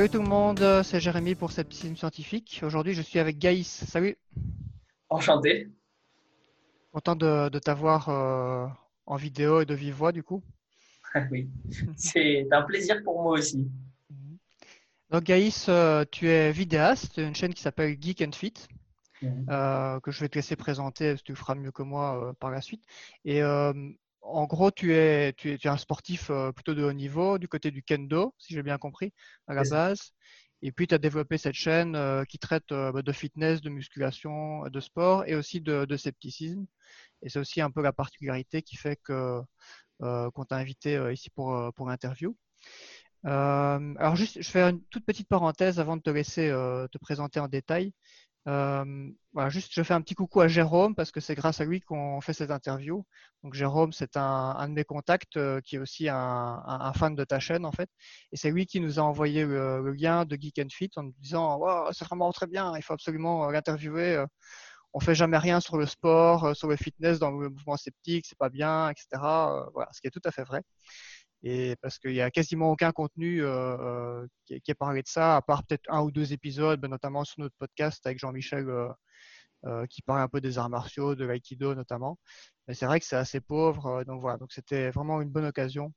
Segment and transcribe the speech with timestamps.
[0.00, 2.62] Salut tout le monde, c'est Jérémy pour Scepticisme Scientifique.
[2.64, 3.84] Aujourd'hui, je suis avec Gaïs.
[3.84, 4.16] Salut.
[5.10, 5.68] Enchanté.
[6.90, 8.66] Content de, t'avoir euh,
[9.04, 10.42] en vidéo et de vive voix du coup.
[11.30, 11.50] oui,
[11.98, 13.70] c'est un plaisir pour moi aussi.
[15.10, 18.54] Donc Gaïs, euh, tu es vidéaste, une chaîne qui s'appelle Geek and Fit,
[19.20, 19.44] mhm.
[19.50, 22.62] euh, que je vais te laisser présenter, tu le feras mieux que moi par la
[22.62, 22.82] suite.
[23.26, 23.42] Et
[24.22, 27.70] en gros, tu es, tu es, un sportif euh, plutôt de haut niveau du côté
[27.70, 29.12] du kendo, si j'ai bien compris,
[29.46, 30.12] à la base.
[30.62, 33.70] Et puis, tu as développé cette chaîne euh, qui traite euh, bah, de fitness, de
[33.70, 36.66] musculation, de sport et aussi de, scepticisme.
[37.22, 39.40] Et c'est aussi un peu la particularité qui fait que
[40.00, 42.34] qu'on t'a invité ici pour, pour l'interview.
[43.24, 46.48] alors, juste, je fais une toute petite parenthèse avant de te laisser
[46.90, 47.92] te présenter en détail.
[48.48, 51.64] Euh, voilà, juste, je fais un petit coucou à Jérôme parce que c'est grâce à
[51.64, 53.04] lui qu'on fait cette interview.
[53.42, 57.38] Donc, Jérôme, c'est un, de mes contacts euh, qui est aussi un, fan de ta
[57.38, 57.90] chaîne en fait.
[58.32, 61.14] Et c'est lui qui nous a envoyé le, lien de Geek and Fit en nous
[61.18, 64.24] disant wow, c'est vraiment très bien, il faut absolument euh, l'interviewer.
[64.92, 68.38] On fait jamais rien sur le sport, sur le fitness dans le mouvement sceptique, c'est
[68.38, 69.06] pas bien, etc.
[69.72, 70.62] Voilà, ce qui est tout à fait vrai
[71.42, 75.36] et parce qu'il y a quasiment aucun contenu euh, euh qui, est parlé de ça,
[75.36, 78.66] à part peut-être un ou deux épisodes, notamment sur notre podcast avec Jean-Michel
[79.64, 82.18] euh, qui parle un peu des arts martiaux, de l'aïkido notamment.
[82.68, 84.38] Mais c'est vrai que c'est assez pauvre, donc voilà.
[84.38, 85.92] Donc c'était vraiment une bonne occasion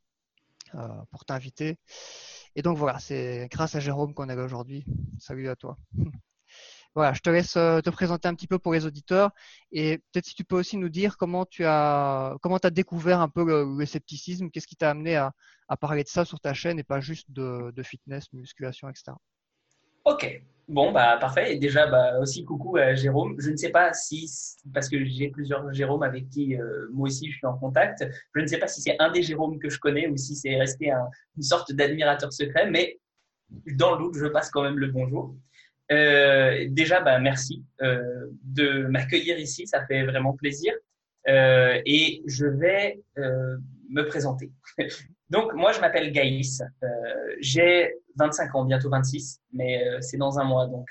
[1.12, 1.78] pour t'inviter.
[2.56, 4.86] Et donc voilà, c'est grâce à Jérôme qu'on est là aujourd'hui.
[5.20, 5.78] Salut à toi.
[6.96, 9.32] Voilà, je te laisse euh, te présenter un petit peu pour les auditeurs
[9.72, 13.30] et peut-être si tu peux aussi nous dire comment tu as comment as découvert un
[13.30, 15.34] peu le, scepticisme, qu'est-ce qui t'a amené à,
[15.82, 19.14] parler de ça sur ta chaîne et pas juste de, fitness, musculation, etc.
[20.06, 21.56] Ok, bon bah parfait.
[21.56, 23.38] Et déjà bah, aussi coucou à Jérôme.
[23.40, 24.30] Je ne sais pas si
[24.72, 28.06] parce que j'ai plusieurs Jérôme avec qui euh, moi aussi je suis en contact.
[28.36, 30.58] Je ne sais pas si c'est un des Jérômes que je connais ou si c'est
[30.58, 30.92] resté
[31.36, 33.00] une sorte d'admirateur secret, mais
[33.50, 35.36] dans le doute je passe quand même le bonjour.
[35.92, 40.74] Euh, déjà, bah, merci euh, de m'accueillir ici, ça fait vraiment plaisir.
[41.28, 44.52] Euh, et je vais me présenter.
[45.30, 46.62] Donc, moi, je m'appelle Gaïs.
[47.40, 50.68] J'ai 25 ans, bientôt 26, mais c'est dans un mois.
[50.68, 50.88] Donc,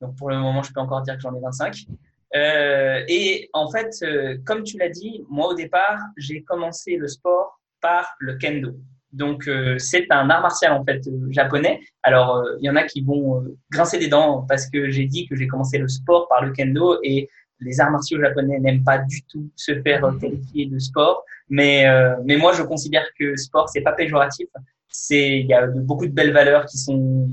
[0.00, 1.86] donc, pour le moment, je peux encore dire que j'en ai 25.
[2.34, 4.04] et en fait,
[4.44, 8.74] comme tu l'as dit, moi, au départ, j'ai commencé le sport par le kendo.
[9.14, 11.80] Donc euh, c'est un art martial en fait euh, japonais.
[12.02, 15.28] Alors euh, il y en a qui vont grincer des dents parce que j'ai dit
[15.28, 17.28] que j'ai commencé le sport par le kendo et
[17.60, 21.24] les arts martiaux japonais n'aiment pas du tout se faire qualifier de sport.
[21.48, 21.86] Mais
[22.24, 24.48] mais moi je considère que sport c'est pas péjoratif.
[24.88, 27.28] C'est il y a beaucoup de belles valeurs qui sont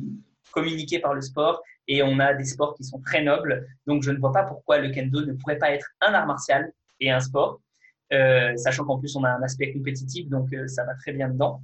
[0.51, 3.65] communiquées par le sport et on a des sports qui sont très nobles.
[3.87, 6.71] Donc je ne vois pas pourquoi le kendo ne pourrait pas être un art martial
[6.99, 7.59] et un sport.
[8.13, 11.29] Euh, sachant qu'en plus on a un aspect compétitif, donc euh, ça va très bien
[11.29, 11.61] dedans.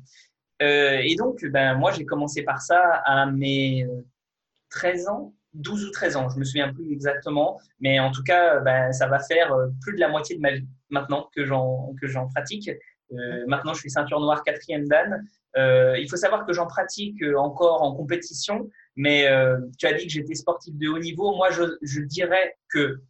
[0.61, 3.85] Euh, et donc, ben, moi, j'ai commencé par ça à mes
[4.69, 8.59] 13 ans, 12 ou 13 ans, je me souviens plus exactement, mais en tout cas,
[8.61, 12.07] ben, ça va faire plus de la moitié de ma vie maintenant que j'en que
[12.07, 12.71] j'en pratique.
[13.47, 15.23] Maintenant, je suis ceinture noire quatrième dan.
[15.55, 19.27] Il faut savoir que j'en pratique encore en compétition, mais
[19.77, 21.35] tu as dit que j'étais sportif de haut niveau.
[21.35, 23.01] Moi, je dirais que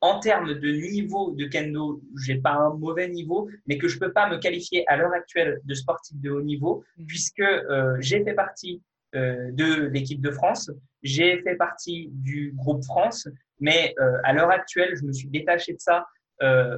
[0.00, 4.12] en termes de niveau de kendo, j'ai pas un mauvais niveau, mais que je peux
[4.12, 7.06] pas me qualifier à l'heure actuelle de sportif de haut niveau, mhm.
[7.06, 8.82] puisque euh, j'ai fait partie
[9.14, 10.70] euh, de l'équipe de France,
[11.02, 15.72] j'ai fait partie du groupe France, mais euh, à l'heure actuelle, je me suis détaché
[15.72, 16.06] de ça,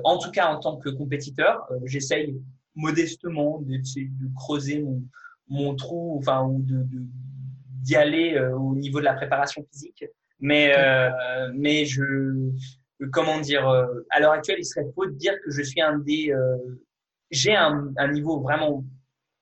[0.05, 1.69] en tout cas en tant que compétiteur.
[1.85, 2.41] J'essaye
[2.77, 5.03] modestement de, de creuser mon,
[5.49, 6.87] mon, trou, enfin, ou de
[7.83, 10.05] d'y aller au niveau de la préparation physique,
[10.39, 10.73] mais
[11.55, 12.53] mais je
[13.13, 15.99] comment dire, euh, à l'heure actuelle, il serait faux de dire que je suis un
[15.99, 16.57] des, euh,
[17.31, 18.85] j'ai un, un, niveau vraiment,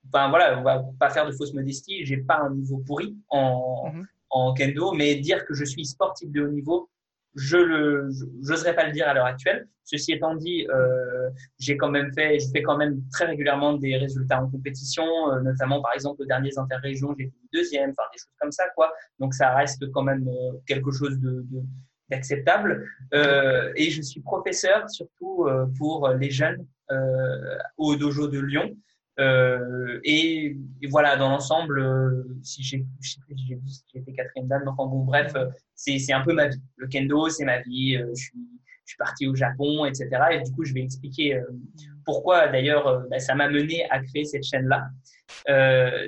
[0.05, 3.91] ben voilà, on va pas faire de fausse modestie, j'ai pas un niveau pourri en,
[3.93, 4.07] mhm.
[4.31, 6.91] en kendo, mais dire que je suis sportif de haut niveau,
[7.35, 8.09] je le,
[8.43, 9.69] j'oserais pas le dire à l'heure actuelle.
[9.85, 13.97] Ceci étant dit, euh, j'ai quand même fait, je fais quand même très régulièrement des
[13.97, 18.19] résultats en compétition, euh, notamment par exemple aux derniers interrégions, j'ai fait deuxième, enfin des
[18.19, 18.93] choses comme ça quoi.
[19.21, 20.29] Donc ça reste quand même
[20.67, 21.63] quelque chose de, de
[22.09, 22.89] d'acceptable.
[23.15, 28.77] Euh, et je suis professeur surtout euh, pour les jeunes euh, au dojo de Lyon.
[30.05, 30.57] Et,
[30.91, 32.85] voilà, dans l'ensemble, si j'ai
[33.95, 35.33] été quatrième dame, donc bon, bref,
[35.75, 36.61] c'est un peu ma vie.
[36.77, 37.99] Le kendo, c'est ma vie.
[37.99, 38.39] je suis
[38.85, 40.09] je parti au Japon, etc.
[40.31, 41.43] Et du coup, je vais expliquer
[42.05, 44.91] pourquoi d'ailleurs bah, ça m'a mené à créer cette chaîne-là.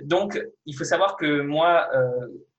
[0.04, 1.88] Donc, il faut savoir que moi,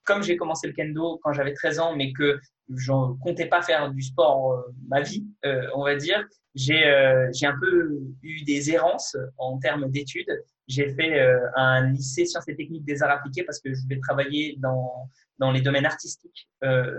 [0.03, 2.39] comme j'ai commencé le kendo quand j'avais 13 ans, mais que
[2.75, 6.24] je comptais pas faire du sport euh, ma vie, euh, on va dire,
[6.56, 10.31] j'ai euh, j'ai un peu eu des errances en termes d'études.
[10.68, 11.19] j'ai fait
[11.56, 15.51] un lycée sciences et techniques des arts appliqués parce que je voulais travailler dans, dans
[15.51, 16.48] les domaines artistiques.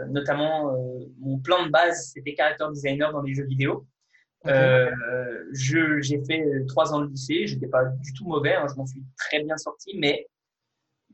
[0.09, 0.73] notamment,
[1.21, 3.87] mon plan de base, c'était character designer dans les jeux vidéo.
[4.45, 9.05] J'ai fait trois ans de lycée, j'étais pas du tout mauvais, hein, je m'en suis
[9.17, 10.27] très bien sorti, mais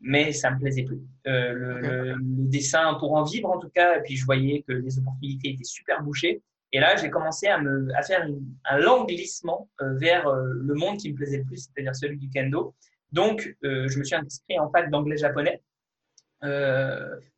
[0.00, 1.00] mais ça me plaisait plus.
[1.26, 2.16] Euh, le, le,
[2.48, 5.64] dessin pour en vivre en tout cas, et puis je voyais que les opportunités étaient
[5.64, 6.42] super bouchées.
[6.72, 8.26] Et là, j'ai commencé à me à faire
[8.64, 12.18] un lent glissement euh, vers euh, le monde qui me plaisait le plus, c'est-à-dire celui
[12.18, 12.74] du kendo.
[13.12, 15.62] Donc, je me suis inscrit en fac d'anglais-japonais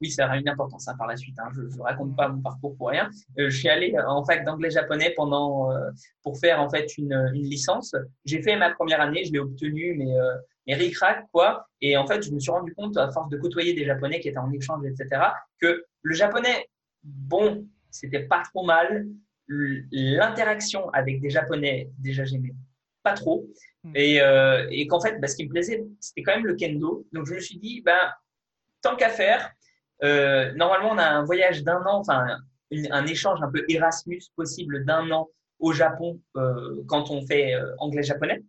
[0.00, 1.38] oui, ça aura une importance hein, par la suite.
[1.38, 1.49] Hein.
[1.55, 3.08] Je ne raconte pas mon parcours pour rien.
[3.38, 5.70] Je suis allé en fac d'anglais-japonais pendant
[6.22, 7.94] pour faire en fait une, une licence.
[8.26, 10.12] J'ai fait ma première année, je l'ai obtenue, mais
[10.69, 10.97] mais ric
[11.32, 11.67] quoi.
[11.81, 14.29] Et en fait, je me suis rendu compte à force de côtoyer des Japonais qui
[14.29, 15.23] étaient en échange, etc.,
[15.61, 16.69] que le japonais,
[17.03, 19.06] bon, c'était pas trop mal.
[19.49, 22.55] L'interaction avec des Japonais, déjà, j'aimais
[23.03, 23.47] pas trop.
[23.82, 23.93] Hmm.
[23.94, 27.06] Et, euh, et qu'en fait, bah, ce qui me plaisait, c'était quand même le kendo.
[27.12, 28.12] Donc, je me suis dit, ben,
[28.82, 29.50] tant qu'à faire,
[30.05, 32.38] euh, normalement, on a un voyage d'un an, enfin,
[32.70, 35.29] un échange un peu Erasmus possible d'un an
[35.61, 38.43] au Japon euh, quand on fait anglais-japonais.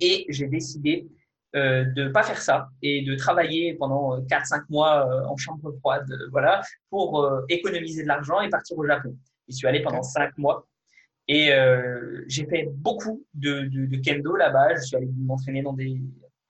[0.00, 1.06] Et j'ai décidé
[1.56, 6.06] euh, de pas faire ça et de travailler pendant 4-5 mois euh, en chambre froide,
[6.30, 9.16] voilà, pour euh, économiser de l'argent et partir au Japon.
[9.48, 10.66] Je suis allé pendant 5 mois.
[11.28, 11.50] Et
[12.28, 14.76] j'ai fait beaucoup de, kendo là-bas.
[14.76, 16.00] Je suis allé m'entraîner dans des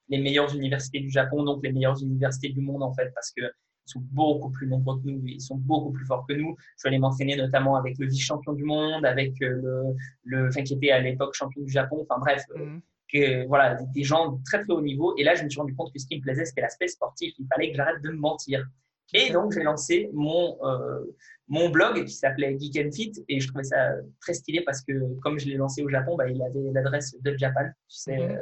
[0.09, 3.43] les meilleures universités du Japon, donc les meilleures universités du monde en fait, parce que
[3.87, 6.57] ils sont beaucoup plus nombreux que nous, ils sont beaucoup plus forts que nous.
[6.59, 9.95] Je suis allé m'entraîner notamment avec le vice-champion du monde, avec euh, le,
[10.25, 12.05] le enfin, qui était à l'époque champion du Japon.
[12.09, 12.81] Enfin bref, euh, mhm.
[13.13, 15.15] Que, voilà, des gens très très haut niveau.
[15.17, 17.35] Et là, je me suis rendu compte que ce qui me plaisait, c'était l'aspect sportif.
[17.39, 18.67] Il fallait que j'arrête de me mentir.
[19.13, 21.05] Et donc, j'ai lancé mon, euh,
[21.49, 24.93] mon blog qui s'appelait Geek and Fit et je trouvais ça très stylé parce que
[25.21, 28.39] comme je l'ai lancé au Japon, bah, il avait l'adresse de Japan, tu sais, mhm.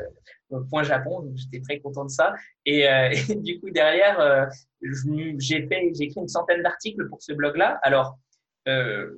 [0.52, 2.34] euh, point Japon, donc j'étais très content de ça.
[2.64, 4.46] Et, euh, et du coup, derrière, euh,
[5.38, 7.78] j'ai fait, j'ai écrit une centaine d'articles pour ce blog-là.
[7.82, 8.18] Alors,
[8.68, 9.10] euh,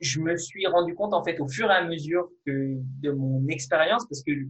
[0.00, 3.46] je me suis rendu compte en fait au fur et à mesure que, de mon
[3.48, 4.46] expérience parce que euh,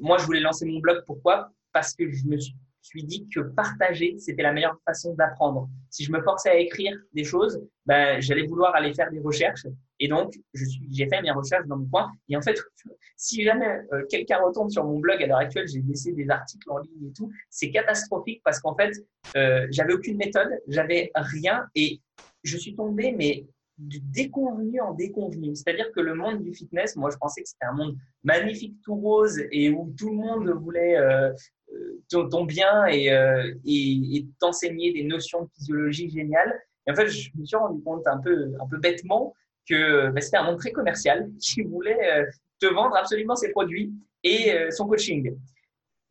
[0.00, 1.02] moi, je voulais lancer mon blog.
[1.06, 1.50] Pourquoi?
[1.72, 2.36] Parce que je me
[2.82, 5.68] suis dit que partager, c'était la meilleure façon d'apprendre.
[5.90, 9.66] Si je me forçais à écrire des choses, ben, j'allais vouloir aller faire des recherches.
[9.98, 12.10] Et donc, j'ai fait mes recherches dans mon coin.
[12.28, 12.58] Et en fait,
[13.16, 16.70] si jamais euh, quelqu'un retourne sur mon blog à l'heure actuelle, j'ai laissé des articles
[16.70, 18.92] en ligne et tout, c'est catastrophique parce qu'en fait,
[19.36, 22.00] euh, j'avais aucune méthode, j'avais rien et
[22.42, 23.46] je suis tombé, mais
[23.80, 25.54] du déconvenu en déconvenu.
[25.54, 28.94] C'est-à-dire que le monde du fitness, moi, je pensais que c'était un monde magnifique, tout
[28.94, 31.32] rose, et où tout le monde voulait euh,
[31.72, 36.60] euh ton, bien et, euh, et, t'enseigner des notions de physiologie géniales.
[36.86, 39.34] Et en fait, je me suis rendu compte un peu, un peu bêtement
[39.68, 42.26] que bah, c'était un monde très commercial qui voulait
[42.60, 43.92] te vendre absolument ses produits
[44.22, 45.36] et son coaching.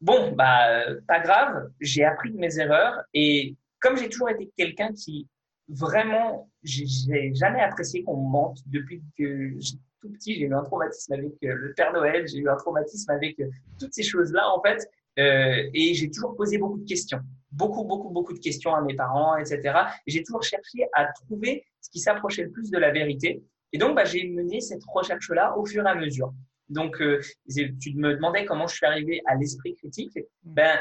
[0.02, 4.94] Bon, bah, pas grave, j'ai appris de mes erreurs et comme j'ai toujours été quelqu'un
[4.94, 5.28] qui
[5.70, 9.58] vraiment, j'ai jamais apprécié qu'on me mente depuis que
[10.02, 10.36] tout petit.
[10.36, 13.50] J'ai eu un traumatisme avec euh, le Père Noël, j'ai eu un traumatisme avec euh,
[13.80, 14.90] toutes ces choses-là, en fait.
[15.20, 17.20] Euh, et j'ai toujours posé beaucoup de questions.
[17.52, 19.62] Beaucoup, beaucoup, beaucoup de questions à mes parents, etc.
[20.06, 23.44] Et j'ai toujours cherché à trouver ce qui s'approchait le plus de la vérité.
[23.74, 26.34] Et donc, bah, j'ai mené cette recherche-là au fur et à mesure.
[26.70, 30.18] Donc, euh, tu me demandais comment je suis arrivé à l'esprit critique.
[30.44, 30.78] Ben,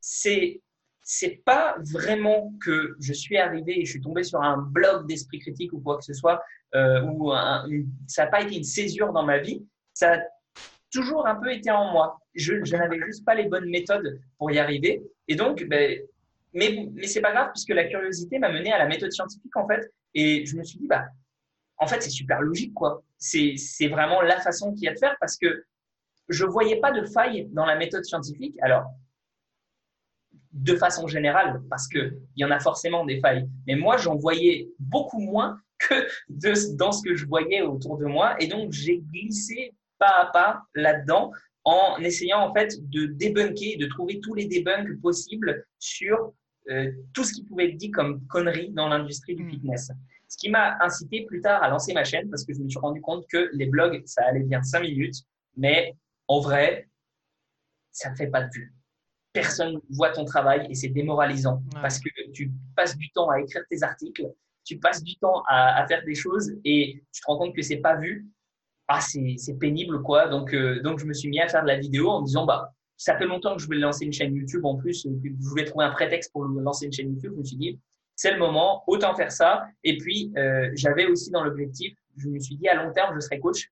[0.00, 0.60] c'est
[1.02, 5.40] c'est pas vraiment que je suis arrivé et je suis tombé sur un blog d'esprit
[5.40, 6.42] critique ou quoi que ce soit,
[6.74, 7.66] euh, ou un,
[8.06, 9.66] ça n'a pas été une césure dans ma vie.
[9.94, 10.18] Ça a
[10.92, 12.18] toujours un peu été en moi.
[12.34, 15.02] Je, je n'avais juste pas les bonnes méthodes pour y arriver.
[15.28, 16.00] Et donc, ben,
[16.54, 19.66] mais, mais c'est pas grave puisque la curiosité m'a mené à la méthode scientifique en
[19.66, 19.92] fait.
[20.14, 21.04] Et je me suis dit, bah,
[21.78, 23.02] en fait, c'est super logique quoi.
[23.18, 25.64] C'est, c'est vraiment la façon qu'il y a de faire parce que
[26.28, 28.56] je voyais pas de faille dans la méthode scientifique.
[28.62, 28.84] Alors,
[30.52, 33.48] de façon générale, parce qu'il y en a forcément des failles.
[33.66, 35.94] Mais moi, j'en voyais beaucoup moins que
[36.28, 38.36] de, dans ce que je voyais autour de moi.
[38.40, 41.32] Et donc, j'ai glissé pas à pas là-dedans
[41.64, 46.32] en essayant en fait de débunker, de trouver tous les debunks possibles sur
[46.70, 49.50] euh, tout ce qui pouvait être dit comme connerie dans l'industrie du hmm.
[49.50, 49.92] fitness.
[50.28, 52.78] Ce qui m'a incité plus tard à lancer ma chaîne parce que je me suis
[52.78, 55.16] rendu compte que les blogs, ça allait bien cinq minutes,
[55.56, 55.94] mais
[56.26, 56.88] en vrai,
[57.90, 58.72] ça ne fait pas de vue
[59.32, 63.62] personne voit ton travail et c'est démoralisant parce que tu passes du temps à écrire
[63.70, 64.26] tes articles,
[64.64, 67.78] tu passes du temps à, faire des choses et tu te rends compte que c'est
[67.78, 68.26] pas vu.
[68.88, 70.28] Ah, c'est pénible quoi.
[70.28, 72.44] Donc, euh, donc je me suis mis à faire de la vidéo en me disant
[72.44, 74.64] bah ça fait longtemps que je voulais lancer une chaîne YouTube.
[74.64, 77.32] En plus, je voulais trouver un prétexte pour lancer une chaîne YouTube.
[77.34, 77.80] Je me suis dit
[78.14, 79.64] c'est le moment, autant faire ça.
[79.82, 83.20] Et puis euh, j'avais aussi dans l'objectif, je me suis dit à long terme je
[83.20, 83.70] serai coach.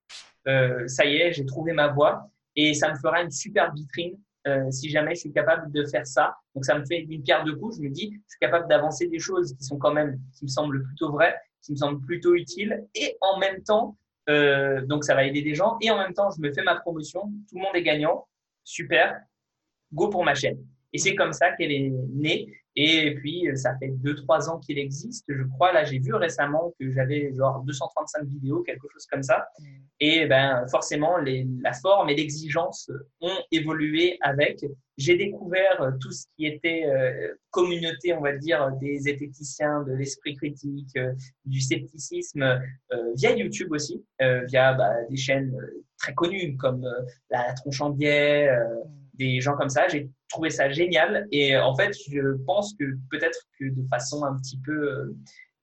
[0.48, 4.18] Euh, ça y est, j'ai trouvé ma voie et ça me fera une super vitrine
[4.46, 6.36] euh, si jamais je suis capable de faire ça.
[6.54, 7.76] Donc ça me fait une pierre deux coups.
[7.76, 10.48] Je me dis, je suis capable d'avancer des choses qui sont quand même, qui me
[10.48, 13.96] semblent plutôt vraies, qui me semblent plutôt utiles, et en même temps,
[14.28, 16.76] euh, donc ça va aider des gens, et en même temps, je me fais ma
[16.76, 17.22] promotion.
[17.48, 18.26] Tout le monde est gagnant,
[18.64, 19.20] super,
[19.92, 20.58] go pour ma chaîne.
[20.92, 22.52] Et c'est comme ça qu'elle est née.
[22.76, 25.24] Et puis, euh, ça fait 2-3 ans qu'il existe.
[25.28, 29.48] Je crois, là, j'ai vu récemment que j'avais genre 235 vidéos, quelque chose comme ça.
[29.58, 29.64] Mm.
[30.00, 34.64] Et ben, forcément, les, la forme et l'exigence ont évolué avec.
[34.96, 39.92] J'ai découvert euh, tout ce qui était euh, communauté, on va dire, des zététiciens, de
[39.92, 40.96] l'esprit critique,
[41.44, 42.60] du scepticisme,
[43.16, 45.56] via YouTube aussi, via bah, des chaînes
[45.98, 46.86] très connues comme
[47.30, 48.48] La Tronche en Biais,
[49.20, 49.86] des gens comme ça.
[49.88, 54.36] J'ai trouvé ça génial et en fait, je pense que peut-être que de façon un
[54.36, 55.16] petit peu, euh,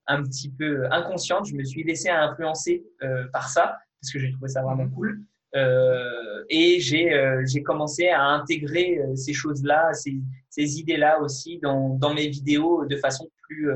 [0.05, 4.31] un petit peu inconsciente, je me suis laissé influencer euh, par ça parce que j'ai
[4.31, 4.93] trouvé ça vraiment mhm.
[4.93, 5.21] cool.
[5.55, 10.15] Euh, et j'ai euh, commencé à intégrer euh, ces choses-là, ces,
[10.49, 13.69] ces idées-là aussi dans, dans mes vidéos de façon plus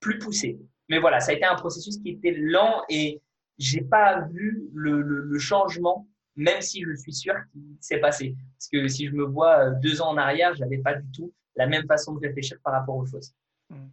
[0.00, 0.58] plus poussée.
[0.88, 3.22] Mais voilà, ça a été un processus qui était lent et
[3.58, 8.36] j'ai pas vu le, le, le changement même si je suis sûr qu'il s'est passé.
[8.58, 11.10] Parce que si je me vois euh, deux ans en arrière, je n'avais pas du
[11.12, 13.32] tout la même façon de réfléchir par rapport aux choses.
[13.68, 13.88] Hmm.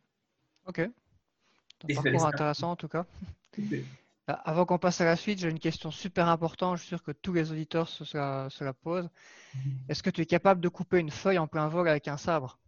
[0.65, 0.79] Ok.
[0.79, 3.05] Un parcours intéressant en tout cas.
[3.57, 3.81] Euh,
[4.25, 6.77] avant qu'on passe à la suite, j'ai une question super importante.
[6.77, 9.09] Je suis sûr que tous les auditeurs se, se la posent.
[9.55, 9.61] Mhm.
[9.89, 12.59] Est-ce que tu es capable de couper une feuille en plein vol avec un sabre?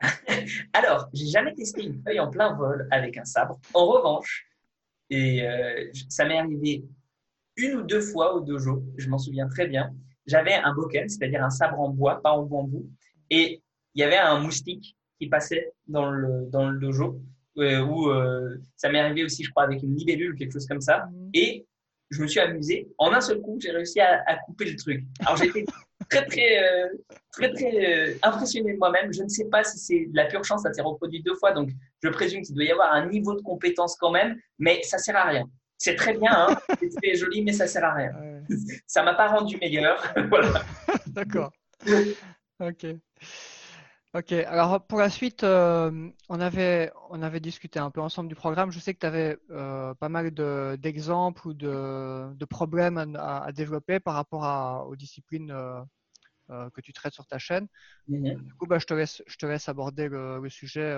[0.72, 3.58] Alors, j'ai jamais testé une feuille en plein vol avec un sabre.
[3.74, 4.46] En revanche,
[5.10, 6.84] et euh, ça m'est arrivé
[7.56, 9.90] une ou deux fois au dojo, je m'en souviens très bien,
[10.26, 12.88] j'avais un boken, c'est-à-dire un sabre en bois, pas en bambou,
[13.30, 13.62] et
[13.94, 17.20] il y avait un moustique qui passait dans le, dans le dojo,
[17.58, 20.80] euh, où euh, ça m'est arrivé aussi, je crois, avec une libellule, quelque chose comme
[20.80, 21.30] ça, mhm.
[21.32, 21.66] et
[22.10, 22.88] je me suis amusé.
[22.98, 25.04] En un seul coup, j'ai réussi à, à, couper le truc.
[25.20, 25.64] Alors j'étais
[26.10, 26.88] très très euh,
[27.32, 29.12] très très euh, impressionné de moi-même.
[29.12, 31.52] Je ne sais pas si c'est de la pure chance, ça s'est reproduit deux fois,
[31.52, 31.70] donc
[32.02, 35.16] je présume qu'il doit y avoir un niveau de compétence quand même, mais ça sert
[35.16, 35.48] à rien.
[35.78, 36.58] C'est très bien, hein
[37.02, 38.12] c'est joli, mais ça sert à rien.
[38.86, 40.02] Ça m'a pas rendu meilleur.
[40.28, 40.64] voilà.
[41.06, 41.52] D'accord.
[42.60, 42.86] Ok.
[44.14, 44.32] Ok.
[44.32, 48.70] Alors pour la suite, euh, on avait on avait discuté un peu ensemble du programme.
[48.70, 50.30] Je sais que tu avais euh, pas mal
[50.78, 56.80] d'exemples ou de, de, problèmes à, à, développer par rapport à, aux disciplines euh, que
[56.80, 57.66] tu traites sur ta chaîne.
[58.08, 58.42] Mm-hmm.
[58.42, 60.96] Du coup, bah, je te laisse je te laisse aborder le, le sujet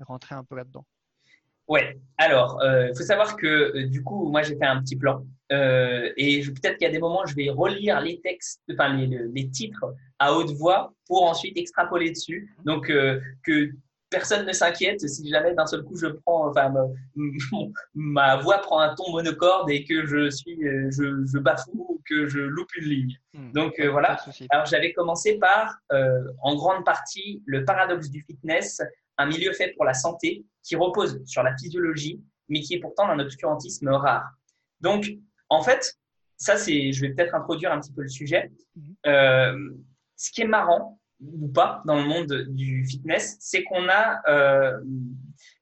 [0.00, 0.86] et rentrer un peu là-dedans.
[1.68, 1.98] Ouais.
[2.16, 5.24] Alors, il euh, faut savoir que euh, du coup, moi, j'ai fait un petit plan
[5.52, 9.06] euh, et peut-être qu'il y a des moments, je vais relire les textes, enfin les,
[9.06, 12.54] les titres à haute voix pour ensuite extrapoler dessus.
[12.64, 13.70] Donc, que
[14.10, 16.74] personne ne s'inquiète si jamais d'un seul coup je prends, enfin,
[17.94, 20.58] ma, voix prend un ton monocorde et que je suis,
[20.90, 23.16] je, je bafoue ou que je loupe une ligne.
[23.32, 23.52] Hmm.
[23.52, 24.18] Donc voilà.
[24.50, 25.78] Alors j'avais commencé par,
[26.42, 28.82] en grande partie, le paradoxe du fitness,
[29.18, 33.08] un milieu fait pour la santé qui repose sur la physiologie, mais qui est pourtant
[33.08, 34.28] d'un obscurantisme rare.
[34.80, 35.10] Donc,
[35.48, 35.98] en fait,
[36.36, 38.50] ça, c'est, je vais peut-être introduire un petit peu le sujet.
[38.76, 38.96] Mhm.
[39.06, 39.70] Euh,
[40.16, 44.80] ce qui est marrant ou pas dans le monde du fitness, c'est qu'on a, euh,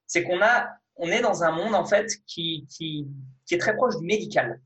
[0.05, 3.07] c'est qu'on a, on est dans un monde en fait qui, qui,
[3.45, 4.61] qui est très proche du médical.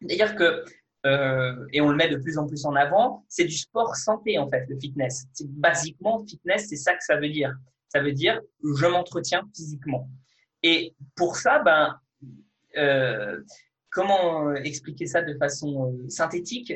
[0.00, 0.64] C'est-à-dire que
[1.06, 4.38] euh, et on le met de plus en plus en avant, c'est du sport santé
[4.38, 5.26] en fait, le fitness.
[5.32, 7.54] C'est basiquement fitness, c'est ça que ça veut dire
[7.88, 10.08] ça veut dire je m'entretiens physiquement.
[10.62, 11.98] Et pour ça, ben,
[12.76, 13.40] euh,
[13.90, 16.72] comment expliquer ça de façon euh, synthétique?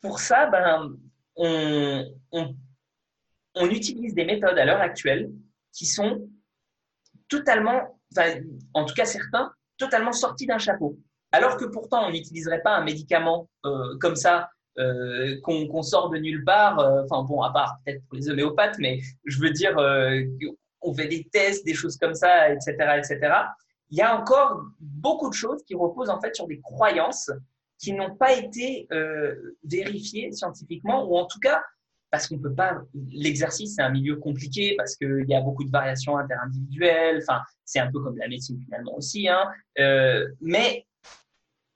[0.00, 0.96] Pour ça, ben,
[1.36, 2.54] on,
[3.70, 5.30] utilise des méthodes à l'heure actuelle
[5.72, 6.28] qui sont
[7.28, 8.00] totalement,
[8.74, 10.98] en tout cas certains, totalement sortis d'un chapeau.
[11.32, 16.16] Alors que pourtant, on n'utiliserait pas un médicament euh, comme ça euh, qu'on sort de
[16.16, 16.78] nulle part.
[16.78, 20.22] Euh, enfin bon, à part peut-être pour les homéopathes, mais je veux dire, euh,
[20.80, 23.18] on fait des tests, des choses comme ça, etc., etc.
[23.90, 27.30] Il y a encore beaucoup de choses qui reposent en fait sur des croyances
[27.78, 28.88] qui n'ont pas été
[29.64, 31.62] vérifiées scientifiquement, ou en tout cas
[32.10, 32.80] parce qu'on peut pas.
[33.12, 37.22] L'exercice, c'est un milieu compliqué parce qu'il y a beaucoup de variations interindividuelles.
[37.22, 39.28] Enfin, c'est un peu comme la médecine finalement aussi.
[39.28, 39.50] Hein.
[40.40, 40.86] Mais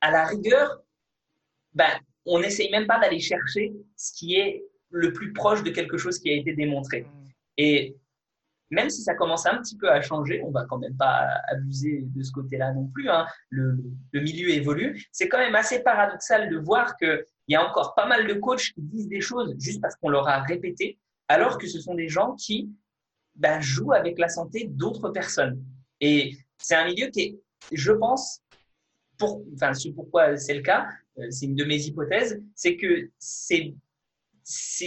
[0.00, 0.80] à la rigueur,
[1.74, 1.90] ben,
[2.26, 6.18] on n'essaye même pas d'aller chercher ce qui est le plus proche de quelque chose
[6.18, 7.02] qui a été démontré.
[7.02, 7.26] Mm.
[7.58, 7.96] Et
[8.70, 12.02] même si ça commence un petit peu à changer, on va quand même pas abuser
[12.02, 13.08] de ce côté-là non plus.
[13.08, 13.26] Hein.
[13.50, 13.78] Le,
[14.14, 15.06] milieu évolue.
[15.12, 18.72] C'est quand même assez paradoxal de voir qu'il y a encore pas mal de coachs
[18.74, 22.08] qui disent des choses juste parce qu'on leur a répété, alors que ce sont des
[22.08, 22.70] gens qui
[23.36, 25.62] ben, jouent avec la santé d'autres personnes.
[26.00, 27.38] Et c'est un milieu qui est,
[27.72, 28.40] je pense,
[29.16, 30.88] pour, enfin, c'est pourquoi c'est le cas,
[31.30, 33.74] c'est une de mes hypothèses, c'est que c'est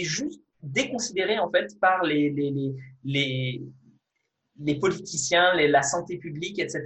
[0.04, 3.62] juste déconsidéré en fait par les, les, les,
[4.58, 6.82] les, politiciens, la santé publique, etc.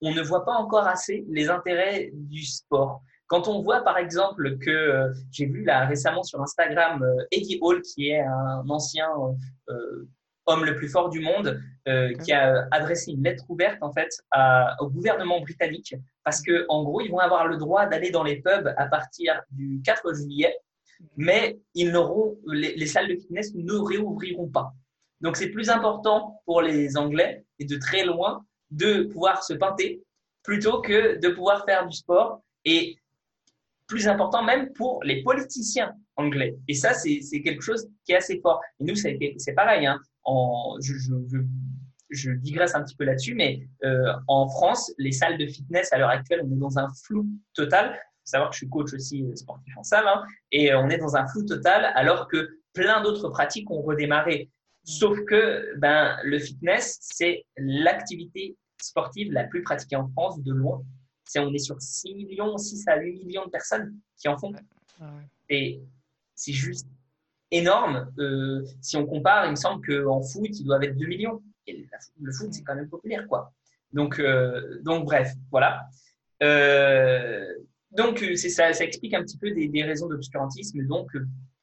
[0.00, 3.02] On ne voit pas encore assez les intérêts du sport.
[3.26, 7.58] Quand on voit par exemple que euh, j'ai vu là récemment sur Instagram euh, Eddie
[7.62, 9.08] Hall, qui est un ancien
[9.70, 10.08] euh,
[10.46, 11.60] homme le plus fort du monde,
[12.22, 16.82] qui a adressé une lettre ouverte en fait à, au gouvernement britannique parce que en
[16.82, 20.56] gros ils vont avoir le droit d'aller dans les pubs à partir du 4 juillet,
[21.16, 24.72] mais ils n'auront les, les salles de fitness ne réouvriront pas.
[25.20, 30.02] Donc c'est plus important pour les Anglais et de très loin de pouvoir se pinter
[30.42, 32.42] plutôt que de pouvoir faire du sport.
[32.64, 32.96] Et
[33.86, 36.56] plus important même pour les politiciens anglais.
[36.68, 38.60] Et ça, c'est quelque chose qui est assez fort.
[38.80, 39.86] Et nous, c'est pareil.
[39.86, 39.98] Hein.
[40.24, 41.38] En, je, je,
[42.10, 45.98] je, digresse un petit peu là-dessus, mais euh, en France, les salles de fitness, à
[45.98, 47.92] l'heure actuelle, on est dans un flou total.
[47.92, 50.88] Il faut savoir que je suis coach aussi euh, sportif en salle, hein, et on
[50.88, 54.50] est dans un flou total, alors que plein d'autres pratiques ont redémarré.
[54.84, 60.82] Sauf que ben, le fitness, c'est l'activité sportive la plus pratiquée en France de loin
[61.36, 64.52] on est sur 6 millions, 6 à 8 millions de personnes qui en font.
[65.48, 65.80] Et
[66.34, 66.88] c'est juste
[67.54, 68.12] énorme.
[68.18, 71.42] Euh, si on compare, il me semble qu'en foot, ils doivent être 2 millions.
[71.66, 73.52] Le foot, c'est quand même populaire, quoi.
[73.92, 75.86] Donc, euh, donc bref, voilà.
[76.42, 77.46] Euh,
[77.92, 80.84] donc, ça, explique un petit peu des, raisons d'obscurantisme.
[80.86, 81.10] Donc,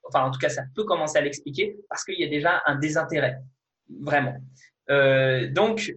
[0.08, 2.76] enfin, en tout cas, ça peut commencer à l'expliquer parce qu'il y a déjà un
[2.76, 3.38] désintérêt,
[4.00, 4.38] vraiment.
[5.52, 5.94] donc,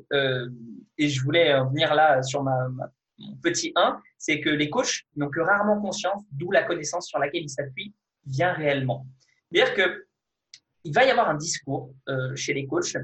[0.98, 5.40] et je voulais venir là sur mon petit 1, c'est que les coachs n'ont que
[5.40, 7.94] rarement conscience d'où la connaissance sur laquelle ils s'appuient
[8.26, 9.06] vient réellement.
[9.54, 10.06] C'est-à-dire que
[10.84, 12.96] il va y avoir un discours euh, chez les coachs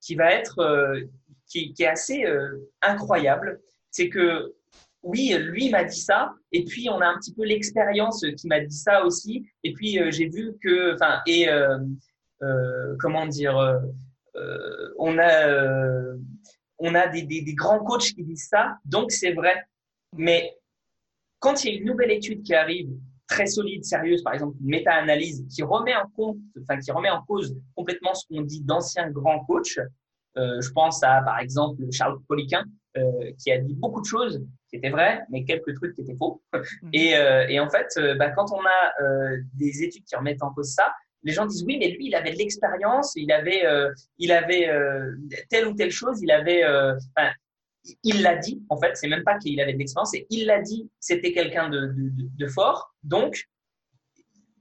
[0.00, 1.00] qui va être euh,
[1.48, 3.60] qui, est assez euh, incroyable.
[3.90, 4.54] C'est que
[5.02, 8.60] oui, lui m'a dit ça, et puis on a un petit peu l'expérience qui m'a
[8.60, 11.46] dit ça aussi, et puis j'ai vu que, enfin, et
[12.98, 13.56] comment dire,
[14.98, 16.16] on a
[16.78, 19.64] on a des, des, grands coachs qui disent ça, donc c'est vrai.
[20.12, 20.56] Mais
[21.38, 22.90] quand il y a une nouvelle étude qui arrive,
[23.28, 27.22] très solide, sérieuse, par exemple une méta-analyse qui remet en compte, enfin qui remet en
[27.22, 29.78] cause complètement ce qu'on dit d'anciens grands coachs,
[30.36, 32.64] euh, je pense à par exemple Charles Poliquin
[32.96, 36.16] euh, qui a dit beaucoup de choses qui étaient vraies, mais quelques trucs qui étaient
[36.16, 36.42] faux.
[36.52, 36.90] Mhm.
[36.92, 40.42] Et, euh, et en fait, euh, bah, quand on a euh, des études qui remettent
[40.42, 43.66] en cause ça, les gens disent oui, mais lui, il avait de l'expérience, il avait,
[43.66, 45.16] euh, il avait euh,
[45.50, 46.94] telle ou telle chose, il avait, euh,
[48.02, 48.62] il l'a dit.
[48.68, 50.90] En fait, c'est même pas qu'il avait de l'expérience, c'est il l'a dit.
[51.00, 52.94] C'était quelqu'un de, de, de, fort.
[53.02, 53.48] Donc,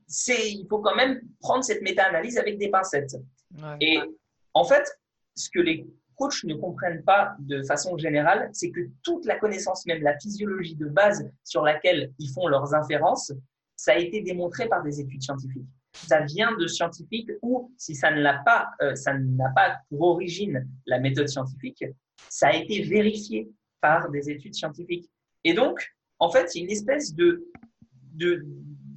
[0.07, 3.15] c'est, il faut quand même prendre cette méta-analyse avec des pincettes.
[3.81, 3.99] Et
[4.53, 4.85] en fait,
[5.35, 9.85] ce que les coachs ne comprennent pas de façon générale, c'est que toute la connaissance,
[9.85, 13.33] même la physiologie de base sur laquelle ils font leurs inférences,
[13.75, 18.11] ça a été démontré par des études scientifiques ça vient de scientifiques ou si ça
[18.11, 21.83] ne l'a pas, euh, ça n'a pas pour origine la méthode scientifique,
[22.30, 23.49] ça a été vérifié
[23.82, 25.10] par des études scientifiques.
[25.43, 25.80] Et donc,
[26.19, 27.45] en fait, il y a une espèce de,
[28.13, 28.45] de,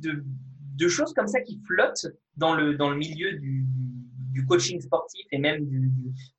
[0.01, 3.67] de, choses comme ça qui flottent dans le, dans le milieu du,
[4.33, 5.91] du coaching sportif et même du,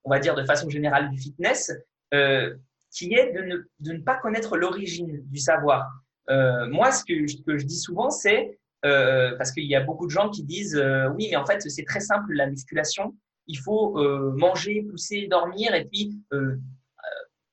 [0.04, 1.72] on va dire de façon générale du fitness,
[2.14, 2.56] euh,
[2.92, 5.86] qui est de ne, de ne pas connaître l'origine du savoir.
[6.30, 9.82] Euh, moi, ce que, ce que je dis souvent, c'est euh, parce qu'il y a
[9.82, 10.82] beaucoup de gens qui disent
[11.16, 13.16] oui, mais en fait, c'est très simple la musculation.
[13.50, 16.56] Il faut euh, manger, pousser, dormir, et puis euh,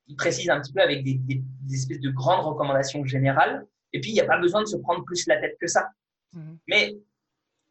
[0.07, 3.65] il précise un petit peu avec des, des, des, espèces de grandes recommandations générales.
[3.91, 5.89] Et puis, il n'y a pas besoin de se prendre plus la tête que ça.
[6.33, 6.55] Mmh.
[6.67, 6.97] Mais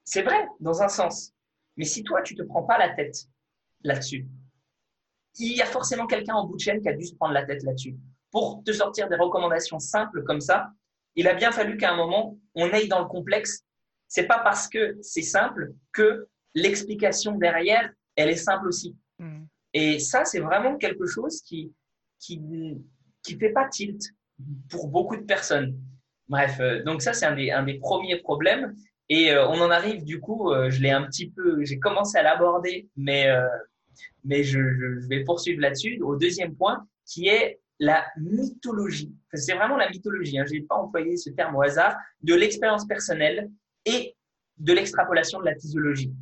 [0.05, 1.33] c'est vrai, dans un sens.
[1.77, 3.17] Mais si toi, tu te prends pas la tête
[3.83, 4.27] là-dessus,
[5.39, 7.45] il y a forcément quelqu'un en bout de chaîne qui a dû se prendre la
[7.45, 7.97] tête là-dessus.
[8.31, 10.71] Pour te sortir des recommandations simples comme ça,
[11.15, 13.65] il a bien fallu qu'à un moment, on aille dans le complexe.
[14.09, 18.97] C'est pas parce que c'est simple que l'explication derrière, elle est simple aussi.
[19.19, 19.45] Mm.
[19.73, 21.73] Et ça, c'est vraiment quelque chose qui,
[22.19, 22.41] qui,
[23.23, 24.01] qui fait pas tilt
[24.71, 25.79] pour beaucoup de personnes.
[26.29, 28.75] Bref, euh, donc ça, c'est un des, un des premiers problèmes.
[29.09, 32.19] Et euh, on en arrive, du coup, euh, je l'ai un petit peu, j'ai commencé
[32.19, 33.29] à l'aborder, mais,
[34.25, 39.77] mais je, je vais poursuivre là-dessus, au deuxième point, qui est la mythologie, c'est vraiment
[39.77, 43.51] la mythologie, hein, je n'ai pas employé ce terme au hasard, de l'expérience personnelle
[43.85, 44.17] et
[44.59, 46.13] de l'extrapolation de la physiologie.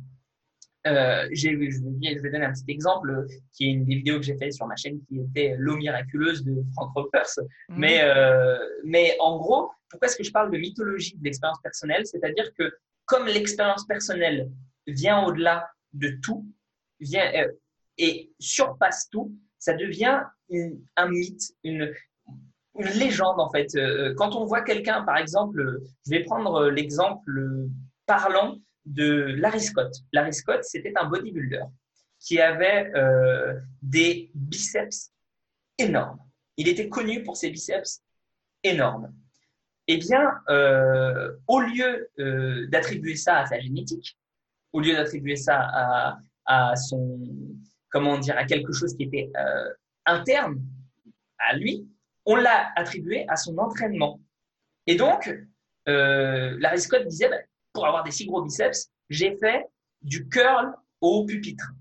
[0.87, 4.25] Euh, je, vais, je, vais, donner un petit exemple qui est une des vidéos que
[4.25, 7.39] j'ai fait sur ma chaîne qui était l'eau miraculeuse de Frank Ropers.
[7.69, 7.77] Mhm.
[7.79, 12.05] Mais, euh, mais en gros, pourquoi est-ce que je parle de mythologie de l'expérience personnelle?
[12.05, 12.71] C'est-à-dire que
[13.05, 14.51] comme l'expérience personnelle
[14.85, 16.45] vient au-delà de tout,
[16.99, 17.51] vient euh,
[17.97, 20.21] et surpasse tout, ça devient
[20.95, 21.91] un mythe, une,
[22.77, 23.69] une, légende en fait.
[24.15, 27.67] Quand on voit quelqu'un, par exemple, je vais prendre l'exemple
[28.05, 29.93] parlant de Larry Scott.
[30.13, 31.63] Larry Scott, c'était un bodybuilder
[32.19, 35.11] qui avait euh, des biceps
[35.77, 36.19] énormes.
[36.57, 38.01] Il était connu pour ses biceps
[38.63, 39.13] énormes.
[39.87, 44.17] Eh bien, euh, au lieu euh, d'attribuer ça à sa génétique,
[44.73, 47.19] au lieu d'attribuer ça à, son,
[47.89, 49.31] comment dire, à quelque chose qui était
[50.05, 50.61] interne
[51.39, 51.87] à lui,
[52.25, 54.19] on l'a attribué à son entraînement.
[54.87, 55.33] Et donc,
[55.85, 57.37] Larry Scott disait, bah,
[57.75, 59.67] pour avoir des si gros biceps, j'ai fait
[60.01, 61.71] du curl au pupitre.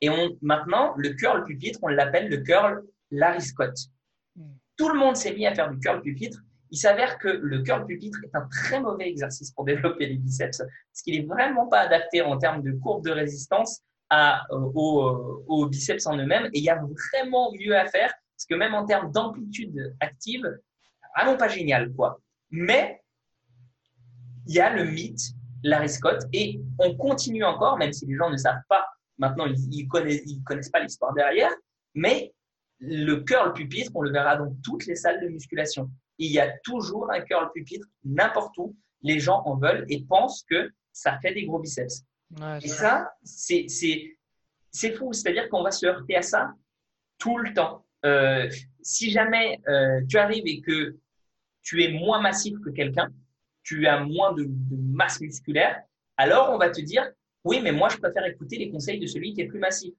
[0.00, 3.74] Et on, maintenant, le curl pupitre, on l'appelle le curl Larry Scott.
[4.36, 4.54] Hmm.
[4.76, 6.38] Tout le monde s'est mis à faire du curl pupitre.
[6.70, 10.58] Il s'avère que le curl pupitre est un très mauvais exercice pour développer les biceps,
[10.58, 15.44] parce qu'il est vraiment pas adapté en termes de courbe de résistance à, euh, aux,
[15.46, 16.46] aux biceps en eux-mêmes.
[16.46, 20.46] Et il y a vraiment mieux à faire, parce que même en termes d'amplitude active,
[21.14, 22.20] vraiment pas génial, quoi.
[22.50, 23.01] Mais
[24.46, 28.30] il y a le mythe Larry Scott et on continue encore, même si les gens
[28.30, 28.86] ne savent pas,
[29.18, 31.52] maintenant ils, ne connaissent, ils connaissent pas l'histoire derrière,
[31.94, 32.32] mais
[32.80, 35.88] le curl pupitre, on le verra dans toutes les salles de musculation.
[36.18, 38.76] Il y a toujours un curl pupitre n'importe où.
[39.02, 42.04] Les gens en veulent et pensent que ça fait des gros biceps.
[42.62, 44.16] et ça, c'est, c'est,
[44.70, 45.12] c'est fou.
[45.12, 46.52] C'est-à-dire qu'on va se heurter à ça
[47.18, 47.84] tout le temps.
[48.04, 48.50] Euh,
[48.82, 50.96] si jamais euh, tu arrives et que
[51.62, 53.12] tu es moins massif que quelqu'un,
[53.62, 55.82] tu as moins de, masse musculaire,
[56.16, 57.10] alors on va te dire,
[57.44, 59.94] oui, mais moi, je préfère écouter les conseils de celui qui est plus massif.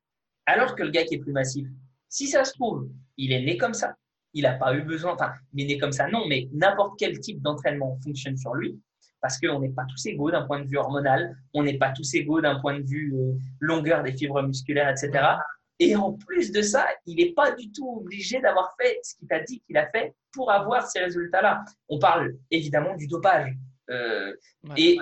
[0.45, 1.67] Alors que le gars qui est plus massif,
[2.10, 3.95] si ça se trouve, il est né comme ça,
[4.34, 7.19] il n'a pas eu besoin, enfin, il est né comme ça, non, mais n'importe quel
[7.19, 8.80] type d'entraînement fonctionne sur lui,
[9.21, 12.13] parce qu'on n'est pas tous égaux d'un point de vue hormonal, on n'est pas tous
[12.15, 15.38] égaux d'un point de vue euh, longueur des fibres musculaires, etc.
[15.80, 19.28] Et en plus de ça, il n'est pas du tout obligé d'avoir fait ce qu'il
[19.28, 21.64] t'a dit qu'il a fait pour avoir ces résultats-là.
[21.90, 23.52] On parle évidemment du dopage.
[23.90, 24.34] Euh,
[24.78, 24.98] et,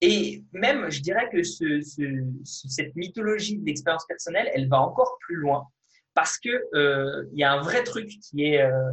[0.00, 1.80] et même, je dirais que ce,
[2.44, 5.66] cette mythologie de l'expérience personnelle, elle va encore plus loin
[6.14, 8.92] parce que euh, y a un vrai truc qui est euh,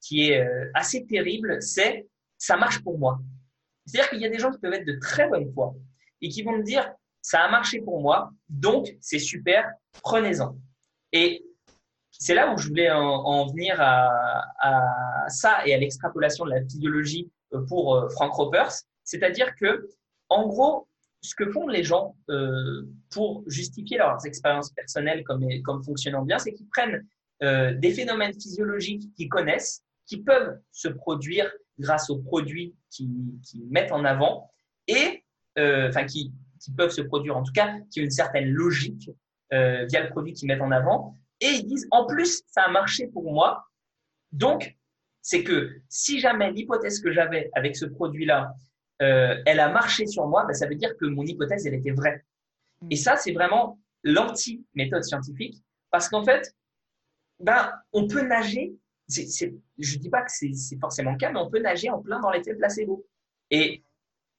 [0.00, 2.06] qui est euh, assez terrible, c'est
[2.38, 3.20] ça marche pour moi.
[3.84, 5.74] C'est-à-dire qu'il y a des gens qui peuvent être de très bonne foi
[6.20, 9.70] et qui vont me dire ça a marché pour moi, donc c'est super,
[10.02, 10.56] prenez-en.
[11.12, 11.44] Et
[12.10, 17.30] c'est là où je voulais en, venir à, ça et à l'extrapolation de la physiologie
[17.54, 18.72] euh, pour euh, Frank Ropers.
[19.04, 19.88] C'est-à-dire que,
[20.28, 20.88] en gros,
[21.20, 26.52] ce que font les gens euh, pour justifier leurs expériences personnelles comme, fonctionnant bien, c'est
[26.52, 27.06] qu'ils prennent
[27.40, 34.04] des phénomènes physiologiques qu'ils connaissent, qui peuvent se produire grâce aux produits qu'ils mettent en
[34.04, 34.48] avant
[34.86, 35.24] et
[35.58, 36.32] enfin qui,
[36.62, 39.10] qui peuvent se produire en tout cas, qui ont une certaine logique
[39.52, 41.18] euh, via le produit qu'ils mettent en avant.
[41.40, 43.64] Et ils disent, en plus, ça a marché pour moi.
[44.30, 44.76] Donc,
[45.20, 48.54] c'est que si jamais l'hypothèse que j'avais avec ce produit-là,
[49.02, 51.90] euh, elle a marché sur moi, ben, ça veut dire que mon hypothèse, elle était
[51.90, 52.24] vraie.
[52.90, 56.54] Et ça, c'est vraiment l'anti-méthode scientifique, parce qu'en fait,
[57.40, 58.74] ben, on peut nager,
[59.08, 62.30] je dis pas que c'est forcément le cas, mais on peut nager en plein dans
[62.30, 63.04] l'effet placebo.
[63.50, 63.82] Et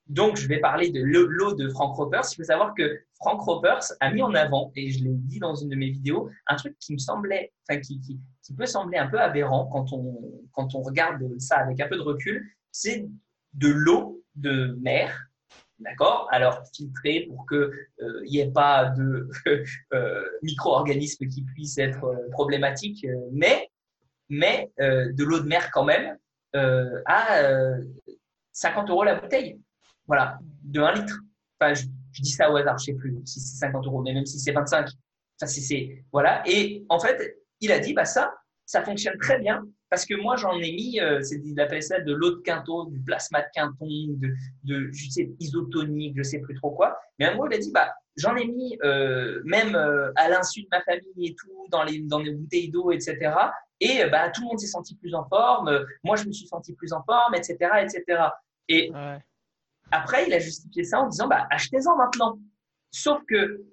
[0.08, 2.24] donc, je vais parler de l'eau de Frank Ropers.
[2.32, 5.56] Il faut savoir que Frank Ropers a mis en avant, et je l'ai dit dans
[5.56, 8.20] une de mes vidéos, un truc qui me semblait, enfin, qui,
[8.58, 10.20] peut sembler un peu aberrant quand on,
[10.52, 12.46] quand on regarde ça avec un peu de recul.
[12.72, 13.08] C'est
[13.54, 15.18] de l'eau de mer,
[15.80, 16.28] d'accord?
[16.32, 17.70] Alors, filtrée pour qu'il
[18.30, 19.30] n'y euh, ait pas de
[19.94, 23.70] euh, micro-organismes qui puissent être euh, problématiques, mais,
[24.28, 26.18] mais de l'eau de mer quand même
[26.54, 27.42] à
[28.52, 29.60] 50 euros la bouteille.
[30.08, 31.20] Voilà, de 1 litre.
[31.60, 31.86] Enfin, je,
[32.22, 34.52] dis ça au hasard, je sais plus si c'est 50 euros, mais même si c'est
[34.52, 34.88] 25.
[34.88, 36.44] Enfin, c'est, voilà.
[36.46, 38.34] Et en fait, il a dit, bah ça,
[38.66, 39.64] ça fonctionne très bien
[39.94, 43.00] parce que moi, j'en ai mis, euh, il appelle ça de l'eau de quinton, du
[43.00, 46.98] plasma de quinton, de, de je sais, isotonique, je sais plus trop quoi.
[47.20, 50.64] Mais en gros, il a dit, bah, j'en ai mis euh, même euh, à l'insu
[50.64, 53.36] de ma famille et tout, dans les, dans les bouteilles d'eau, etc.
[53.80, 56.74] Et bah, tout le monde s'est senti plus en forme, moi je me suis senti
[56.74, 57.58] plus en forme, etc.
[57.84, 58.24] etc.
[58.70, 58.92] Et.
[59.94, 62.40] Après, il a justifié ça en disant bah, achetez-en maintenant.
[62.90, 63.64] Sauf que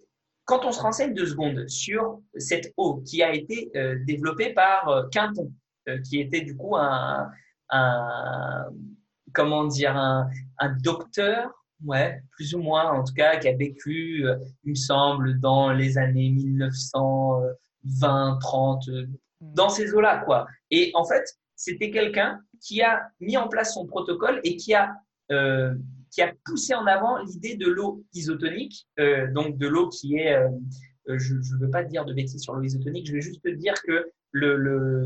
[0.44, 4.86] quand on se renseigne deux secondes sur cette eau qui a été euh, développée par
[4.90, 5.50] euh, Quinton,
[5.88, 7.30] euh, qui était du coup un,
[7.70, 8.66] un
[9.32, 10.28] comment dire un,
[10.58, 11.50] un, docteur,
[11.86, 14.26] ouais, plus ou moins en tout cas, qui a vécu,
[14.64, 18.90] il me semble, dans les années 1920, 30,
[19.40, 20.46] dans ces eaux-là, quoi.
[20.70, 21.24] Et en fait,
[21.56, 24.92] c'était quelqu'un qui a mis en place son protocole et qui a
[26.10, 30.34] qui a poussé en avant l'idée de l'eau isotonique, euh, donc de l'eau qui est,
[30.34, 30.48] euh,
[31.08, 33.48] euh, je ne veux pas dire de bêtises sur l'eau isotonique, je vais juste te
[33.48, 34.10] dire que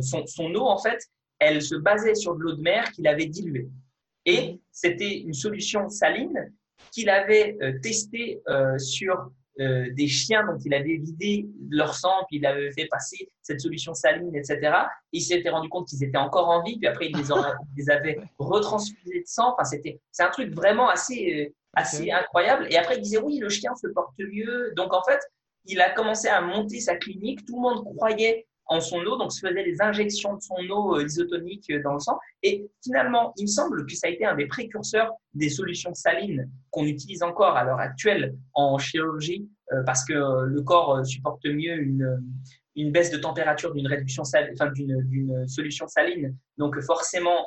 [0.02, 0.98] son, son, eau, en fait,
[1.38, 3.68] elle se basait sur de l'eau de mer qu'il avait diluée.
[4.26, 6.52] Et c'était une solution saline
[6.90, 8.42] qu'il avait testé
[8.76, 13.60] sur des chiens dont il avait vidé leur sang, puis il avait fait passer cette
[13.60, 14.72] solution saline, etc.
[15.12, 17.22] il s'était rendu compte qu'ils étaient encore en vie, puis après il les,
[17.76, 19.52] les avait retransfusés de sang.
[19.54, 22.66] Enfin, c'était, c'est un truc vraiment assez, assez incroyable.
[22.70, 24.72] Et après il disait oui, le chien se porte mieux.
[24.76, 25.20] Donc en fait,
[25.66, 27.44] il a commencé à monter sa clinique.
[27.46, 30.96] Tout le monde croyait en son eau, donc se faisait des injections de son eau
[30.96, 32.18] euh, isotonique euh, dans le sang.
[32.42, 36.50] Et finalement, il me semble que ça a été un des précurseurs des solutions salines
[36.70, 41.76] qu'on utilise encore à l'heure actuelle en chirurgie, euh, parce que le corps supporte mieux
[41.76, 42.22] une,
[42.76, 46.36] une baisse de température d'une réduction saline, enfin d'une solution saline.
[46.58, 47.46] Donc forcément,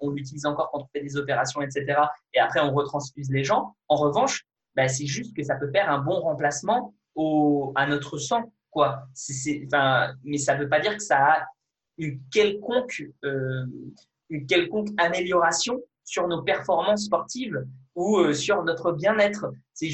[0.00, 1.98] on l'utilise encore quand on fait des opérations, etc.
[2.34, 3.76] Et après, on retransfuse les gens.
[3.88, 8.18] En revanche, bah, c'est juste que ça peut faire un bon remplacement au, à notre
[8.18, 9.08] sang quoi.
[9.64, 11.46] enfin, mais ça ne veut pas dire que ça a
[11.96, 13.64] une quelconque, euh,
[14.28, 19.50] une quelconque amélioration sur nos performances sportives ou euh, sur notre bien-être.
[19.72, 19.88] C'est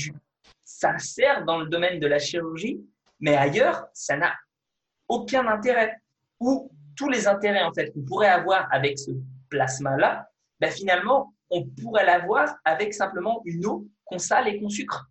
[0.64, 2.81] ça sert dans le domaine de la chirurgie,
[3.21, 4.35] mais ailleurs, ça n'a
[5.07, 5.97] aucun intérêt.
[6.40, 9.12] Ou tous les intérêts en fait qu'on pourrait avoir avec ce
[9.49, 15.09] plasma-là, ben, finalement, on pourrait l'avoir avec simplement une eau qu'on sale et qu'on sucre.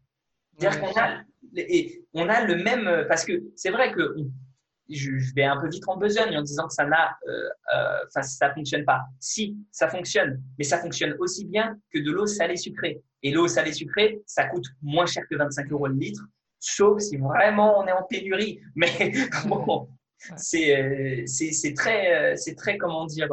[0.58, 1.22] C'est-à-dire qu'on a
[1.56, 4.16] et on a le même parce que c'est vrai que
[4.90, 8.54] je, vais un peu vite en besogne en disant que ça n'a, euh, euh, ça
[8.54, 9.02] fonctionne pas.
[9.20, 13.02] Si ça fonctionne, mais ça fonctionne aussi bien que de l'eau salée sucrée.
[13.24, 16.22] Et l'eau salée sucrée, ça coûte moins cher que 25 euros le litre,
[16.60, 18.60] sauf si vraiment on est en pénurie.
[18.76, 19.12] Mais
[19.46, 19.88] bon,
[20.36, 23.30] c'est c'est très c'est très comment dire,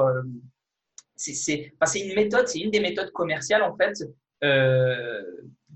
[1.16, 3.94] c'est une méthode, c'est une des méthodes commerciales en fait.
[4.44, 5.23] Euh,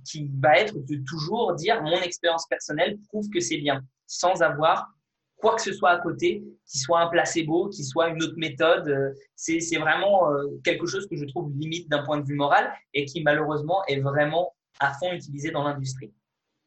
[0.05, 4.89] qui va être de toujours dire mon expérience personnelle prouve que c'est bien, sans avoir
[5.37, 8.89] quoi que ce soit à côté, qui soit un placebo, qui soit une autre méthode.
[8.89, 12.73] Euh, c'est vraiment euh, quelque chose que je trouve limite d'un point de vue moral
[12.95, 16.13] et qui malheureusement est vraiment à fond utilisé dans l'industrie.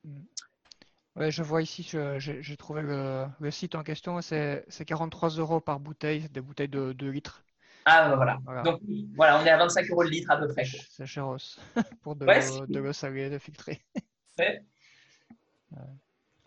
[0.03, 1.29] Mm.
[1.29, 6.27] Je vois ici, j'ai trouvé le, le, site en question, c'est 43 euros par bouteille,
[6.29, 7.41] des bouteilles de 2 litres.
[7.85, 8.63] Ah, bah, voilà.
[8.63, 8.81] Donc,
[9.15, 10.65] voilà, on est à 25 euros le litre à peu près.
[10.89, 11.27] C'est cher
[12.01, 12.25] pour de,
[12.65, 13.81] de l'eau salée, de filtrer.
[14.37, 14.61] Ouais.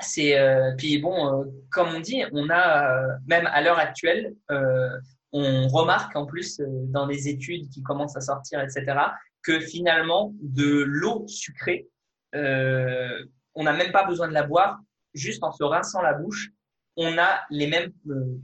[0.01, 4.35] C'est euh, puis bon, euh, comme on dit, on a euh, même à l'heure actuelle,
[5.33, 8.85] on remarque en plus dans les études qui commencent à sortir, etc.,
[9.43, 11.89] que finalement de l'eau sucrée,
[12.33, 14.79] on n'a même pas besoin de la boire,
[15.15, 16.51] juste en se rinçant la bouche,
[16.97, 17.93] on a les mêmes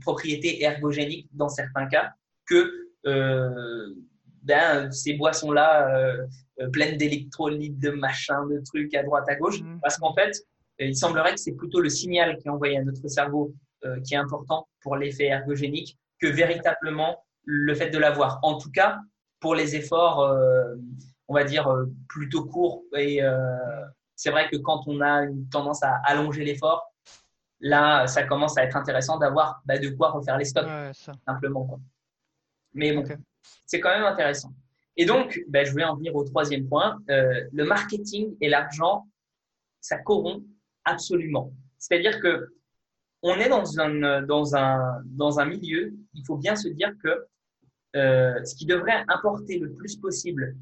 [0.01, 2.13] propriétés ergogéniques dans certains cas
[2.45, 6.25] que ben, ces boissons-là euh,
[6.61, 9.79] euh, pleines d'électrolytes, de machins, de trucs à droite, à gauche, mm.
[9.81, 10.31] parce qu'en fait,
[10.79, 13.53] il semblerait que c'est plutôt le signal qui est envoyé à notre cerveau
[14.03, 18.39] qui est important pour l'effet ergogénique que véritablement le fait de l'avoir.
[18.41, 18.97] En tout cas,
[19.39, 20.35] pour les efforts,
[21.27, 21.71] on va dire,
[22.09, 22.83] plutôt courts.
[22.97, 23.21] Et
[24.15, 26.91] c'est vrai que quand on a une tendance à allonger l'effort,
[27.59, 30.67] là, ça commence à être intéressant d'avoir bah, de quoi refaire les stocks,
[31.25, 31.65] simplement.
[31.65, 31.79] Quoi.
[32.75, 33.03] Mais bon,
[33.65, 34.53] c'est quand même intéressant.
[34.97, 36.97] Et donc, ben, je vais en venir au troisième point.
[37.09, 39.07] Euh, le marketing et l'argent,
[39.81, 40.45] ça corrompt
[40.83, 41.51] absolument.
[41.77, 42.53] C'est-à-dire que
[43.21, 47.25] on est dans un, dans, un, dans un milieu, il faut bien se dire que
[47.95, 50.55] euh, ce qui devrait importer le plus possible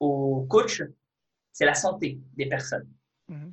[0.00, 0.82] aux coachs,
[1.52, 2.88] c'est la santé des personnes.
[3.28, 3.52] Mhm.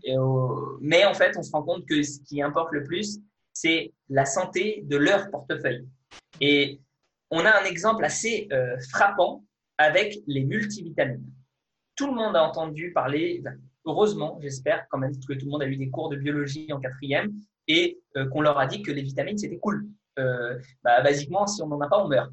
[0.79, 3.19] mais en fait, on se rend compte que ce qui importe le plus,
[3.51, 5.85] c'est la santé de leur portefeuille.
[6.39, 6.79] Et
[7.31, 9.43] on a un exemple assez euh, frappant
[9.77, 11.25] avec les multivitamines.
[11.95, 13.43] Tout le monde a entendu parler,
[13.85, 16.79] heureusement, j'espère quand même que tout le monde a eu des cours de biologie en
[16.79, 17.33] quatrième
[17.67, 19.87] et euh, qu'on leur a dit que les vitamines c'était cool.
[20.19, 22.31] Euh, bah, basiquement, si on n'en a pas, on meurt.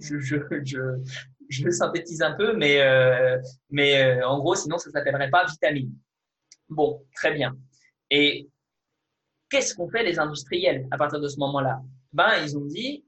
[0.00, 2.80] je, je, synthétise un peu, mais,
[3.70, 5.92] mais en gros, sinon, ça ne s'appellerait pas vitamine.
[6.68, 7.56] Bon, très bien.
[8.10, 8.48] Et
[9.48, 11.80] qu'est-ce qu'ont fait les industriels à partir de ce moment-là?
[12.12, 13.04] Ben, ils ont dit,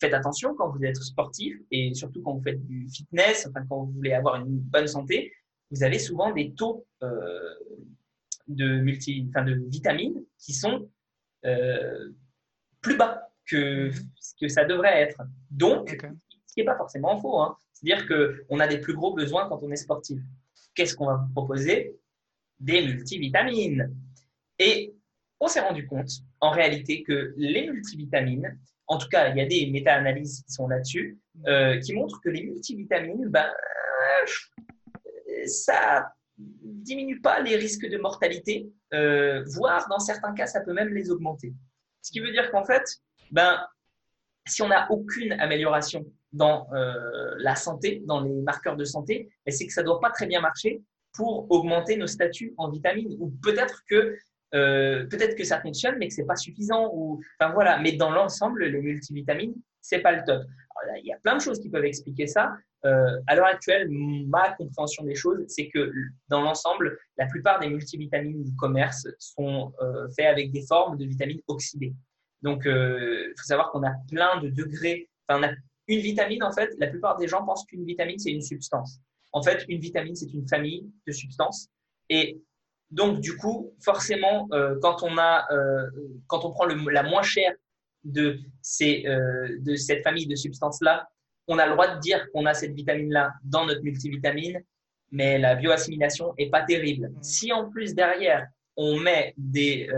[0.00, 3.84] faites attention quand vous êtes sportif et surtout quand vous faites du fitness, enfin quand
[3.84, 5.32] vous voulez avoir une bonne santé,
[5.70, 7.54] vous avez souvent des taux euh,
[8.48, 10.88] de multi, enfin de vitamines qui sont
[11.44, 12.10] euh,
[12.80, 15.22] plus bas que ce que ça devrait être.
[15.50, 15.96] Donc,
[16.46, 17.40] ce qui n'est pas forcément faux.
[17.40, 17.56] Hein.
[17.72, 20.20] C'est-à-dire qu'on a des plus gros besoins quand on est sportif.
[20.74, 21.96] Qu'est-ce qu'on va vous proposer?
[22.58, 23.94] Des multivitamines.
[24.58, 24.94] Et
[25.40, 26.10] on s'est rendu compte,
[26.40, 28.58] en réalité, que les multivitamines,
[28.90, 32.28] en tout cas, il y a des méta-analyses qui sont là-dessus, euh, qui montrent que
[32.28, 33.48] les multivitamines, ben,
[35.46, 40.92] ça diminue pas les risques de mortalité, euh, voire dans certains cas, ça peut même
[40.92, 41.54] les augmenter.
[42.02, 42.82] Ce qui veut dire qu'en fait,
[43.30, 43.64] ben,
[44.44, 49.52] si on n'a aucune amélioration dans euh, la santé, dans les marqueurs de santé, ben,
[49.52, 53.16] c'est que ça ne doit pas très bien marcher pour augmenter nos statuts en vitamines.
[53.20, 54.16] Ou peut-être que
[54.54, 56.90] euh, peut-être que ça fonctionne, mais que c'est pas suffisant.
[56.92, 57.78] Ou, enfin voilà.
[57.78, 60.42] Mais dans l'ensemble, les multivitamines, c'est pas le top.
[60.98, 62.52] il y a plein de choses qui peuvent expliquer ça.
[62.86, 65.92] Euh, à l'heure actuelle, ma compréhension des choses, c'est que
[66.28, 71.04] dans l'ensemble, la plupart des multivitamines du commerce sont euh, faits avec des formes de
[71.04, 71.94] vitamines oxydées.
[72.42, 75.10] Donc, il faut savoir qu'on a plein de degrés.
[75.28, 75.52] Enfin, on a
[75.88, 78.98] une vitamine, en fait, la plupart des gens pensent qu'une vitamine, c'est une substance.
[79.32, 81.68] En fait, une vitamine, c'est une famille de substances.
[82.08, 82.40] Et
[82.90, 85.86] donc, du coup, forcément, euh, quand, on a, euh,
[86.26, 87.52] quand on prend la moins chère
[88.16, 88.36] euh,
[89.60, 91.08] de cette famille de substances-là,
[91.46, 94.60] on a le droit de dire qu'on a cette vitamine-là dans notre multivitamine,
[95.12, 97.12] mais la bioassimilation est pas terrible.
[97.22, 99.88] Si en plus derrière, on met des,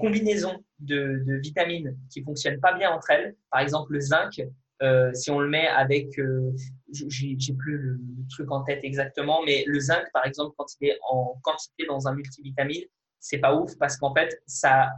[0.00, 4.42] combinaisons de, de, vitamines qui fonctionnent pas bien entre elles, par exemple le zinc,
[5.12, 6.18] si on le met avec,
[6.94, 10.98] j'ai plus le, truc en tête exactement, mais le zinc, par exemple, quand il est
[11.08, 12.84] en quantité dans un multivitamine,
[13.20, 14.90] c'est pas ouf parce qu'en fait, ça,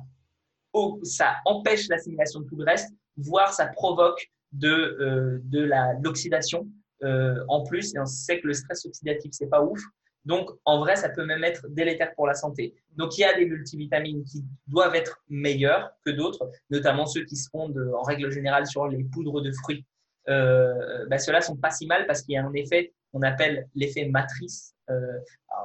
[1.03, 5.71] ça empêche l'assimilation de tout le reste, voire ça provoque de, euh, de
[6.03, 6.67] l'oxydation
[7.03, 7.95] en plus.
[7.95, 9.81] Et on sait que le stress oxydatif, c'est pas ouf.
[10.27, 12.75] Donc, en vrai, ça peut même être délétère pour la santé.
[12.97, 17.37] Donc, il y a des multivitamines qui doivent être meilleures que d'autres, notamment ceux qui
[17.37, 19.85] se fondent en règle générale sur les poudres de fruits.
[20.29, 23.69] Euh, bah, Ceux-là sont pas si mal parce qu'il y a un effet qu'on appelle
[23.75, 25.19] l'effet matrice, euh,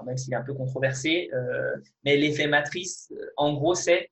[0.05, 4.09] même s'il est un peu controversé, euh, mais l'effet matrice, en gros, c'est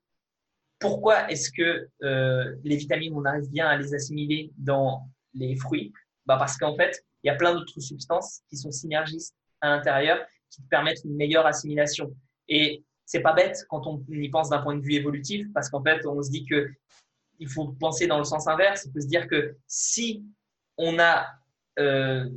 [0.79, 5.93] pourquoi est-ce que euh, les vitamines, on arrive bien à les assimiler dans les fruits?
[6.25, 10.25] Bah Parce qu'en fait, il y a plein d'autres substances qui sont synergistes à l'intérieur
[10.49, 12.15] qui te permettent une meilleure assimilation.
[12.47, 15.83] Et c'est pas bête quand on y pense d'un point de vue évolutif, parce qu'en
[15.83, 16.69] fait, on se dit que
[17.39, 18.87] il faut penser dans le sens inverse.
[18.93, 20.25] Se dire que si
[20.79, 21.27] on a
[21.77, 22.27] euh,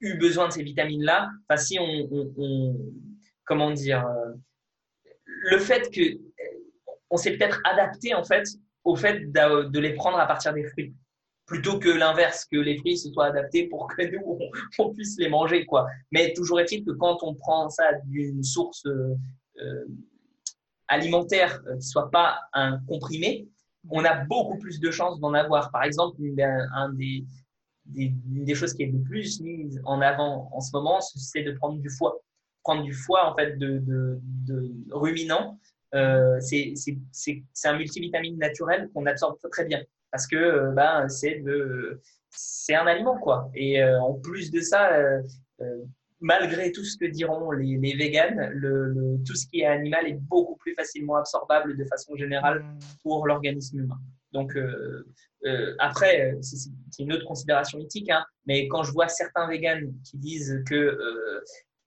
[0.00, 2.08] eu besoin de ces vitamines-là, enfin, si on,
[3.44, 4.32] comment dire, euh,
[5.24, 6.20] le fait que
[7.10, 8.46] on s'est peut-être adapté en fait
[8.84, 10.94] au fait de les prendre à partir des fruits
[11.46, 14.38] plutôt que l'inverse, que les fruits se soient adaptés pour que nous,
[14.78, 15.64] on, puisse les manger.
[15.64, 15.86] quoi.
[16.10, 19.84] Mais toujours est-il que quand on prend ça d'une source euh,
[20.88, 23.48] alimentaire euh, qui soit pas un comprimé,
[23.88, 25.70] on a beaucoup plus de chances d'en avoir.
[25.70, 26.20] Par exemple,
[26.74, 27.24] un des,
[27.86, 31.52] des, des, choses qui est le plus mise en avant en ce moment, c'est de
[31.52, 32.20] prendre du foie.
[32.62, 35.58] Prendre du foie, en fait, de, de, de ruminant,
[35.94, 36.74] euh, c'est
[37.64, 42.86] un multivitamine naturel qu'on absorbe très bien parce que euh, ben, c'est de c'est un
[42.86, 43.50] aliment quoi.
[43.54, 44.90] Et euh, en plus de ça,
[46.20, 50.18] malgré tout ce que diront les, les véganes, le, tout ce qui est animal est
[50.28, 52.78] beaucoup plus facilement absorbable de façon générale mmh.
[53.02, 53.98] pour l'organisme humain.
[54.36, 54.56] Donc
[55.78, 60.62] après, c'est une autre considération éthique, hein, mais quand je vois certains véganes qui disent
[60.68, 60.98] que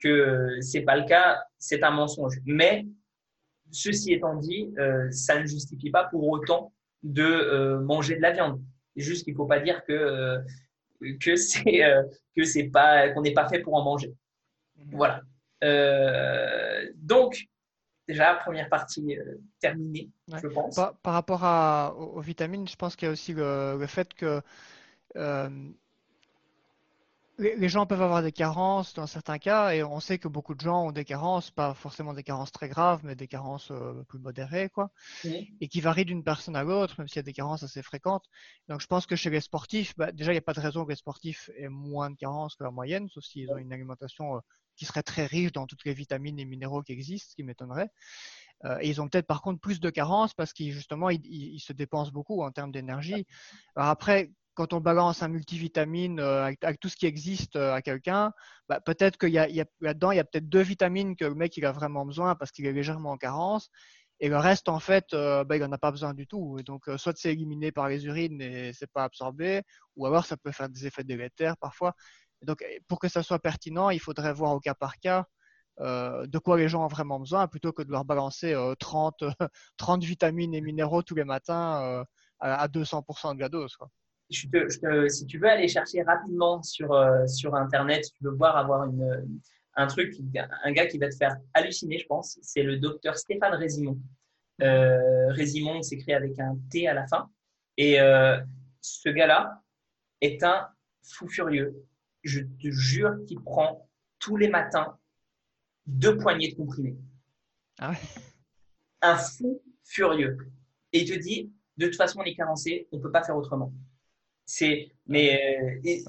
[0.02, 2.38] que c'est pas le cas, c'est un mensonge.
[2.46, 2.86] Mais
[3.72, 4.74] ceci étant dit,
[5.12, 8.62] ça ne justifie pas pour autant de euh, manger de la viande.
[8.96, 10.40] juste qu'il faut pas dire que euh,
[11.22, 12.04] que c'est euh,
[12.36, 14.14] que c'est pas qu'on n'est pas fait pour en manger.
[14.78, 14.98] Mhm.
[14.98, 15.22] Voilà.
[16.96, 17.46] donc
[18.10, 19.18] déjà première partie
[19.60, 20.76] terminée, je pense.
[20.76, 24.42] Par, rapport à, aux, vitamines, je pense qu'il y a aussi le, le fait que
[27.40, 30.60] les gens peuvent avoir des carences dans certains cas, et on sait que beaucoup de
[30.60, 34.20] gens ont des carences, pas forcément des carences très graves, mais des carences euh, plus
[34.20, 34.92] modérées, quoi,
[35.24, 38.26] et qui varient d'une personne à l'autre, même s'il y a des carences assez fréquentes.
[38.68, 40.84] Donc je pense que chez les sportifs, bah, déjà il n'y a pas de raison
[40.84, 44.36] que les sportifs aient moins de carences que la moyenne, sauf s'ils ont une alimentation
[44.36, 44.40] euh,
[44.80, 47.90] qui serait très riche dans toutes les vitamines et minéraux qui existent, ce qui m'étonnerait.
[48.66, 51.60] Euh, et ils ont peut-être par contre plus de carences parce qu'ils justement ils, ils,
[51.60, 53.26] se dépensent beaucoup en termes d'énergie.
[53.76, 58.32] Après, quand on balance un multivitamine euh, avec, tout ce qui existe euh, à quelqu'un,
[58.70, 59.48] bah, peut-être qu'il y a,
[59.82, 62.52] là-dedans, il y a peut-être deux vitamines que le mec il a vraiment besoin parce
[62.52, 63.70] qu'il est légèrement en carence.
[64.22, 66.58] Et le reste, en fait, bah, il n'en a pas besoin du tout.
[66.60, 69.62] Et donc, soit c'est éliminé par les urines et c'est pas absorbé,
[69.96, 71.94] ou alors ça peut faire des effets délétères parfois.
[72.42, 75.26] Donc, pour que ça soit pertinent, il faudrait voir au cas par cas
[75.80, 79.24] de quoi les gens ont vraiment besoin, plutôt que de leur balancer 30,
[79.78, 82.04] 30 vitamines et minéraux tous les matins
[82.40, 83.78] à, 200% de la dose.
[84.30, 89.42] Si tu veux aller chercher rapidement sur, euh, sur Internet, tu veux voir avoir une,
[89.76, 90.16] un truc,
[90.64, 93.98] un gars qui va te faire halluciner, je pense, c'est le docteur Stéphane Résimon.
[94.62, 97.30] Euh, Résimon s'écrit avec un T à la fin.
[97.78, 98.38] Et euh,
[98.82, 99.62] ce gars-là
[100.22, 100.68] est un
[101.04, 101.74] fou furieux.
[102.24, 103.88] Je te jure qu'il prend
[104.20, 104.98] tous les matins
[105.86, 106.98] deux poignées de comprimés.
[107.80, 107.94] Ah
[109.02, 110.38] un fou furieux.
[110.92, 113.38] Et il te dit, de toute façon, on est carencé, on ne peut pas faire
[113.38, 113.74] autrement.
[114.46, 116.02] C'est, mais euh,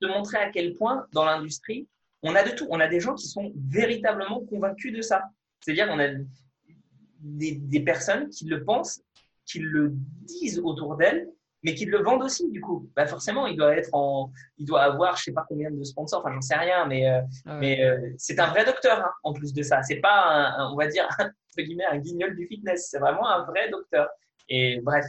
[0.00, 1.86] de montrer à quel point dans l'industrie,
[2.22, 2.66] on a de tout.
[2.70, 5.22] On a des gens qui sont véritablement convaincus de ça.
[5.60, 6.08] C'est-à-dire qu'on a
[7.20, 9.02] des, personnes qui le pensent,
[9.44, 11.28] qui le disent autour d'elles,
[11.64, 12.88] mais qui le vendent aussi, du coup.
[12.94, 16.20] Bah forcément, il doit être en, il doit avoir, je sais pas combien de sponsors,
[16.20, 19.32] enfin, j'en sais rien, mais, euh, ah mais euh, c'est un vrai docteur, hein, en
[19.32, 19.82] plus de ça.
[19.82, 22.88] C'est pas, un, on va dire, entre guillemets, un guignol du fitness.
[22.90, 24.08] C'est vraiment un vrai docteur.
[24.48, 25.06] Et bref.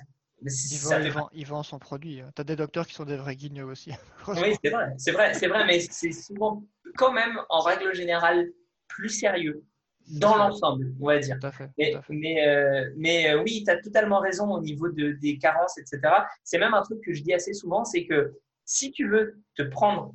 [1.34, 2.22] Il vend, son produit.
[2.36, 3.92] Tu as des docteurs qui sont des vrais guignols aussi.
[4.28, 6.64] oui, c'est vrai, c'est vrai, c'est vrai, mais c'est souvent
[6.98, 8.50] quand même, en règle générale,
[8.88, 9.64] plus sérieux
[10.08, 11.38] dans l'ensemble, on va dire.
[11.78, 15.78] mais, mais, euh, mais euh, oui, tu as totalement raison au niveau de, des carences,
[15.78, 16.00] etc.
[16.44, 18.34] C'est même un truc que je dis assez souvent, c'est que
[18.66, 20.14] si tu veux te prendre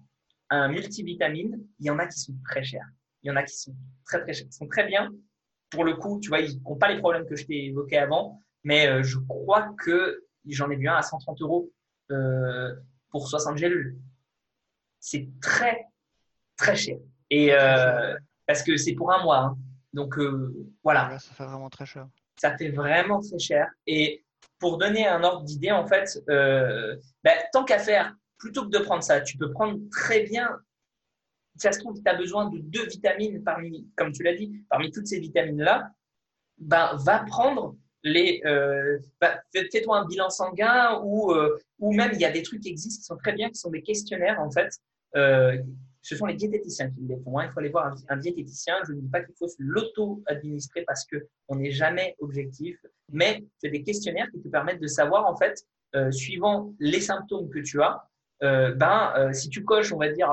[0.50, 2.86] un multivitamine, il y en a qui sont très chers.
[3.22, 3.74] Il y en a qui sont
[4.04, 5.10] très très chers, qui sont très bien.
[5.70, 8.40] Pour le coup, tu vois, ils n'ont pas les problèmes que je t'ai évoqués avant,
[8.64, 11.70] mais euh, je crois que j'en ai vu un à 130 euros
[13.10, 13.96] pour 60 gélules.
[14.98, 15.86] C'est très
[16.56, 16.96] très cher.
[17.30, 17.52] Et
[18.46, 19.44] parce que c'est pour un mois.
[19.44, 19.58] Hein.
[19.92, 21.18] Donc euh, voilà.
[21.18, 22.08] Ça fait vraiment très cher.
[22.36, 23.68] Ça fait vraiment très cher.
[23.86, 24.24] Et
[24.58, 28.78] pour donner un ordre d'idée, en fait, euh, ben, tant qu'à faire, plutôt que de
[28.78, 30.58] prendre ça, tu peux prendre très bien.
[31.56, 34.90] Ça se trouve, tu as besoin de deux vitamines parmi, comme tu l'as dit, parmi
[34.90, 35.90] toutes ces vitamines-là.
[36.58, 38.42] Ben, va prendre les.
[38.44, 41.34] Euh, ben, fais-toi un bilan sanguin ou,
[41.78, 43.70] ou même il y a des trucs qui existent qui sont très bien, qui sont
[43.70, 44.70] des questionnaires en fait,
[46.02, 47.38] ce sont les diététiciens qui les font.
[47.38, 47.46] Hein.
[47.46, 48.74] Il faut aller voir un, diététicien.
[48.86, 52.78] Je ne dis pas qu'il faut l'auto-administrer parce qu'on n'est jamais objectif,
[53.10, 57.50] mais c'est des questionnaires qui te permettent de savoir, en fait, euh, suivant les symptômes
[57.50, 58.08] que tu as,
[58.42, 60.30] euh, ben, euh, si tu coches, on va dire,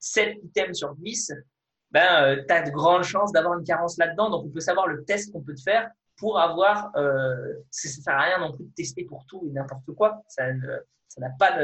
[0.00, 1.32] 7 items sur 10,
[1.92, 4.30] ben, tu as de grandes chances d'avoir une carence là-dedans.
[4.30, 6.90] Donc, on peut savoir le test qu'on peut te faire pour avoir.
[7.70, 10.22] Ça ne sert à rien non plus de tester pour tout et n'importe quoi.
[10.26, 11.56] Ça n'a pas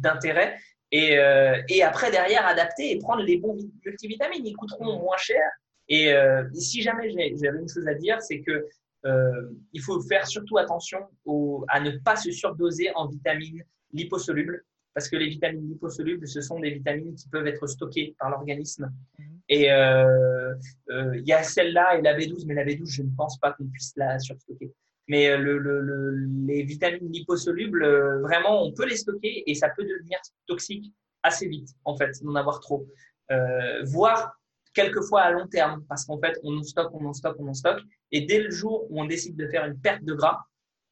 [0.00, 0.58] d'intérêt.
[0.96, 4.46] Et, euh, et, après, derrière, adapter et prendre les bons multivitamines.
[4.46, 5.42] Ils coûteront moins cher.
[5.88, 8.64] Et euh, si jamais j'avais une chose à dire, c'est que
[9.04, 14.64] euh, il faut faire surtout attention au, à ne pas se surdoser en vitamines liposolubles,
[14.94, 18.88] parce que les vitamines liposolubles, ce sont des vitamines qui peuvent être stockées par l'organisme.
[19.18, 19.40] Mhm.
[19.48, 20.54] Et euh,
[20.90, 23.52] euh, il y a celle-là et la B12, mais la B12, je ne pense pas
[23.52, 24.72] qu'on puisse la surstocker.
[25.08, 29.68] Mais euh, le, le, les vitamines liposolubles, euh, vraiment, on peut les stocker et ça
[29.70, 30.92] peut devenir toxique
[31.22, 32.86] assez vite, en fait, d'en avoir trop.
[33.30, 34.38] Euh, voire
[34.72, 37.54] quelquefois à long terme, parce qu'en fait, on en stocke, on en stocke, on en
[37.54, 37.80] stocke.
[38.12, 40.40] Et dès le jour où on décide de faire une perte de gras,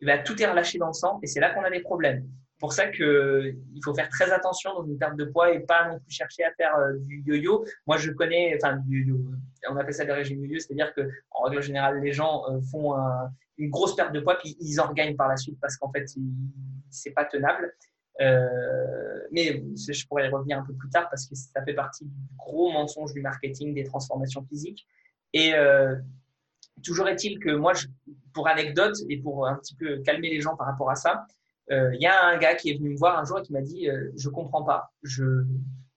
[0.01, 2.27] eh ben, tout est relâché dans le sang et c'est là qu'on a des problèmes
[2.63, 5.99] pour ça qu'il faut faire très attention dans une perte de poids et pas non
[5.99, 7.65] plus chercher à faire du yo-yo.
[7.89, 8.81] Moi, je connais, enfin,
[9.69, 11.01] on appelle ça le régime yo-yo, c'est-à-dire que
[11.33, 14.89] en règle générale, les gens font un, une grosse perte de poids, puis ils en
[14.89, 16.07] regagnent par la suite parce qu'en fait,
[16.91, 17.73] c'est pas tenable.
[18.21, 22.05] Euh, mais je pourrais y revenir un peu plus tard parce que ça fait partie
[22.05, 24.87] du gros mensonge du marketing des transformations physiques.
[25.33, 25.97] Et euh,
[26.83, 27.73] toujours est-il que moi,
[28.35, 31.27] pour anecdote et pour un petit peu calmer les gens par rapport à ça,
[31.71, 33.53] euh, il y a un gars qui est venu me voir un jour et qui
[33.53, 35.45] m'a dit euh, Je comprends pas, je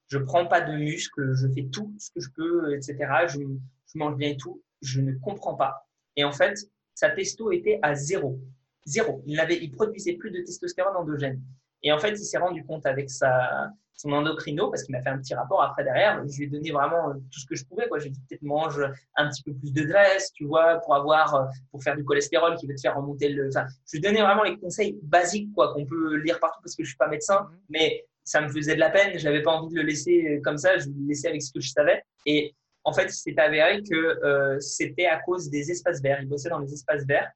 [0.08, 2.96] je prends pas de muscles, je fais tout ce que je peux, etc.
[3.28, 5.88] Je mange bien et tout, je ne comprends pas.
[6.16, 6.56] Et en fait,
[6.96, 8.40] sa testo était à zéro.
[8.86, 9.22] Zéro.
[9.28, 11.42] Il, avait, il produisait plus de testostérone endogène.
[11.84, 15.10] Et en fait, il s'est rendu compte avec sa, son endocrino, parce qu'il m'a fait
[15.10, 17.88] un petit rapport après derrière, je lui ai donné vraiment tout ce que je pouvais.
[17.88, 18.00] Quoi.
[18.00, 18.82] J'ai dit peut-être mange
[19.16, 22.68] un petit peu plus de graisse, tu vois, pour avoir, pour faire du cholestérol qui
[22.68, 23.48] va te faire remonter le.
[23.48, 26.84] Enfin, je lui donnais vraiment les conseils basiques, quoi, qu'on peut lire partout parce que
[26.84, 27.58] je suis pas médecin, mhm.
[27.70, 29.18] mais ça me faisait de la peine.
[29.18, 30.78] J'avais pas envie de le laisser comme ça.
[30.78, 32.04] Je le laissais avec ce que je savais.
[32.26, 36.22] Et en fait, il s'est avéré que euh, c'était à cause des espaces verts.
[36.22, 37.32] Il bossait dans les espaces verts.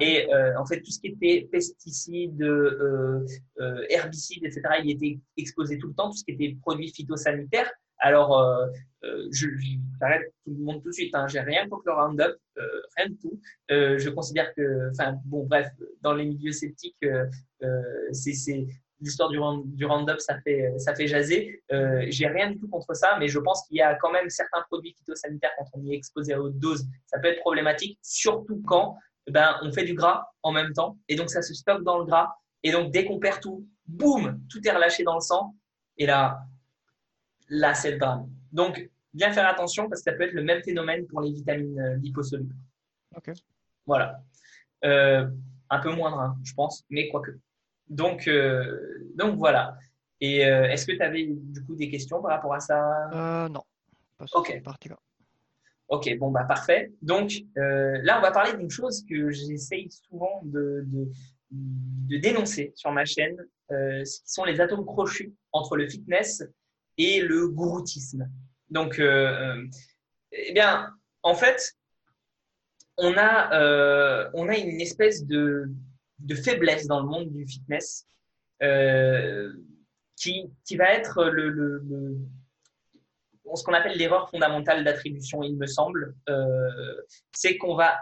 [0.00, 3.24] Et euh, en fait, tout ce qui était pesticides, euh,
[3.90, 7.70] herbicides, etc., il était exposé tout le temps, tout ce qui était produits phytosanitaires.
[7.98, 8.68] Alors,
[9.30, 11.14] j'arrête tout le monde tout de suite.
[11.14, 12.36] Hein, J'ai rien contre le Roundup,
[12.96, 13.40] rien du tout.
[13.70, 15.68] je considère que, enfin, bon, bref,
[16.02, 17.06] dans les milieux sceptiques,
[18.12, 18.66] c'est
[19.00, 21.62] l'histoire du, du Roundup, ça fait, ça fait jaser.
[21.72, 24.30] Euh, J'ai rien du tout contre ça, mais je pense qu'il y a quand même
[24.30, 27.98] certains produits phytosanitaires quand on y est exposé à haute dose, ça peut être problématique,
[28.02, 28.96] surtout quand
[29.28, 32.04] ben, on fait du gras en même temps, et donc ça se stocke dans le
[32.04, 32.28] gras,
[32.62, 35.54] et donc dès qu'on perd tout, boum, tout est relâché dans le sang,
[35.96, 36.40] et là,
[37.48, 38.28] là c'est le drame.
[38.52, 41.78] Donc, bien faire attention parce que ça peut être le même phénomène pour les vitamines
[41.78, 42.54] euh, liposolubles.
[43.16, 43.30] Ok.
[43.86, 44.20] Voilà.
[44.84, 45.26] Euh,
[45.70, 47.32] un peu moindre, hein, je pense, mais quoique.
[47.88, 49.76] Donc, euh, donc voilà.
[50.20, 53.10] Et euh, est-ce que tu avais du coup des questions par rapport à ça?
[53.12, 53.62] Euh, Non,
[54.16, 54.98] pas sur partie-là.
[55.88, 56.92] Ok, bon, bah parfait.
[57.02, 61.10] Donc là, on va parler d'une chose que j'essaye souvent de, de,
[61.50, 63.36] de, dénoncer sur ma chaîne,
[63.68, 66.42] ce qui sont les atomes crochus entre le fitness
[66.96, 68.30] et le gouroutisme.
[68.70, 70.90] Donc, eh bien,
[71.22, 71.74] en fait,
[72.96, 75.68] on a, on a une espèce de,
[76.18, 78.06] de faiblesse dans le monde du fitness
[80.16, 81.82] qui, qui va être le, le,
[83.54, 87.02] ce qu'on appelle l'erreur fondamentale d'attribution, il me semble, euh,
[87.32, 88.00] c'est qu'on va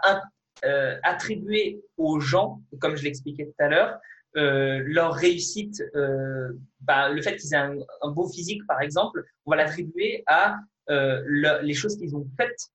[0.65, 3.99] euh, attribuer aux gens, comme je l'expliquais tout à l'heure,
[4.35, 7.57] euh, leur réussite, euh, bah, le fait qu'ils aient
[8.01, 10.57] un, beau physique, par exemple, on va l'attribuer à
[10.89, 12.69] euh, le, les choses qu'ils ont faites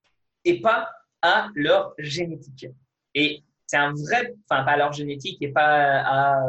[0.45, 0.89] et pas
[1.21, 2.67] à leur génétique.
[3.13, 6.43] Et c'est un vrai, enfin pas à leur génétique et pas à,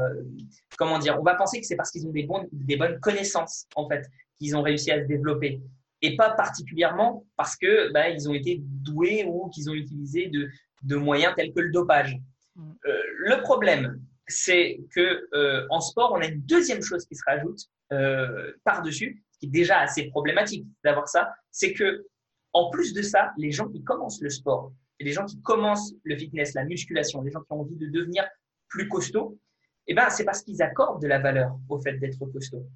[0.79, 3.67] comment dire, on va penser que c'est parce qu'ils ont des, bons, des bonnes connaissances
[3.75, 4.09] en fait
[4.39, 5.61] qu'ils ont réussi à se développer
[6.01, 10.49] et pas particulièrement parce que bah, ils ont été doués ou qu'ils ont utilisé de,
[10.85, 12.17] de, moyens tels que le dopage.
[12.57, 12.73] Mm.
[12.87, 17.23] Euh, le problème, c'est que euh, en sport, on a une deuxième chose qui se
[17.27, 17.61] rajoute
[17.93, 22.07] euh, par-dessus, qui est déjà assez problématique d'avoir ça, c'est que
[22.55, 25.95] en plus de ça, les gens qui commencent le sport, et les gens qui commencent
[26.05, 28.29] le fitness, la musculation, les gens qui ont envie de devenir
[28.69, 29.39] plus costauds,
[29.87, 32.67] eh ben, c'est parce qu'ils accordent de la valeur au fait d'être costaud.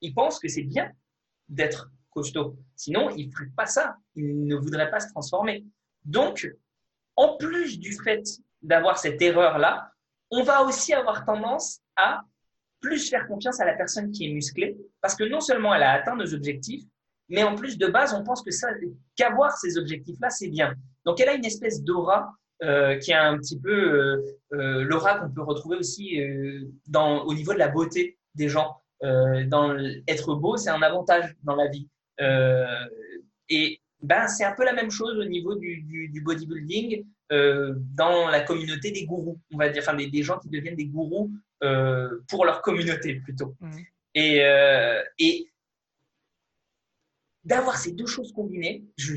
[0.00, 0.90] Ils pensent que c'est bien
[1.48, 2.56] d'être costaud.
[2.74, 3.96] Sinon, ils ne feraient pas ça.
[4.14, 5.64] Ils ne voudraient pas se transformer.
[6.04, 6.50] Donc,
[7.16, 8.22] en plus du fait
[8.62, 9.92] d'avoir cette erreur-là,
[10.30, 12.22] on va aussi avoir tendance à
[12.80, 15.92] plus faire confiance à la personne qui est musclée, parce que non seulement elle a
[15.92, 16.84] atteint nos objectifs,
[17.28, 18.68] mais en plus de base, on pense que ça,
[19.16, 20.74] qu'avoir ces objectifs-là, c'est bien.
[21.08, 25.18] Donc, elle a une espèce d'aura euh, qui est un petit peu euh, euh, l'aura
[25.18, 26.20] qu'on peut retrouver aussi
[26.86, 28.76] dans, au niveau de la beauté des gens.
[29.00, 29.74] Dans
[30.06, 31.88] être beau, c'est un avantage dans la vie.
[33.48, 38.28] Et ben, c'est un peu la même chose au niveau du, du, du bodybuilding dans
[38.28, 41.30] la communauté des gourous, on va dire, enfin des, des gens qui deviennent des gourous
[42.28, 43.54] pour leur communauté plutôt.
[43.60, 43.78] Mmh.
[44.14, 44.38] Et,
[45.18, 45.48] et
[47.48, 49.14] d'avoir ces deux choses combinées, je,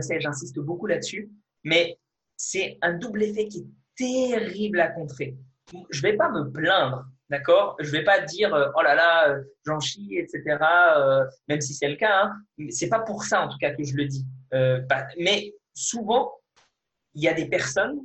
[0.00, 1.30] sais, j'insiste beaucoup là-dessus,
[1.62, 1.98] mais
[2.36, 5.36] c'est un double effet qui est terrible à contrer.
[5.90, 7.76] Je vais pas me plaindre D'accord?
[7.80, 10.58] Je vais pas dire euh, oh là là, euh, j'en chie, etc.
[10.96, 12.24] Euh, même si c'est le cas.
[12.24, 12.68] Hein.
[12.70, 14.24] C'est pas pour ça en tout cas que je le dis.
[15.18, 16.32] Mais souvent,
[17.14, 18.00] il y a des personnes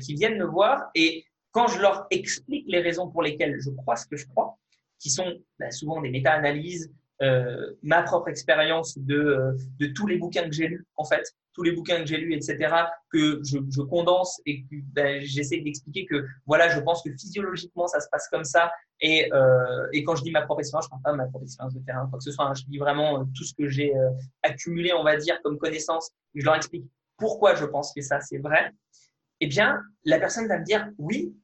[0.00, 3.96] qui viennent me voir et quand je leur explique les raisons pour lesquelles je crois
[3.96, 4.58] ce que je crois,
[4.98, 6.92] qui sont bah, souvent des méta-analyses,
[7.22, 11.62] euh, ma propre expérience de, de tous les bouquins que j'ai lus en fait, tous
[11.62, 12.74] les bouquins que j'ai lus, etc.,
[13.10, 18.00] que je, condense et que ben, j'essaie d'expliquer que voilà, je pense que physiologiquement ça
[18.00, 18.72] se passe comme ça.
[19.00, 21.44] Et, euh, et quand je dis ma propre expérience, je parle pas de ma propre
[21.44, 22.46] expérience de terrain, quoi que ce soit.
[22.46, 24.10] Hein, je dis vraiment euh, tout ce que j'ai euh,
[24.42, 26.10] accumulé, on va dire, comme connaissance.
[26.34, 26.86] Je leur explique
[27.18, 28.72] pourquoi je pense que ça c'est vrai.
[29.40, 31.36] Eh bien, la personne va me dire oui,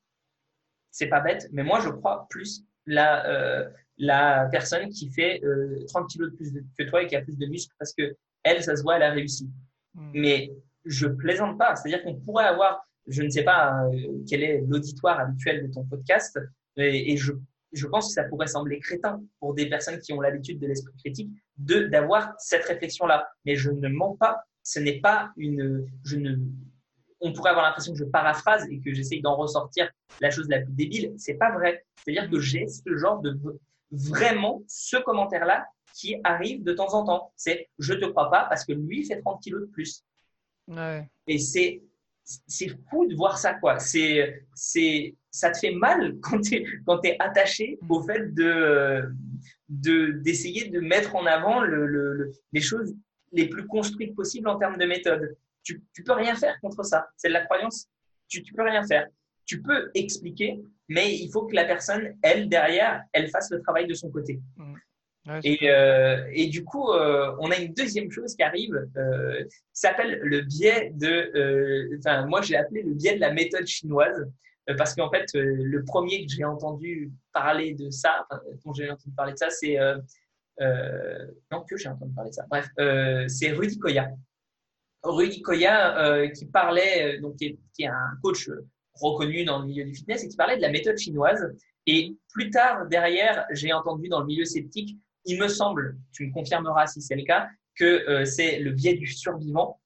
[0.91, 3.68] c'est pas bête, mais moi je crois plus la euh,
[3.99, 5.42] la personne qui fait
[5.88, 8.62] 30 kilos de plus que toi et qui a plus de muscles parce que elle,
[8.62, 9.51] ça se voit, elle a réussi.
[9.94, 10.11] Mm.
[10.14, 10.53] Mais
[10.84, 11.76] je plaisante pas.
[11.76, 15.84] C'est-à-dire qu'on pourrait avoir, je ne sais pas euh, quel est l'auditoire habituel de ton
[15.84, 16.38] podcast,
[16.76, 17.32] et, je,
[17.72, 20.94] je pense que ça pourrait sembler crétin pour des personnes qui ont l'habitude de l'esprit
[20.96, 23.28] critique de d'avoir cette réflexion-là.
[23.44, 24.40] Mais je ne mens pas.
[24.62, 26.36] Ce n'est pas une, je ne,
[27.20, 29.90] on pourrait avoir l'impression que je paraphrase et que j'essaye d'en ressortir
[30.20, 31.14] la chose la plus débile.
[31.16, 31.84] C'est pas vrai.
[31.96, 33.36] C'est-à-dire que j'ai ce genre de
[33.91, 37.32] vraiment ce commentaire-là qui arrive de temps en temps.
[37.36, 40.05] C'est je te crois pas parce que lui fait 30 kilos de plus.
[40.68, 41.09] Ouais.
[41.26, 41.82] Et c'est
[42.47, 43.78] c'est fou de voir ça quoi.
[43.78, 47.91] C'est c'est ça te fait mal quand tu es quand es attaché mm.
[47.91, 49.11] au fait de
[49.68, 52.95] de d'essayer de mettre en avant le, le, les choses
[53.32, 55.36] les plus construites possibles en termes de méthode.
[55.62, 57.09] Tu tu peux rien faire contre ça.
[57.16, 57.89] C'est de la croyance.
[58.28, 59.07] Tu tu peux rien faire.
[59.49, 63.88] Tu peux expliquer, mais il faut que la personne, elle, derrière, elle fasse le travail
[63.88, 64.40] de son côté.
[64.57, 64.76] Mm
[65.44, 69.59] et, euh, et, du coup, euh, on a une deuxième chose qui arrive, euh, qui
[69.72, 74.26] s'appelle le biais de, euh, enfin moi j'ai appelé le biais de la méthode chinoise,
[74.76, 78.26] parce qu'en fait le premier que j'ai entendu parler de ça,
[78.64, 79.78] dont j'ai entendu parler de ça, c'est
[81.51, 82.44] non que j'ai entendu parler de ça.
[82.51, 82.68] Bref,
[83.28, 84.11] c'est Rudy Koya.
[85.03, 88.51] Rudy Koya qui parlait, donc qui est, qui est un coach
[89.01, 91.55] reconnu dans le milieu du fitness et qui parlait de la méthode chinoise.
[91.86, 96.32] Et plus tard, derrière, j'ai entendu dans le milieu sceptique il me semble, tu me
[96.32, 99.78] confirmeras si c'est le cas, que euh, c'est le biais du survivant.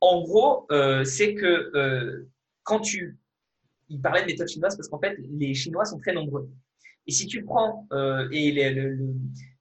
[0.00, 2.28] En gros, euh, c'est que euh,
[2.64, 3.18] quand tu...
[3.88, 6.50] Il parlait de méthode chinoise parce qu'en fait, les Chinois sont très nombreux.
[7.06, 7.86] Et si tu prends
[8.32, 8.72] et les,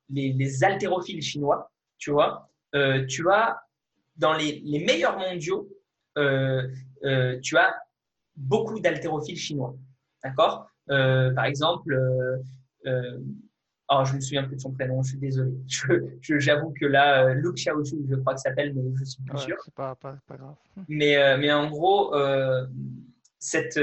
[0.10, 2.50] les, les, haltérophiles chinois, tu vois,
[3.10, 3.60] tu as
[4.16, 5.70] dans les, les meilleurs mondiaux,
[6.16, 7.76] tu as
[8.36, 9.76] beaucoup d'haltérophiles chinois.
[10.24, 10.68] D'accord?
[10.88, 11.98] Par exemple,
[13.90, 15.52] Oh, je me souviens plus de son prénom, je suis désolé.
[16.22, 19.58] J'avoue que là, euh, Luke Xiaochu, je crois que s'appelle, mais je suis plus sûr.
[19.64, 20.56] C'est pas, pas, pas, grave.
[20.88, 22.66] Mais, euh, mais en gros, euh,
[23.40, 23.80] cette,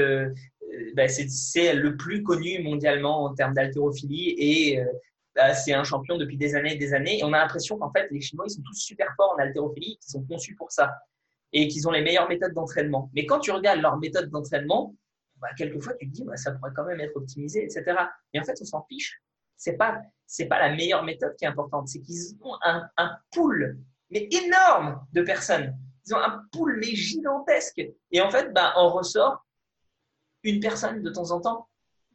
[0.95, 4.79] bah, c'est le plus connu mondialement en termes d'haltérophilie et
[5.35, 7.19] bah, c'est un champion depuis des années et des années.
[7.19, 9.97] Et on a l'impression qu'en fait, les Chinois, ils sont tous super forts en haltérophilie,
[9.97, 10.91] qu'ils sont conçus pour ça
[11.53, 13.09] et qu'ils ont les meilleures méthodes d'entraînement.
[13.13, 14.95] Mais quand tu regardes leurs méthodes d'entraînement,
[15.37, 17.83] bah, quelquefois tu te dis, bah, ça pourrait quand même être optimisé, etc.
[18.33, 19.21] Et en fait, on s'en fiche.
[19.57, 20.01] C'est pas,
[20.49, 21.87] pas la meilleure méthode qui est importante.
[21.87, 23.79] C'est qu'ils ont un, pool,
[24.09, 25.75] mais énorme de personnes.
[26.05, 27.81] Ils ont un pool, mais gigantesque.
[28.11, 29.45] Et en fait, bah, on ressort
[30.43, 31.67] une personne de temps en temps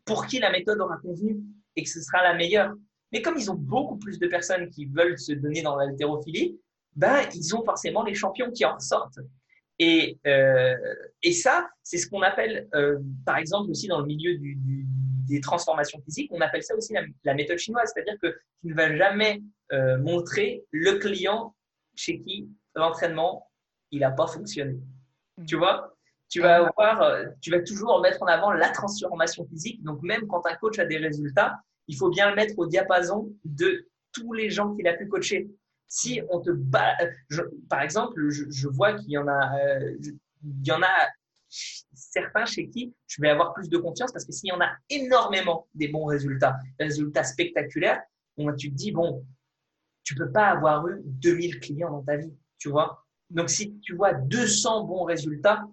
[0.05, 1.41] pour qui la méthode aura convenu
[1.77, 2.75] et que ce sera la meilleure.
[3.13, 6.61] Mais comme ils ont beaucoup plus de personnes qui veulent se donner dans l'haltérophilie,
[6.97, 9.19] ben, ils ont forcément les champions qui en ressortent.
[9.79, 10.75] Et, euh,
[11.23, 14.87] et ça, c'est ce qu'on appelle, euh, par exemple, aussi dans le milieu du, du,
[15.29, 16.95] des transformations physiques, on appelle ça aussi
[17.25, 18.29] la, méthode chinoise, c'est-à-dire que
[18.63, 19.43] tu ne vas jamais
[19.73, 21.55] euh, montrer le client
[21.95, 23.51] chez qui l'entraînement
[23.93, 24.79] il n'a pas fonctionné.
[25.47, 25.95] Tu vois?
[26.29, 29.83] Tu vas avoir, tu vas toujours mettre en avant la transformation physique.
[29.85, 31.55] Donc même quand un coach a des résultats,
[31.87, 35.49] il faut bien le mettre au diapason de tous les gens qu'il a pu coacher.
[35.89, 36.97] Si on te bat,
[37.69, 41.09] par exemple, je, vois qu'il y en a, euh, il y en a
[41.49, 44.71] certains chez qui je vais avoir plus de confiance parce que s'il y en a
[44.91, 48.03] énormément des bons résultats, des résultats spectaculaires,
[48.59, 49.25] tu te dis bon,
[50.05, 53.05] tu peux pas avoir eu 2000 clients dans ta vie, tu vois.
[53.31, 55.67] Donc si tu vois 200 bons résultats,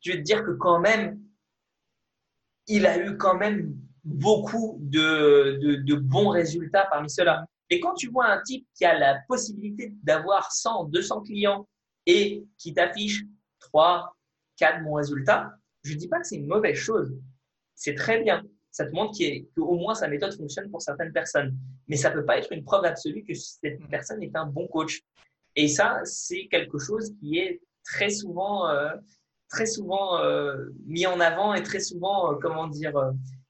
[0.00, 1.20] tu veux te dire que quand même,
[2.66, 3.74] il a eu quand même
[4.04, 7.46] beaucoup de, bons résultats parmi ceux-là.
[7.70, 11.68] Et quand tu vois un type qui a la possibilité d'avoir 100, 200 clients
[12.06, 13.24] et qui t'affiche
[13.60, 14.16] 3,
[14.56, 15.52] 4 bons résultats,
[15.82, 17.14] je ne dis pas que c'est une mauvaise chose.
[17.74, 18.42] C'est très bien.
[18.70, 19.18] Ça te montre
[19.54, 21.56] qu'au moins sa méthode fonctionne pour certaines personnes.
[21.88, 24.66] Mais ça ne peut pas être une preuve absolue que cette personne est un bon
[24.68, 25.00] coach.
[25.56, 28.90] Et ça, c'est quelque chose qui est très souvent, euh,
[29.48, 32.92] très souvent euh, mis en avant et très souvent, euh, comment dire,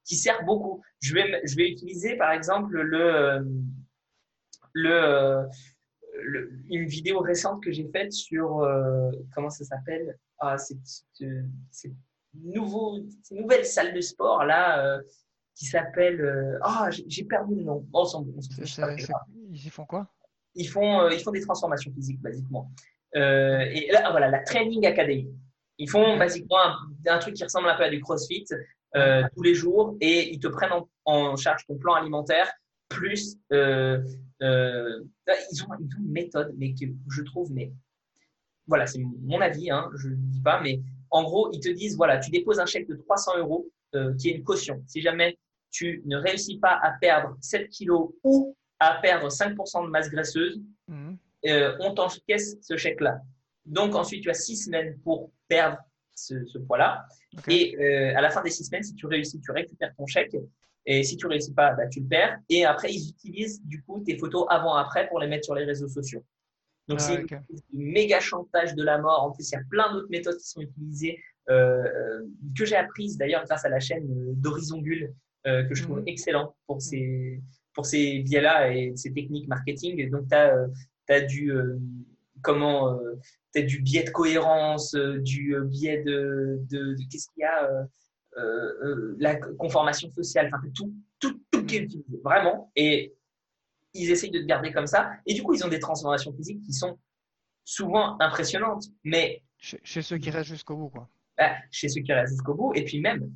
[0.04, 0.80] qui sert beaucoup.
[1.00, 3.44] Je vais, je vais utiliser par exemple le,
[4.78, 5.48] le,
[6.68, 8.66] une vidéo récente que j'ai faite sur
[9.34, 10.16] comment ça s'appelle?
[10.40, 10.56] Ah,
[12.34, 12.98] nouveau,
[13.30, 15.00] nouvelle salle de sport là
[15.54, 17.86] qui s'appelle ah j'ai perdu le nom.
[17.92, 18.06] Oh,
[19.50, 20.08] ils font quoi?
[20.54, 22.70] Ils font ils font des transformations physiques basiquement.
[23.14, 25.28] et là voilà la Training Academy.
[25.78, 26.58] Ils font basiquement
[27.06, 28.46] un, truc qui ressemble un peu à du CrossFit
[28.96, 30.72] euh, tous les jours et ils te prennent
[31.04, 32.50] en, charge ton plan alimentaire
[32.88, 34.02] plus euh,
[34.42, 35.00] euh,
[35.52, 37.72] ils, ont, une méthode mais que je trouve mais
[38.66, 40.80] voilà c'est mon avis hein, je ne dis pas mais
[41.10, 43.68] en gros ils te disent voilà tu déposes un chèque de 300 euros
[44.18, 45.38] qui est une caution si jamais
[45.70, 50.60] tu ne réussis pas à perdre 7 kilos ou à perdre 5% de masse graisseuse
[50.88, 51.14] mmh.
[51.80, 53.20] on t'encaisse ce chèque là
[53.64, 55.78] donc ensuite tu as 6 semaines pour perdre
[56.18, 57.06] ce, poids-là.
[57.48, 60.36] Et euh, à la fin des six semaines, si tu réussis, tu récupères ton chèque.
[60.86, 62.38] Et si tu réussis pas, bah, tu le perds.
[62.48, 65.88] Et après, ils utilisent du coup tes photos avant-après pour les mettre sur les réseaux
[65.88, 66.24] sociaux.
[66.88, 67.40] Donc, ah, c'est un
[67.74, 69.22] méga chantage de la mort.
[69.22, 71.20] En plus, il y a plein d'autres méthodes qui sont utilisées,
[71.50, 72.26] euh, euh
[72.56, 75.12] que j'ai apprises d'ailleurs grâce à la chaîne euh, d'Horizon Gull,
[75.44, 76.08] que je trouve mhm.
[76.08, 77.40] excellent pour ces,
[77.72, 80.10] pour ces biais-là et ces techniques marketing.
[80.10, 80.66] Donc, tu as,
[81.08, 81.52] as, du
[82.42, 82.98] comment
[83.54, 87.86] du biais de cohérence, du biais de, de, qu'est-ce qu'il y a,
[89.18, 92.70] la conformation sociale, enfin tout, tout, tout qui est utilisé, vraiment.
[92.76, 93.14] Et
[93.94, 95.12] ils essayent de te garder comme ça.
[95.26, 96.98] Et du coup, ils ont des transformations physiques qui sont
[97.64, 98.84] souvent impressionnantes.
[99.04, 101.08] Mais chez, ceux qui restent jusqu'au bout, quoi.
[101.36, 103.32] Bah, chez ceux qui restent jusqu'au bout, et puis même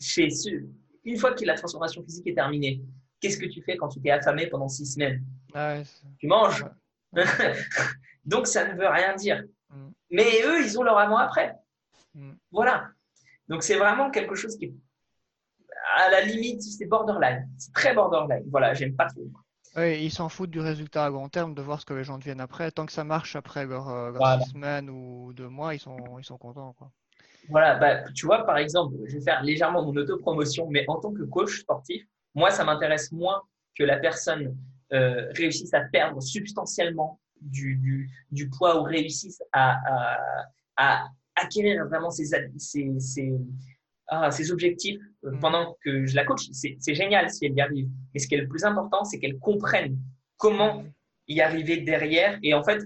[0.00, 0.68] chez ceux,
[1.04, 2.82] une fois que la transformation physique est terminée,
[3.20, 5.24] qu'est-ce que tu fais quand tu t'es affamé pendant six semaines?
[5.54, 5.78] Ah
[6.18, 6.64] Tu manges.
[8.24, 9.42] Donc, ça ne veut rien dire.
[9.70, 9.88] Mm.
[10.10, 11.54] Mais eux, ils ont leur avant-après.
[12.14, 12.32] Mm.
[12.50, 12.90] Voilà.
[13.48, 14.74] Donc, c'est vraiment quelque chose qui est
[15.96, 17.48] à la limite, c'est borderline.
[17.56, 18.44] C'est très borderline.
[18.50, 19.26] Voilà, j'aime pas trop.
[19.76, 22.18] Oui, ils s'en foutent du résultat à long terme, de voir ce que les gens
[22.18, 22.70] deviennent après.
[22.70, 26.24] Tant que ça marche après leur, euh, six semaines ou deux mois, ils sont, ils
[26.24, 26.74] sont contents.
[26.78, 26.90] Quoi.
[27.48, 31.12] Voilà, bah, tu vois, par exemple, je vais faire légèrement mon autopromotion, mais en tant
[31.12, 32.02] que coach sportif,
[32.34, 33.42] moi, ça m'intéresse moins
[33.76, 34.56] que la personne
[34.92, 40.18] euh, réussisse à perdre substantiellement du, du, du poids ou réussissent à, à,
[40.76, 41.08] à
[41.42, 42.34] acquérir vraiment ces,
[44.08, 45.40] ah, objectifs euh, mm.
[45.40, 47.88] pendant que je la coach, c'est génial si elle y arrive.
[48.12, 49.98] Mais ce qui est le plus important, c'est qu'elle comprenne
[50.36, 50.92] comment mm.
[51.28, 52.38] y arriver derrière.
[52.42, 52.82] Et en fait,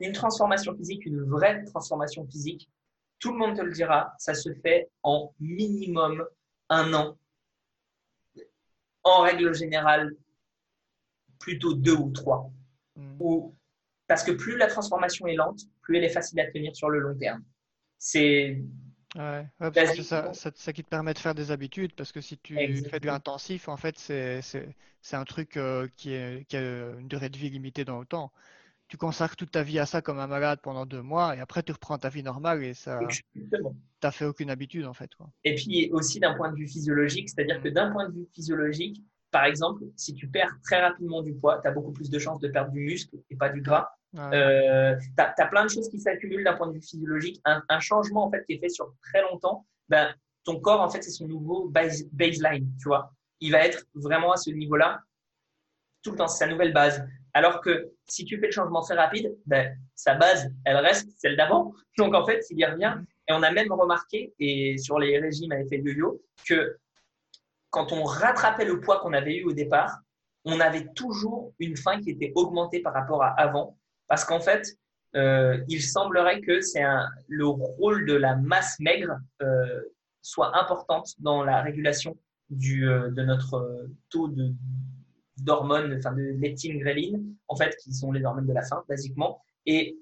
[0.00, 2.70] une transformation physique, une vraie transformation physique,
[3.18, 6.24] tout le monde te le dira, ça se fait en minimum
[6.70, 7.18] un an.
[9.02, 10.14] en règle générale,
[11.38, 12.50] plutôt deux ou trois.
[12.96, 13.16] Hmm.
[13.20, 13.54] Ou,
[14.06, 16.98] parce que plus la transformation est lente, plus elle est facile à tenir sur le
[17.00, 17.42] long terme.
[18.00, 18.58] C'est
[19.16, 22.38] Ouais, parce que ça, ça, qui te permet de faire des habitudes, parce que si
[22.38, 27.08] tu fais du intensif, en fait, c'est un truc euh, qui, est, qui, a une
[27.08, 28.32] durée de vie limitée dans le temps.
[28.86, 31.62] Tu consacres toute ta vie à ça comme un malade pendant deux mois, et après
[31.62, 33.00] tu reprends ta vie normale et ça,
[34.00, 35.14] t'as fait aucune habitude en fait.
[35.14, 35.30] Quoi.
[35.44, 39.00] Et puis aussi d'un point de vue physiologique, c'est-à-dire que d'un point de vue physiologique,
[39.30, 42.40] par exemple, si tu perds très rapidement du poids, tu as beaucoup plus de chances
[42.40, 43.88] de perdre du muscle et pas du gras.
[44.16, 47.40] Euh, tu as, plein de choses qui s'accumulent d'un point de vue physiologique.
[47.44, 50.12] Un, changement en fait qui est fait sur très longtemps, ben,
[50.44, 53.12] ton corps en fait c'est son nouveau baseline, tu vois.
[53.40, 55.00] Il va être vraiment à ce niveau-là
[56.02, 57.04] tout le temps, c'est sa nouvelle base.
[57.32, 61.36] Alors que si tu fais le changement très rapide, ben, sa base, elle reste celle
[61.36, 61.72] d'avant.
[61.98, 62.94] Donc en fait, il y revient.
[63.28, 66.76] Et on a même remarqué, et sur les régimes à effet de yo que
[67.70, 70.00] quand on rattrapait le poids qu'on avait eu au départ,
[70.44, 73.76] on avait toujours une faim qui était augmentée par rapport à avant.
[74.08, 74.66] Parce qu'en fait,
[75.16, 76.82] euh, il semblerait que c'est
[77.28, 79.80] le rôle de la masse maigre euh,
[80.22, 82.16] soit importante dans la régulation
[82.52, 84.52] euh, de notre taux de
[85.38, 89.40] d'hormones, enfin de leptine, gréline, en fait, qui sont les hormones de la faim, basiquement.
[89.64, 89.96] Et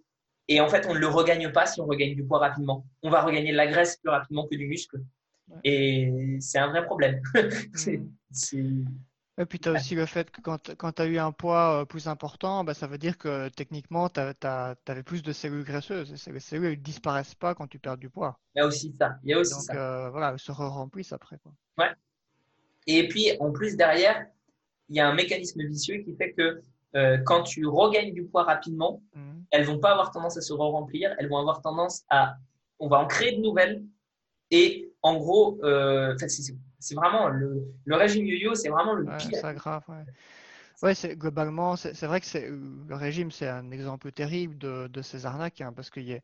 [0.61, 2.85] en fait, on ne le regagne pas si on regagne du poids rapidement.
[3.05, 5.01] On va regagner de la graisse plus rapidement que du muscle.
[5.65, 7.21] Et c'est un vrai problème.
[7.75, 8.01] c'est,
[9.39, 11.81] Et puis, tu as aussi le fait que quand, quand tu as eu un poids
[11.81, 16.13] euh, plus important, bah, ça veut dire que techniquement, tu avais plus de cellules graisseuses.
[16.29, 18.39] Et les cellules ne disparaissent pas quand tu perds du poids.
[18.55, 19.17] Il y a aussi ça.
[19.25, 21.39] Il y a aussi Donc, euh, voilà, elles se remplissent après.
[21.39, 21.53] Quoi.
[21.79, 21.93] Ouais.
[22.87, 24.27] Et puis, en plus, derrière,
[24.89, 26.63] il y a un mécanisme vicieux qui fait que
[26.97, 29.45] euh, quand tu regagnes du poids rapidement, elles mhm.
[29.51, 32.37] elles vont pas avoir tendance à se remplir, elles vont avoir tendance à,
[32.79, 33.85] on va en créer de nouvelles.
[34.51, 36.17] Et en gros, euh,
[36.79, 39.39] c'est vraiment le, le régime yo-yo, c'est vraiment le pire.
[39.41, 40.05] C'est grave, ouais.
[40.81, 45.27] Ouais, c'est globalement, c'est vrai que le régime, c'est un exemple terrible de, de ces
[45.27, 46.21] arnaques, hein, parce qu'il y a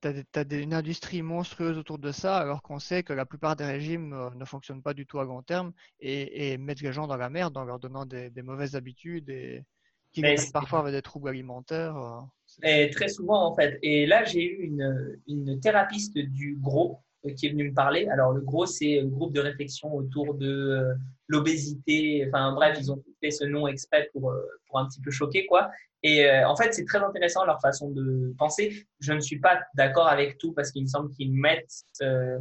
[0.00, 3.64] tu as, une industrie monstrueuse autour de ça, alors qu'on sait que la plupart des
[3.64, 7.16] régimes euh, ne fonctionnent pas du tout à long terme et, mettent les gens dans
[7.16, 9.64] la merde en leur donnant des, mauvaises habitudes et
[10.12, 11.96] qui parfois avec des troubles alimentaires.
[11.96, 12.20] Euh,
[12.62, 13.78] et très souvent, en fait.
[13.82, 17.02] Et là, j'ai eu une, une thérapeute du gros
[17.36, 18.06] qui est venue me parler.
[18.08, 20.94] Alors, le gros, c'est un groupe de réflexion autour de
[21.28, 22.24] l'obésité.
[22.28, 24.34] Enfin, bref, ils ont fait ce nom exprès pour,
[24.66, 25.70] pour un petit peu choquer, quoi.
[26.02, 28.86] Et euh, en fait, c'est très intéressant leur façon de penser.
[29.00, 32.38] Je ne suis pas d'accord avec tout parce qu'il me semble qu'ils mettent, euh,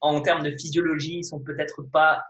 [0.00, 2.24] en termes de physiologie, ils sont peut-être pas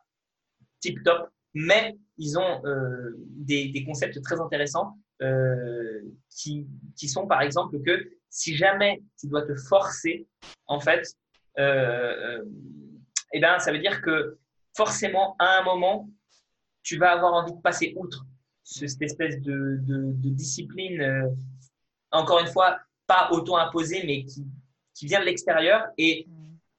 [0.80, 6.66] tip top, mais ils ont euh, des, des, concepts très intéressants euh, qui,
[6.96, 10.26] qui sont par exemple que si jamais tu dois te forcer,
[10.66, 11.23] en fait, euh,
[11.58, 14.38] eh ben, ça veut dire que
[14.76, 16.08] forcément, à un moment,
[16.82, 18.24] tu vas avoir envie de passer outre
[18.62, 21.28] cette espèce de, de, discipline, euh,
[22.10, 24.46] encore une fois, pas auto-imposée, mais qui,
[24.94, 25.84] qui vient de l'extérieur.
[25.98, 26.26] Et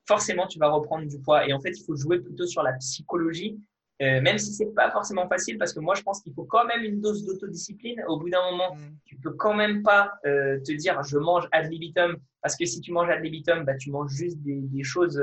[0.07, 1.47] forcément, tu vas reprendre du poids.
[1.47, 3.59] Et en fait, il faut jouer plutôt sur la psychologie,
[4.01, 6.65] euh, même si c'est pas forcément facile, parce que moi, je pense qu'il faut quand
[6.65, 8.03] même une dose d'autodiscipline.
[8.07, 8.97] Au bout d'un moment, mm.
[9.05, 12.81] tu peux quand même pas euh, te dire je mange ad libitum, parce que si
[12.81, 15.21] tu manges ad libitum, bah, tu manges juste des, des choses,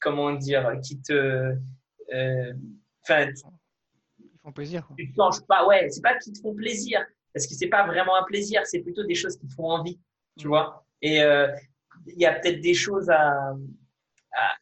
[0.00, 1.54] comment dire, qui te,
[3.02, 3.26] enfin,
[4.52, 4.88] plaisir.
[4.96, 8.16] Tu changes pas, ouais, c'est pas qu'ils te font plaisir, parce que c'est pas vraiment
[8.16, 9.98] un plaisir, c'est plutôt des choses qui te font envie,
[10.38, 10.48] tu mm.
[10.48, 10.84] vois.
[11.02, 11.48] Et euh,
[12.06, 13.54] il y a peut-être des choses à,
[14.32, 14.54] à,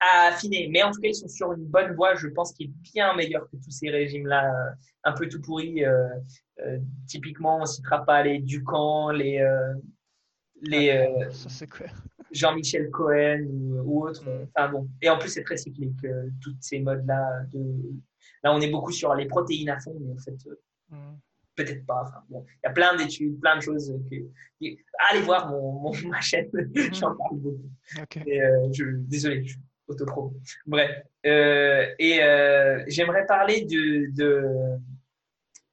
[0.00, 2.72] affiner, mais en tout cas, ils sont sur une bonne voie, je pense, qui est
[2.92, 4.70] bien meilleur que tous ces régimes-là, euh,
[5.04, 5.84] un peu tout pourris.
[5.84, 6.08] Euh,
[7.06, 9.46] typiquement, on citera pas les Ducamp, les
[10.62, 11.86] les ah,
[12.32, 13.46] Jean-Michel Cohen
[13.84, 14.24] ou, autres.
[14.24, 14.46] Mm.
[14.54, 16.06] Enfin bon, et en plus c'est très cyclique,
[16.42, 17.94] toutes ces modes là de
[18.42, 21.18] Là, on est beaucoup sur les protéines à fond, mais en fait, euh, mm.
[21.56, 22.02] peut-être pas.
[22.02, 23.92] Enfin, bon, il y a plein d'études, plein de choses.
[24.10, 24.16] Que...
[25.10, 26.94] Allez voir mon, ma chaîne, mm.
[26.94, 27.70] j'en parle beaucoup.
[27.98, 29.58] Euh, je, désolé, je
[29.90, 30.32] autopro.
[30.66, 30.90] Bref.
[31.26, 32.20] Euh, et
[32.88, 34.44] j'aimerais parler de, de,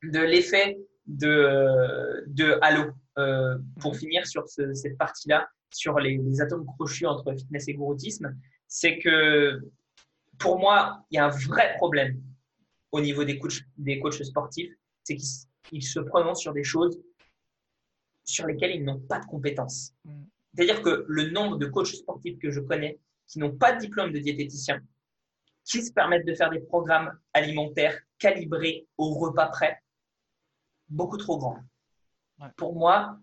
[0.04, 2.92] de l'effet de, de Halo
[3.80, 3.98] pour mm.
[3.98, 8.36] finir sur cette partie-là, sur les, les, atomes crochus entre fitness et gouroutisme.
[8.68, 9.62] C'est que
[10.38, 12.22] pour moi, il y a un vrai problème
[12.92, 14.72] au niveau des coachs, des coachs sportifs,
[15.04, 17.00] c'est qu'ils se prononcent sur des choses
[18.24, 19.94] sur lesquelles ils n'ont pas de compétences.
[20.04, 20.24] Mm.
[20.54, 24.12] C'est-à-dire que le nombre de coachs sportifs que je connais qui n'ont pas de diplôme
[24.12, 24.82] de diététicien,
[25.66, 29.82] qui se permettent de faire des programmes alimentaires calibrés au repas près,
[30.90, 31.60] beaucoup trop grand.
[32.56, 33.18] Pour moi,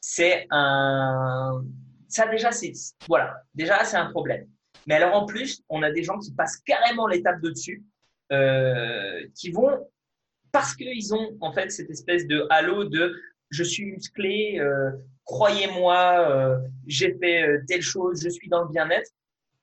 [0.00, 1.64] c'est un.
[2.08, 2.72] Ça, déjà, c'est.
[3.08, 3.42] Voilà.
[3.54, 4.48] Déjà, c'est un problème.
[4.86, 7.84] Mais alors, en plus, on a des gens qui passent carrément l'étape de dessus
[9.34, 9.88] qui vont
[10.52, 13.14] parce qu'ils ont en fait cette espèce de halo de
[13.52, 14.60] je suis musclé,
[15.24, 19.10] croyez-moi, j'ai fait telle chose, je suis dans le bien-être,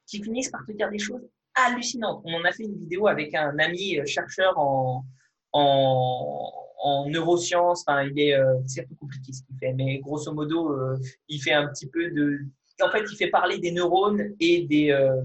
[0.07, 2.21] qui finissent par te dire des choses hallucinantes.
[2.23, 5.03] On en a fait une vidéo avec un ami chercheur en,
[5.51, 7.83] en, en neurosciences.
[7.85, 10.97] Enfin, il est, euh, c'est un peu compliqué ce qu'il fait, mais grosso modo, euh,
[11.27, 12.39] il fait un petit peu de.
[12.81, 15.21] En fait, il fait parler des neurones et des euh,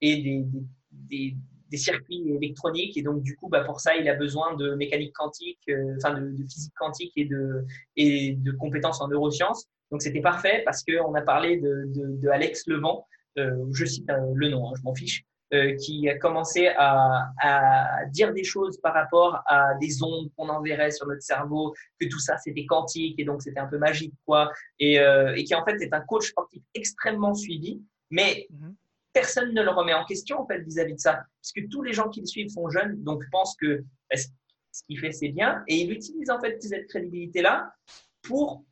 [0.00, 0.44] et
[0.90, 1.36] des,
[1.76, 2.96] circuits électroniques.
[2.96, 6.36] Et donc, du coup, bah, pour ça, il a besoin de mécanique quantique, enfin de,
[6.44, 7.64] physique quantique et de
[7.96, 9.66] et de compétences en neurosciences.
[9.90, 13.06] Donc, c'était parfait parce que on a parlé de, de, Alex Levent.
[13.36, 15.24] je cite le nom, hein, je m'en fiche.
[15.54, 20.48] Euh, qui a commencé à, à, dire des choses par rapport à des ondes qu'on
[20.48, 24.14] enverrait sur notre cerveau, que tout ça c'était quantique et donc c'était un peu magique
[24.24, 28.74] quoi, et, euh, et, qui en fait est un coach sportif extrêmement suivi, mais mhm.
[29.12, 32.08] Personne ne le remet en question en fait vis-à-vis de ça, puisque tous les gens
[32.08, 35.76] qui le suivent sont jeunes, donc pensent que bah, ce qu'il fait c'est bien, et
[35.76, 37.74] il utilise en fait cette crédibilité là
[38.22, 38.64] pour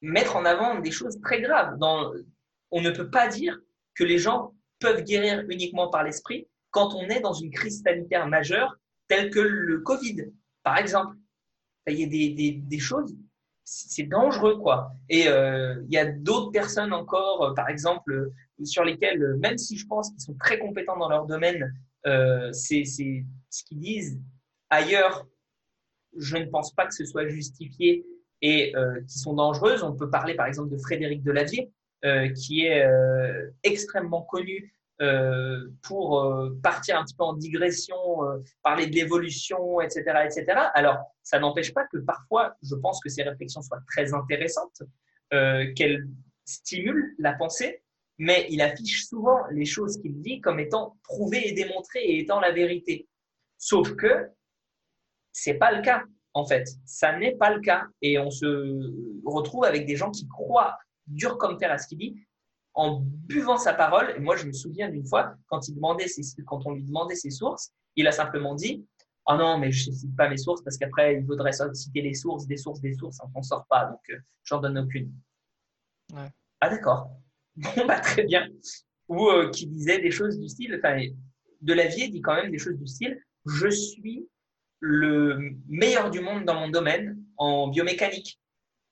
[0.00, 1.78] mettre en avant des choses très graves.
[2.70, 3.58] On ne peut pas dire
[3.94, 8.26] que les gens peuvent guérir uniquement par l'esprit quand on est dans une crise sanitaire
[8.26, 8.76] majeure
[9.08, 10.26] telle que le Covid,
[10.62, 11.16] par exemple.
[11.86, 13.14] Il y a des choses,
[13.64, 14.92] c'est dangereux, quoi.
[15.08, 19.58] Et euh, il y a d'autres personnes encore, euh, par exemple, euh, sur lesquelles, même
[19.58, 21.72] si je pense qu'ils sont très compétents dans leur domaine,
[22.06, 24.20] euh, c'est ce qu'ils disent
[24.70, 25.26] ailleurs.
[26.16, 28.06] Je ne pense pas que ce soit justifié
[28.42, 29.82] et euh, qui sont dangereuses.
[29.82, 31.72] On peut parler, par exemple, de Frédéric Delavier,
[32.04, 36.22] euh, qui est euh, extrêmement connu euh, pour
[36.62, 37.96] partir un petit peu en digression,
[38.62, 40.44] parler de l'évolution, etc., etc.
[40.74, 44.82] Alors, ça n'empêche pas que parfois, je pense que ces réflexions soient très intéressantes,
[45.30, 46.06] qu'elles
[46.44, 47.82] stimulent la pensée,
[48.18, 52.40] mais il affiche souvent les choses qu'il dit comme étant prouvées et démontrées et étant
[52.40, 53.08] la vérité.
[53.58, 54.28] Sauf que
[55.32, 56.68] c'est pas le cas, en fait.
[56.84, 57.86] Ça n'est pas le cas.
[58.02, 58.46] Et on se
[59.24, 62.16] retrouve avec des gens qui croient dur comme fer à ce qu'il dit,
[62.74, 64.14] en buvant sa parole.
[64.16, 67.16] Et moi, je me souviens d'une fois, quand, il demandait ses, quand on lui demandait
[67.16, 68.86] ses sources, il a simplement dit
[69.26, 72.00] Ah oh non, mais je ne cite pas mes sources parce qu'après, il faudrait citer
[72.00, 73.18] les sources, des sources, des sources.
[73.34, 75.12] On ne sort pas, donc euh, j'en donne aucune.
[76.60, 77.10] Ah d'accord.
[77.56, 78.48] Bon, bah très bien.
[79.08, 80.98] Ou euh, qui disait des choses du style, enfin,
[81.60, 84.28] Delavier dit quand même des choses du style Je suis
[84.80, 88.40] le meilleur du monde dans mon domaine en biomécanique.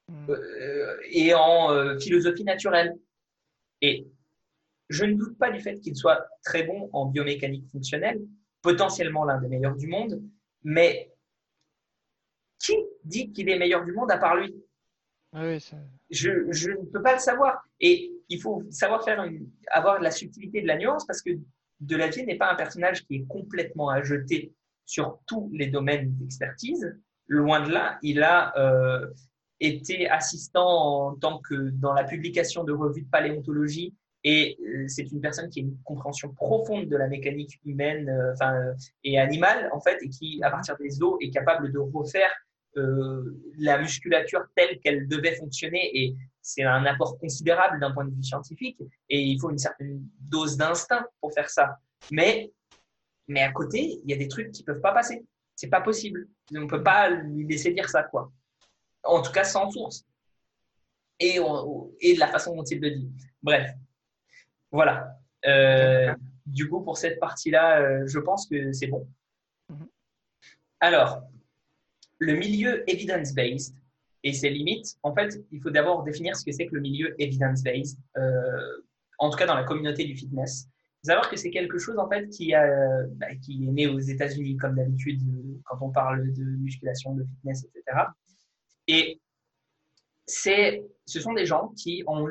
[0.09, 0.31] Mm.
[0.31, 2.95] Euh, et en euh, philosophie naturelle.
[3.81, 4.07] Et
[4.89, 8.21] je ne doute pas du fait qu'il soit très bon en biomécanique fonctionnelle,
[8.61, 10.23] potentiellement l'un des meilleurs du monde,
[10.63, 11.11] mais
[12.59, 14.55] qui dit qu'il est meilleur du monde à part lui?
[15.33, 15.57] Ah
[16.11, 17.65] je, je, ne peux pas le savoir.
[17.81, 19.25] Et il faut savoir faire
[19.71, 21.31] avoir la subtilité de la nuance parce que
[21.81, 24.53] Delavier n'est pas un personnage qui est complètement à jeter
[24.87, 26.97] sur tous les domaines d'expertise.
[27.27, 29.07] Loin de là, il a, euh,
[29.61, 35.61] était assistant dans la publication de revues de paléontologie et euh, c'est une personne qui
[35.61, 38.73] a une compréhension profonde de la mécanique humaine euh,
[39.05, 42.31] et animale en fait et qui à partir des os est capable de refaire
[43.59, 48.79] la musculature telle qu'elle devait fonctionner c'est un apport considérable d'un point de vue scientifique
[49.09, 51.79] et il faut une certaine dose d'instinct pour faire ça
[52.11, 52.53] mais
[53.29, 55.25] mais à côté il y a des trucs qui peuvent pas passer
[55.55, 58.33] c'est pas possible on peut pas lui laisser dire ça quoi
[59.05, 60.05] en tout cas sans source,
[61.19, 61.39] et,
[62.01, 63.11] et de la façon dont il le dit.
[63.43, 63.71] Bref,
[64.71, 65.17] voilà.
[65.47, 66.15] Euh,
[66.47, 69.09] du coup, pour cette partie-là, euh, je pense que c'est bon.
[69.69, 69.89] Mhm.
[70.81, 71.23] Alors,
[72.19, 73.75] le milieu evidence-based
[74.25, 77.15] et ses limites, en fait, il faut d'abord définir ce que c'est que le milieu
[77.21, 78.83] evidence-based, euh,
[79.19, 80.69] en tout cas dans la communauté du fitness.
[80.69, 82.65] Il faut savoir que c'est quelque chose en fait qui, a,
[83.17, 85.21] bah, qui est né aux États-Unis, comme d'habitude,
[85.65, 88.07] quand on parle de musculation, de fitness, etc.
[88.87, 89.21] Et
[90.27, 92.25] c'est, ce sont des gens qui en,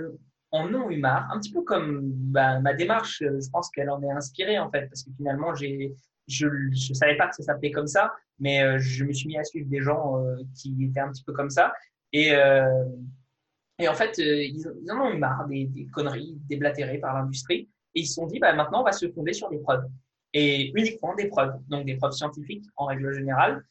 [0.54, 4.12] ont eu marre, un petit peu comme bah, ma démarche, je pense qu'elle en est
[4.12, 5.94] inspirée en fait, parce que finalement, j'ai,
[6.28, 9.38] je ne savais pas que ça s'appelait comme ça, mais euh, je me suis mis
[9.38, 11.74] à suivre des gens euh, qui étaient un petit peu comme ça.
[12.14, 12.86] Et, euh,
[13.80, 17.70] et en fait, ils, en ont eu marre des, conneries déblatérées par l'industrie.
[17.96, 19.84] Et ils se sont dit, bah, maintenant, on va se fonder sur des preuves.
[20.34, 23.64] Et uniquement des preuves, donc des preuves scientifiques en règle générale.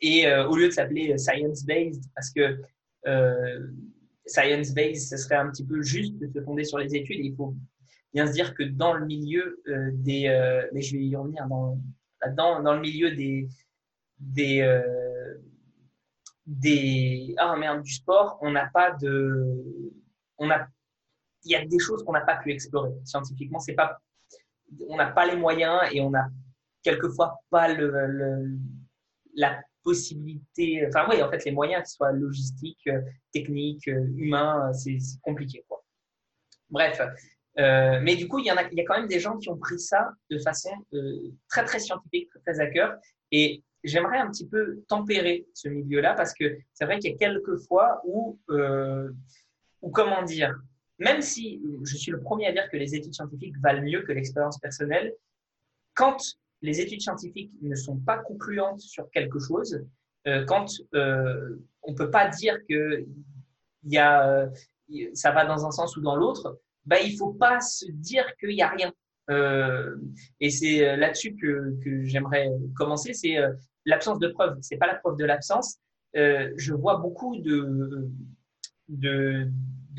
[0.00, 2.60] Et au lieu de s'appeler science-based, parce que
[4.26, 7.18] science-based, ce serait un petit peu juste de se fonder sur les études.
[7.20, 7.54] il faut
[8.14, 9.60] bien se dire que dans le milieu
[9.92, 11.78] des, mais je vais y revenir dans,
[12.62, 13.48] dans le milieu des,
[14.18, 14.82] des,
[16.46, 19.44] des, ah merde, du sport, on n'a pas de,
[20.40, 23.58] il y a des choses qu'on n'a pas pu explorer scientifiquement.
[23.58, 23.98] C'est pas,
[24.88, 26.26] on n'a pas les moyens et on a
[26.82, 28.58] quelquefois pas le,
[29.34, 32.88] la possibilité, enfin oui, en fait, les moyens, ce soit logistiques,
[33.32, 35.64] techniques, humains, c'est compliqué.
[35.68, 35.84] Quoi.
[36.70, 37.00] Bref,
[37.58, 39.38] euh, mais du coup, il y, en a, il y a quand même des gens
[39.38, 42.96] qui ont pris ça de façon euh, très, très scientifique, très, très à cœur.
[43.30, 47.16] Et j'aimerais un petit peu tempérer ce milieu-là parce que c'est vrai qu'il y a
[47.16, 49.10] quelques fois où, euh,
[49.82, 50.54] où, comment dire,
[50.98, 54.12] même si je suis le premier à dire que les études scientifiques valent mieux que
[54.12, 55.12] l'expérience personnelle,
[55.94, 56.16] quand
[56.62, 59.84] les études scientifiques ne sont pas concluantes sur quelque chose,
[60.46, 63.04] quand on ne peut pas dire que
[63.84, 64.48] y a,
[65.12, 68.50] ça va dans un sens ou dans l'autre, bah, il faut pas se dire qu'il
[68.50, 68.92] n'y a rien.
[69.30, 69.96] Euh,
[70.40, 73.52] et c'est euh, là-dessus que, j'aimerais commencer, c'est euh,
[73.84, 74.58] l'absence de preuve.
[74.60, 75.78] C'est pas la preuve de l'absence.
[76.14, 78.08] Je vois beaucoup de,
[78.88, 79.50] de,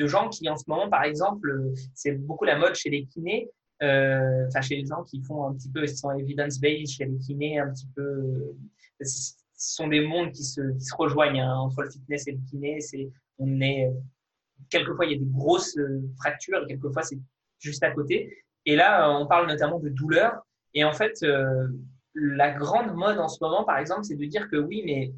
[0.06, 3.50] gens qui en ce moment, par exemple, c'est beaucoup la mode chez les kinés,
[3.82, 7.60] enfin chez les gens qui font un petit peu, ils sont evidence-based, chez les kinés,
[7.60, 8.56] un petit peu,
[9.02, 12.40] ce sont des mondes qui se, qui se rejoignent hein, entre le fitness et le
[12.50, 12.80] kiné.
[12.80, 13.92] C'est, on est
[14.70, 17.20] quelquefois il y a des grosses euh, fractures, et quelquefois c'est
[17.60, 18.44] juste à côté.
[18.66, 20.46] Et là, euh, on parle notamment de douleur.
[20.74, 21.68] Et en fait, euh,
[22.14, 25.14] la grande mode en ce moment, par exemple, c'est de dire que oui, mais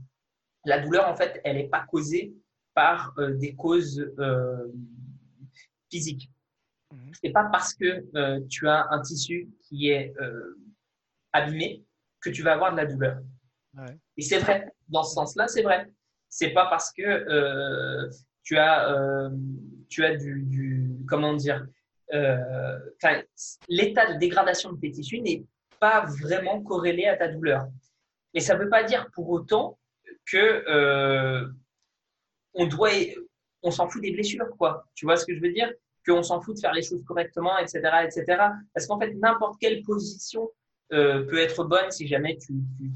[0.66, 2.34] la douleur, en fait, elle n'est pas causée
[2.74, 4.06] par des causes
[5.90, 6.30] physiques.
[6.92, 7.12] Mmh.
[7.24, 8.04] C'est pas parce que
[8.50, 10.14] tu as un tissu qui est
[11.34, 11.84] abîmé
[12.22, 13.20] que tu vas avoir de la douleur.
[14.18, 15.92] Et c'est vrai, dans ce sens-là, c'est vrai.
[16.30, 18.10] C'est pas parce que
[18.48, 19.30] tu as, euh,
[19.90, 21.68] tu as du, comment dire,
[22.14, 22.80] euh,
[23.68, 25.44] l'état de dégradation de tes tissus n'est
[25.82, 27.68] pas vraiment corrélé à ta douleur.
[28.34, 29.78] Et ça ne veut pas dire pour autant
[30.26, 31.46] que euh,
[32.54, 32.92] on doit,
[33.64, 34.86] on s'en fout des blessures, quoi.
[34.96, 35.70] Tu vois ce que je veux dire?
[36.08, 38.44] Qu'on s'en fout de faire les choses correctement, etc., etc.
[38.74, 40.50] Parce qu'en fait, n'importe quelle position
[40.94, 42.94] euh, peut être bonne si jamais tu, tu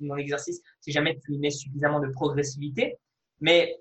[0.00, 2.96] dans l'exercice, si jamais tu mets suffisamment de progressivité.
[3.40, 3.78] Mais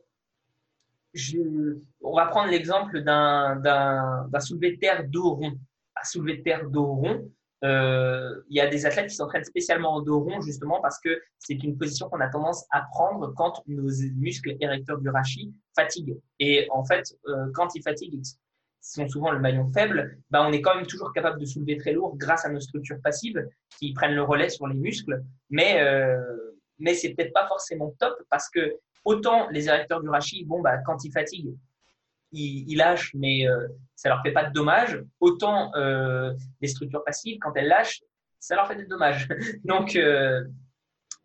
[1.14, 5.54] je, on va prendre l'exemple d'un soulevé de terre dos rond.
[5.96, 7.30] À soulevé de terre dos rond,
[7.66, 11.22] euh, il y a des athlètes qui s'entraînent spécialement en dos rond justement parce que
[11.40, 16.18] c'est une position qu'on a tendance à prendre quand nos muscles érecteurs du rachis fatiguent.
[16.40, 18.38] Et en fait, euh, quand ils fatiguent, ils
[18.82, 21.92] sont souvent le maillon faible, bah on est quand même toujours capable de soulever très
[21.92, 23.46] lourd grâce à nos structures passives
[23.78, 25.22] qui prennent le relais sur les muscles.
[25.50, 26.22] Mais euh,
[26.78, 30.78] mais c'est peut-être pas forcément top parce que autant les érecteurs du rachis, bon, bah,
[30.86, 31.56] quand ils fatiguent,
[32.32, 35.02] ils, lâchent, mais euh, ça leur fait pas de dommages.
[35.20, 38.02] Autant euh, les structures passives, quand elles lâchent,
[38.40, 39.28] ça leur fait des dommages.
[39.64, 40.44] donc, euh,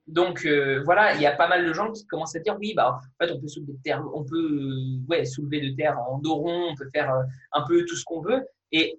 [0.06, 2.74] donc euh, voilà, il y a pas mal de gens qui commencent à dire oui,
[2.74, 4.74] bah en fait on peut soulever de terre, on peut
[5.08, 7.12] ouais soulever de terre en dos rond, on peut faire
[7.52, 8.46] un peu tout ce qu'on veut.
[8.72, 8.98] Et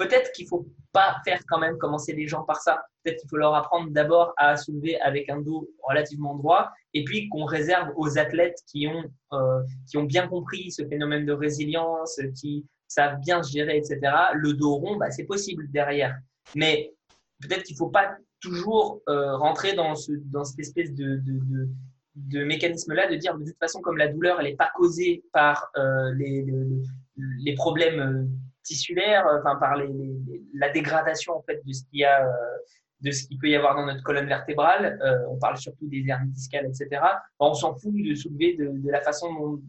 [0.00, 2.82] peut-être qu'il faut pas faire quand même commencer les gens par ça.
[3.02, 7.28] Peut-être qu'il faut leur apprendre d'abord à soulever avec un dos relativement droit, et puis
[7.28, 12.18] qu'on réserve aux athlètes qui ont euh, qui ont bien compris ce phénomène de résilience,
[12.40, 14.00] qui savent bien se gérer, etc.
[14.34, 16.16] Le dos rond, bah, c'est possible derrière.
[16.56, 16.92] Mais
[17.42, 21.20] peut-être qu'il faut pas toujours euh, rentrer dans ce dans cette espèce de,
[22.16, 25.70] de, mécanisme-là de dire de toute façon comme la douleur elle n'est pas causée par
[25.76, 26.46] euh, les,
[27.16, 28.30] les, problèmes
[28.62, 29.76] tissulaire, euh, enfin par
[30.54, 32.32] la dégradation en fait de ce qu'il y a, euh,
[33.00, 34.98] de ce qu'il peut y avoir dans notre colonne vertébrale.
[35.02, 37.02] Euh, on parle surtout des hernies discales, etc.
[37.38, 39.60] on s'en fout de soulever de, la façon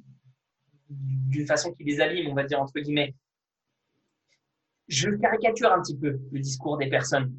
[0.90, 3.16] d'une façon qui les abîme, on va dire entre guillemets.
[4.88, 7.34] Je caricature un petit peu le discours des personnes.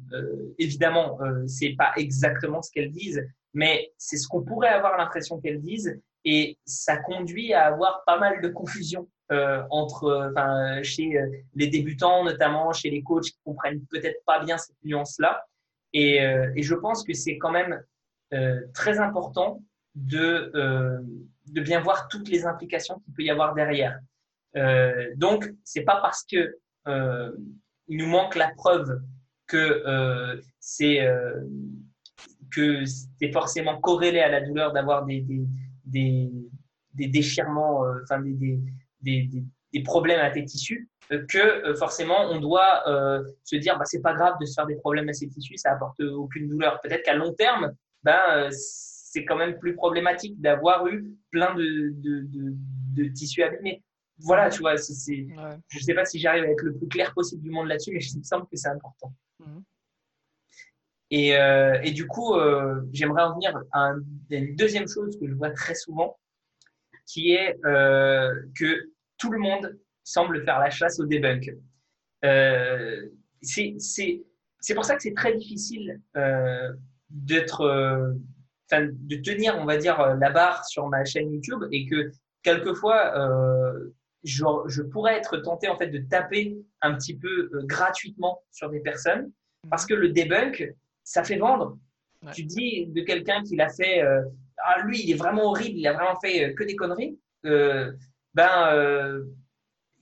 [0.57, 3.23] Évidemment, euh, c'est pas exactement ce qu'elles disent,
[3.53, 8.17] mais c'est ce qu'on pourrait avoir l'impression qu'elles disent, et ça conduit à avoir pas
[8.17, 13.39] mal de confusion euh, entre, enfin, chez euh, les débutants, notamment chez les coachs qui
[13.45, 15.45] comprennent peut-être pas bien cette nuance-là.
[15.93, 17.81] Et, euh, et, je pense que c'est quand même
[18.73, 19.63] très important
[19.93, 20.51] de,
[21.45, 23.99] de bien voir toutes les implications qu'il peut y avoir derrière.
[25.17, 26.57] donc, c'est pas parce que
[26.87, 28.99] il nous manque la preuve
[29.45, 31.07] que c'est
[32.51, 35.45] que c'est forcément corrélé à la douleur d'avoir des, des,
[35.85, 36.31] des,
[36.95, 38.59] des déchirements, enfin des,
[39.03, 39.43] des, des,
[39.73, 43.85] des, problèmes à tes tissus euh, que euh, forcément on doit euh, se dire bah
[43.85, 46.79] c'est pas grave de se faire des problèmes à ses tissus ça apporte aucune douleur
[46.81, 47.73] peut-être qu'à long terme
[48.03, 52.53] ben c'est quand même plus problématique d'avoir eu plein de, de, de,
[52.95, 53.83] de tissus abîmés
[54.19, 55.57] voilà tu vois c'est ouais.
[55.67, 57.99] je sais pas si j'arrive à être le plus clair possible du monde là-dessus mais
[57.99, 59.59] je me semble que c'est important mmh.
[61.11, 62.33] et, euh, et du coup
[62.91, 63.91] j'aimerais en venir à
[64.29, 66.17] une deuxième chose que je vois très souvent
[67.05, 71.49] qui est euh, que tout le monde semble faire la chasse au debunk.
[72.25, 73.07] Euh,
[73.41, 73.75] c'est,
[74.75, 76.71] pour ça que c'est très difficile euh,
[77.09, 78.15] d'être,
[78.71, 83.13] de tenir, on va dire, la barre sur ma chaîne YouTube et que quelquefois,
[84.23, 88.79] je, je, pourrais être tenté en fait de taper un petit peu gratuitement sur des
[88.79, 89.31] personnes
[89.69, 90.73] parce que le debunk,
[91.03, 91.77] ça fait vendre.
[92.33, 94.01] Tu dis de quelqu'un qui l'a fait,
[94.65, 97.19] ah lui, il est vraiment horrible, il a vraiment fait que des conneries.
[97.43, 99.23] ben,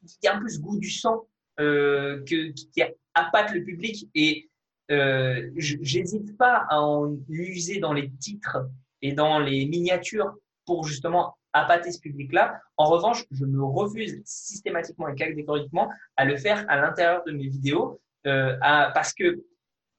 [0.04, 2.84] il y a un peu goût du sang qui
[3.14, 4.50] appâte le public et
[4.92, 8.58] euh, j'hésite pas à en user dans les titres
[9.02, 10.34] et dans les miniatures
[10.66, 12.60] pour justement appâter ce public-là.
[12.78, 17.48] En revanche, je me refuse systématiquement et catégoriquement à le faire à l'intérieur de mes
[17.48, 19.42] vidéos euh, parce que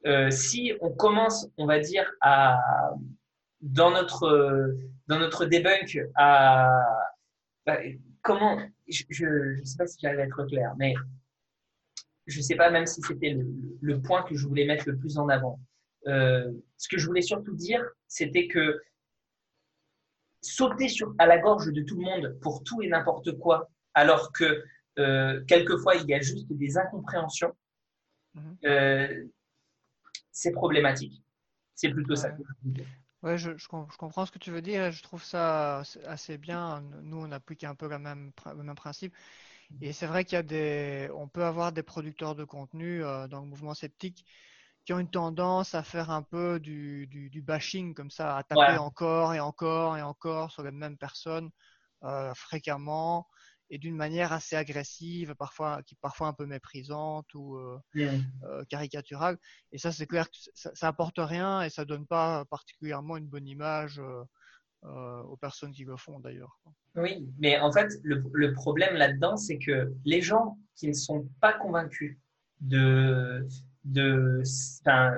[0.06, 2.58] euh, si on commence, on va dire, à
[3.62, 6.70] dans notre dans notre debunk à
[7.64, 7.78] bah,
[8.22, 9.04] comment je
[9.58, 10.94] ne sais pas si j'arrive à être clair, mais
[12.26, 13.36] je ne sais pas même si c'était
[13.80, 15.60] le, point que je voulais mettre le plus en avant.
[16.06, 18.80] Euh, ce que je voulais surtout dire, c'était que
[20.40, 24.32] sauter sur, à la gorge de tout le monde pour tout et n'importe quoi, alors
[24.32, 24.64] que
[24.98, 27.54] euh, quelquefois il y a juste des incompréhensions,
[28.34, 28.56] mhm.
[28.64, 29.24] euh,
[30.30, 31.22] c'est problématique.
[31.74, 32.30] C'est plutôt ça
[33.22, 33.26] je.
[33.26, 36.82] Ouais, je, je, comprends ce que tu veux dire et je trouve ça assez bien.
[37.02, 39.14] Nous, on applique un peu le même, le même principe.
[39.80, 43.26] Et c'est vrai qu'il y a des, on peut avoir des producteurs de contenu euh,
[43.26, 44.26] dans le mouvement sceptique
[44.84, 48.78] qui ont une tendance à faire un peu du, du, bashing comme ça, à taper
[48.78, 51.50] encore et encore et encore sur les mêmes personnes
[52.02, 53.28] euh, fréquemment
[53.72, 59.38] et d'une manière assez agressive, parfois qui parfois un peu méprisante ou euh, euh caricaturale.
[59.72, 63.26] Et ça, c'est clair que ça, ça apporte rien et ça donne pas particulièrement une
[63.26, 63.98] bonne image
[64.84, 66.60] euh, aux personnes qui le font d'ailleurs.
[66.96, 71.54] Oui, mais en fait, le, problème là-dedans, c'est que les gens qui ne sont pas
[71.54, 72.18] convaincus
[72.60, 73.48] de,
[73.84, 74.42] de
[74.82, 75.16] enfin,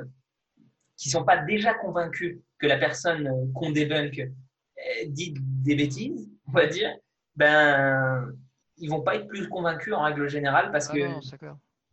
[0.96, 4.30] qui sont pas déjà convaincus que la personne qu'on débunk
[5.08, 6.94] dit des bêtises, on va dire,
[7.34, 8.32] ben,
[8.78, 11.00] ils vont pas être plus convaincus en règle générale parce ah que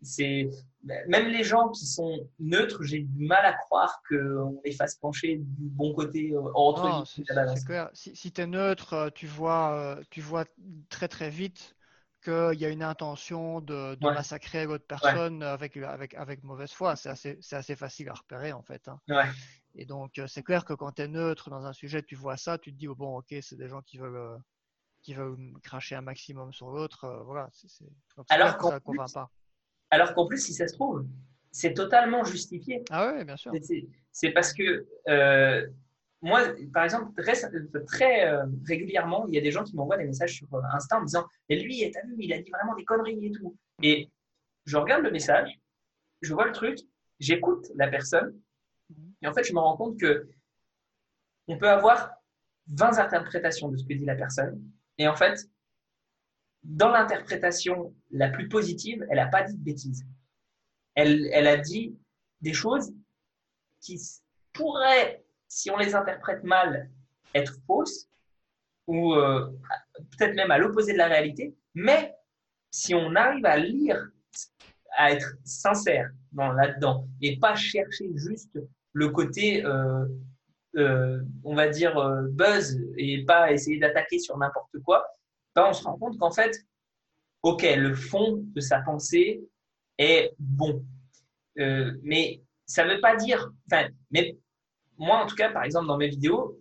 [0.01, 0.49] c'est
[0.83, 5.37] même les gens qui sont neutres, j'ai du mal à croire qu'on les fasse pencher
[5.37, 7.89] du bon côté euh, entre c'est clair.
[7.93, 10.45] Si, si tu es neutre, euh, tu vois, euh, tu vois
[10.89, 11.75] très très vite
[12.23, 16.95] qu'il y a une intention de, de massacrer l'autre personne avec, avec, avec mauvaise foi.
[16.95, 18.87] C'est assez, assez, facile à repérer en fait.
[18.87, 18.99] Hein.
[19.73, 22.57] Et donc, c'est clair que quand tu es neutre dans un sujet, tu vois ça,
[22.59, 24.37] tu te dis, oh, bon, ok, c'est des gens qui veulent,
[25.01, 27.23] qui veulent cracher un maximum sur l'autre.
[27.25, 27.85] voilà, c'est,
[29.89, 30.13] Alors pas.
[30.13, 31.05] Qu'en plus, si ça se trouve,
[31.51, 32.83] c'est totalement justifié.
[32.89, 33.51] Ah oui, bien sûr.
[34.11, 35.67] C'est parce que euh,
[36.21, 36.43] moi,
[36.73, 37.11] par exemple,
[37.87, 40.97] très, euh, régulièrement, il y a des gens qui m'envoient des messages sur euh, Insta
[40.97, 43.57] en me disant Et lui, t'as vu, il a dit vraiment des conneries et tout.
[43.81, 44.09] Et
[44.65, 45.59] je regarde le message,
[46.21, 46.77] je vois le truc,
[47.19, 48.39] j'écoute la personne,
[49.21, 50.29] et en fait, je me rends compte que
[51.47, 52.11] on peut avoir
[52.67, 54.61] 20 interprétations de ce que dit la personne.
[54.97, 55.49] Et en fait,
[56.63, 60.05] dans l'interprétation la plus positive, elle n'a pas dit de bêtises.
[60.95, 61.97] Elle, a dit
[62.41, 62.93] des choses
[63.79, 63.99] qui
[64.53, 66.89] pourraient, si on les interprète mal,
[67.33, 68.09] être fausses
[68.87, 69.49] ou euh,
[70.11, 71.55] peut-être même à l'opposé de la réalité.
[71.73, 72.13] Mais
[72.69, 74.09] si on arrive à lire,
[74.97, 78.59] à être sincère dans là-dedans et pas chercher juste
[78.93, 80.05] le côté, euh,
[80.77, 81.95] euh, on va dire,
[82.29, 85.05] buzz et pas essayer d'attaquer sur n'importe quoi,
[85.55, 86.55] ben, on se rend compte qu'en fait,
[87.43, 89.41] ok, le fond de sa pensée
[89.97, 90.85] est bon.
[91.59, 94.37] Euh, mais ça ne veut pas dire, enfin, mais
[94.97, 96.57] moi en tout cas, par exemple, dans mes vidéos,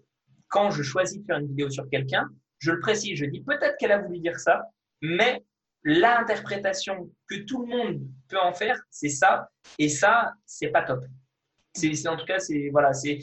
[0.48, 2.28] quand je choisis de faire une vidéo sur quelqu'un,
[2.58, 4.62] je le précise, je dis peut-être qu'elle a voulu dire ça,
[5.00, 5.44] mais
[5.84, 11.04] l'interprétation que tout le monde peut en faire, c'est ça, et ça, c'est pas top.
[11.74, 13.20] C'est, en tout cas, c'est voilà, c'est,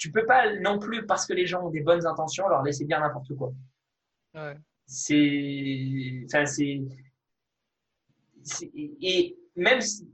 [0.00, 2.84] tu peux pas non plus parce que les gens ont des bonnes intentions leur laisser
[2.84, 3.52] dire n'importe quoi.
[4.34, 4.56] Ouais
[4.90, 6.82] c'est, enfin, c'est,
[8.74, 10.08] et même si,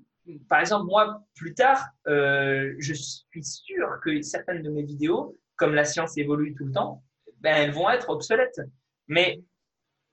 [0.50, 5.74] par exemple, moi, plus tard, euh, je suis sûr que certaines de mes vidéos, comme
[5.74, 7.02] la science évolue tout le temps,
[7.40, 8.60] ben, elles vont être obsolètes.
[9.08, 9.42] Mais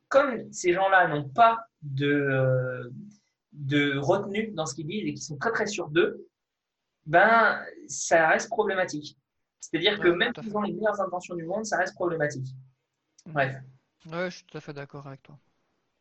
[0.07, 2.89] comme ces gens-là n'ont pas de,
[3.51, 6.25] de retenue dans ce qu'ils disent et qui sont très très sûrs d'eux,
[7.05, 9.17] ben, ça reste problématique.
[9.71, 12.47] C'est-à-dire que même ont les meilleures intentions du monde, ça reste problématique.
[13.27, 13.55] Bref.
[14.11, 15.37] Ouais, je suis tout à fait d'accord avec toi.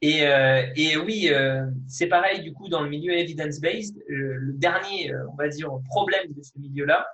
[0.00, 3.96] Et, euh, et oui, euh, c'est pareil du coup dans le milieu evidence-based.
[3.98, 7.06] Euh, le dernier, on va dire, problème de ce milieu-là,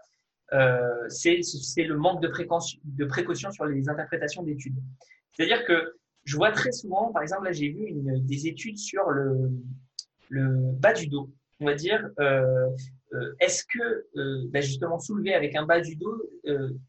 [1.08, 1.42] c'est
[1.84, 4.78] le manque de précaution, de précaution sur les interprétations d'études.
[5.32, 9.10] C'est-à-dire que je vois très souvent, par exemple, là j'ai vu une, des études sur
[9.10, 9.50] le,
[10.30, 11.30] le bas du dos,
[11.60, 12.08] on va dire,
[13.40, 16.22] est-ce que ben justement soulever avec un bas du dos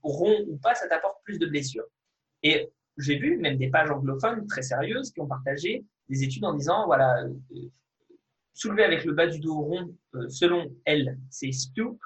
[0.03, 1.87] rond ou pas, ça t'apporte plus de blessures?
[2.43, 6.53] Et j'ai vu même des pages anglophones très sérieuses qui ont partagé des études en
[6.53, 7.25] disant voilà
[8.53, 9.95] soulever avec le bas du dos rond,
[10.27, 11.97] selon elle, c'est stoop,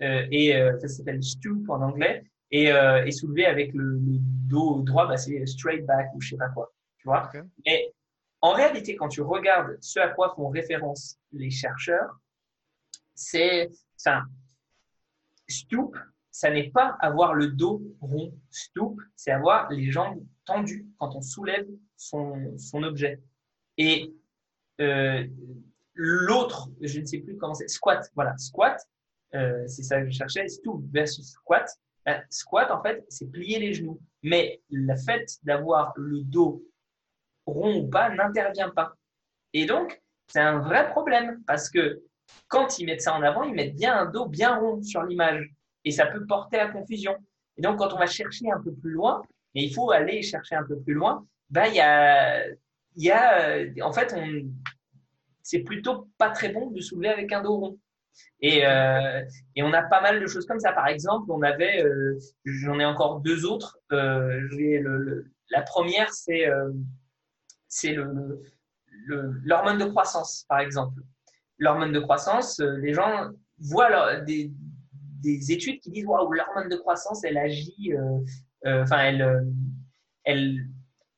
[0.00, 3.98] et ça s'appelle stoop en anglais, et, et soulever avec le,
[4.46, 7.30] dos droit, bah, c'est straight back ou je sais pas quoi, tu vois?
[7.64, 7.92] Et
[8.40, 12.20] en réalité, quand tu regardes ce à quoi font référence les chercheurs,
[13.14, 14.24] c'est, enfin,
[15.48, 15.96] stoop,
[16.30, 18.34] ça n'est pas avoir le dos rond.
[18.50, 21.66] Stoop, c'est avoir les jambes tendues quand on soulève
[21.96, 23.20] son, objet.
[23.78, 24.12] Et
[24.80, 25.26] euh,
[25.94, 28.10] l'autre, je ne sais plus comment c'est, squat.
[28.14, 28.80] Voilà, squat,
[29.34, 31.68] euh, c'est ça que je cherchais, stoop versus squat.
[32.04, 34.00] Ben, squat, en fait, c'est plier les genoux.
[34.22, 36.64] Mais le fait d'avoir le dos
[37.46, 38.94] rond ou pas n'intervient pas.
[39.52, 42.02] Et donc, c'est un vrai problème parce que
[42.48, 45.50] quand ils mettent ça en avant, ils mettent bien un dos bien rond sur l'image
[45.84, 47.14] et ça peut porter à confusion.
[47.56, 49.22] Et donc, quand on va chercher un peu plus loin,
[49.54, 52.44] et il faut aller chercher un peu plus loin, bah, il y a,
[52.96, 54.14] y a, en fait,
[55.42, 57.78] c'est plutôt pas très bon de soulever avec un dos rond.
[58.40, 59.22] Et, euh,
[59.56, 60.72] et on a pas mal de choses comme ça.
[60.72, 63.78] Par exemple, on avait, euh, j'en ai encore deux autres.
[63.92, 66.46] Euh, la première, c'est
[67.68, 68.40] c'est le,
[69.44, 71.00] l'hormone de croissance, par exemple.
[71.58, 74.50] L'hormone de croissance, euh, les gens voient des,
[75.22, 78.18] des, études qui disent waouh, l'hormone de croissance, elle agit, euh,
[78.66, 79.46] euh, enfin, elle,
[80.24, 80.66] elle,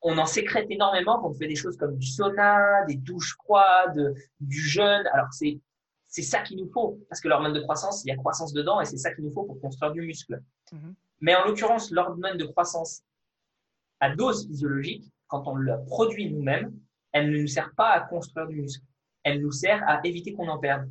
[0.02, 4.14] on en sécrète énormément quand on fait des choses comme du sauna, des douches froides,
[4.40, 5.06] du jeûne.
[5.12, 5.60] Alors, c'est
[6.08, 6.98] c'est ça qu'il nous faut.
[7.08, 9.32] Parce que l'hormone de croissance, il y a croissance dedans et c'est ça qu'il nous
[9.32, 10.40] faut pour construire du muscle.
[10.72, 10.94] Mm-hmm.
[11.20, 13.02] Mais en l'occurrence, l'hormone de croissance
[14.00, 16.72] à dose physiologique, quand on la produit nous-mêmes,
[17.12, 18.84] elle ne nous sert pas à construire du muscle.
[19.26, 20.88] Elle nous sert à éviter qu'on en perde.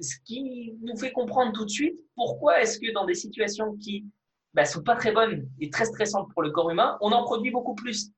[0.00, 4.02] Ce qui nous fait comprendre tout de suite pourquoi est-ce que dans des situations qui
[4.02, 4.08] ne
[4.54, 7.50] bah, sont pas très bonnes et très stressantes pour le corps humain, on en produit
[7.50, 8.12] beaucoup plus.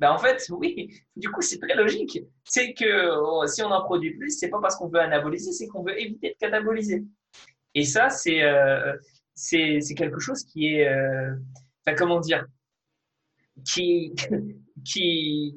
[0.00, 2.18] Ben en fait, oui, du coup, c'est très logique.
[2.44, 5.66] C'est que oh, si on en produit plus, c'est pas parce qu'on veut anaboliser, c'est
[5.66, 7.04] qu'on veut éviter de cataboliser.
[7.74, 8.92] Et ça, c'est euh,
[9.96, 11.34] quelque chose qui est, euh,
[11.96, 12.44] comment dire,
[13.64, 14.14] qui,
[14.84, 15.56] qui,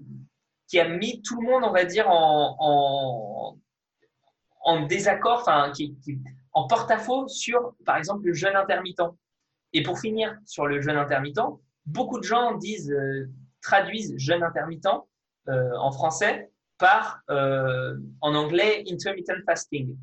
[0.68, 3.58] qui a mis tout le monde, on va dire, en,
[4.88, 5.50] désaccord,
[6.54, 9.02] en porte-à-faux sur, par exemple, le jeûne intermittent.
[9.74, 11.40] Et pour finir sur le jeûne intermittent,
[11.86, 13.30] beaucoup de gens disent, euh,
[13.62, 14.88] traduisent jeûne intermittent
[15.48, 19.98] euh, en français par, euh, en anglais, intermittent fasting.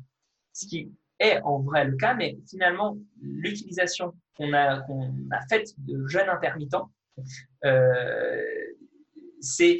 [0.53, 4.83] Ce qui est en vrai le cas, mais finalement, l'utilisation qu'on a,
[5.49, 6.75] faite de jeûne intermittent
[9.45, 9.77] c'est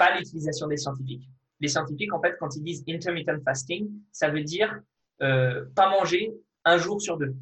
[0.00, 1.28] pas l'utilisation des scientifiques.
[1.60, 4.80] Les scientifiques, en fait, quand ils disent intermittent fasting, ça veut dire
[5.20, 6.32] euh, pas manger
[6.64, 7.34] un jour sur deux,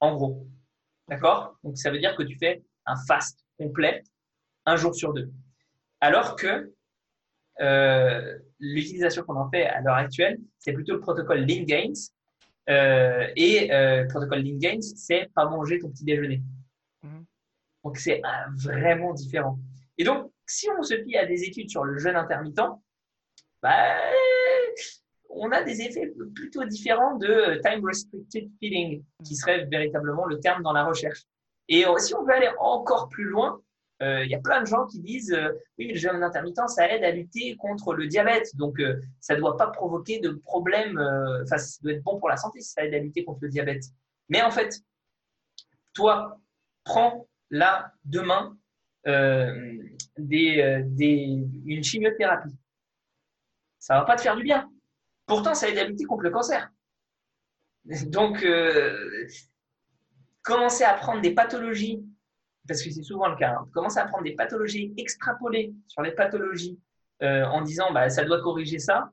[0.00, 0.48] en gros.
[1.08, 1.58] D'accord?
[1.62, 4.02] Donc, ça veut dire que tu fais un fast complet
[4.64, 5.30] un jour sur deux.
[6.00, 6.72] Alors que
[7.60, 12.00] euh, l'utilisation qu'on en fait à l'heure actuelle, c'est plutôt le protocole Lean Gains.
[12.70, 16.40] Euh, et euh, le protocole Lean Gains, c'est pas manger ton petit déjeuner.
[17.84, 18.22] Donc c'est
[18.56, 19.58] vraiment différent.
[19.98, 22.60] Et donc, si on se fie à des études sur le jeûne intermittent,
[23.62, 23.96] bah,
[25.28, 30.62] on a des effets plutôt différents de time restricted feeding, qui serait véritablement le terme
[30.62, 31.22] dans la recherche.
[31.68, 33.62] Et si on veut aller encore plus loin,
[34.02, 36.88] euh, il y a plein de gens qui disent euh, oui, le jeûne intermittent, ça
[36.88, 40.98] aide à lutter contre le diabète, donc euh, ça ne doit pas provoquer de problème.
[41.44, 43.50] Enfin, ça doit être bon pour la santé si ça aide à lutter contre le
[43.50, 43.84] diabète.
[44.28, 44.80] Mais en fait,
[45.92, 46.40] toi,
[46.84, 48.56] prends là, demain,
[49.06, 49.78] euh,
[50.18, 52.56] euh, des, une chimiothérapie.
[53.78, 54.70] Ça va pas te faire du bien.
[55.26, 56.70] Pourtant, ça aide à lutter contre le cancer.
[58.06, 59.26] Donc, euh,
[60.42, 62.04] commencer à prendre des pathologies,
[62.68, 66.12] parce que c'est souvent le cas, hein, commencer à prendre des pathologies extrapolées sur les
[66.12, 66.78] pathologies
[67.22, 69.12] en disant bah, ça doit corriger ça,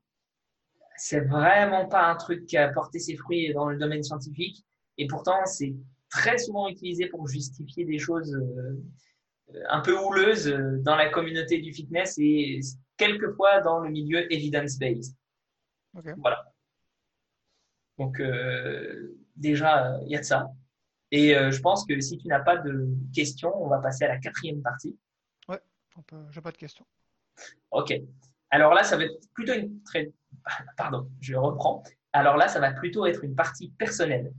[0.96, 4.64] c'est vraiment pas un truc qui a porté ses fruits dans le domaine scientifique.
[4.98, 5.76] Et pourtant, c'est
[6.10, 8.34] très souvent utilisé pour justifier des choses
[9.70, 12.60] un peu houleuses euh, dans la communauté du fitness et
[12.98, 15.16] quelquefois dans le milieu evidence-based.
[16.18, 16.52] Voilà.
[17.98, 20.52] Donc, euh, déjà, il y a de ça.
[21.12, 24.18] Et je pense que si tu n'as pas de questions, on va passer à la
[24.18, 25.00] quatrième partie.
[25.48, 25.62] Ouais,
[26.32, 26.86] j'ai pas de questions.
[27.72, 27.94] Ok.
[28.50, 30.12] Alors là, ça va être plutôt une très.
[30.78, 31.84] Pardon, je reprends.
[32.14, 34.34] Alors là, ça va plutôt être une partie personnelle.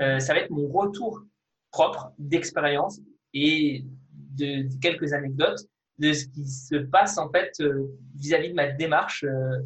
[0.00, 1.22] Euh, ça va être mon retour
[1.70, 3.00] propre d'expérience
[3.32, 3.84] et
[4.14, 5.60] de, quelques anecdotes
[5.98, 7.86] de ce qui se passe en fait euh,
[8.16, 9.58] vis-à-vis de ma démarche euh,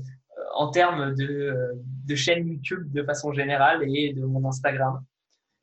[0.55, 1.55] en termes de,
[2.07, 5.03] de chaîne YouTube de façon générale et de mon Instagram.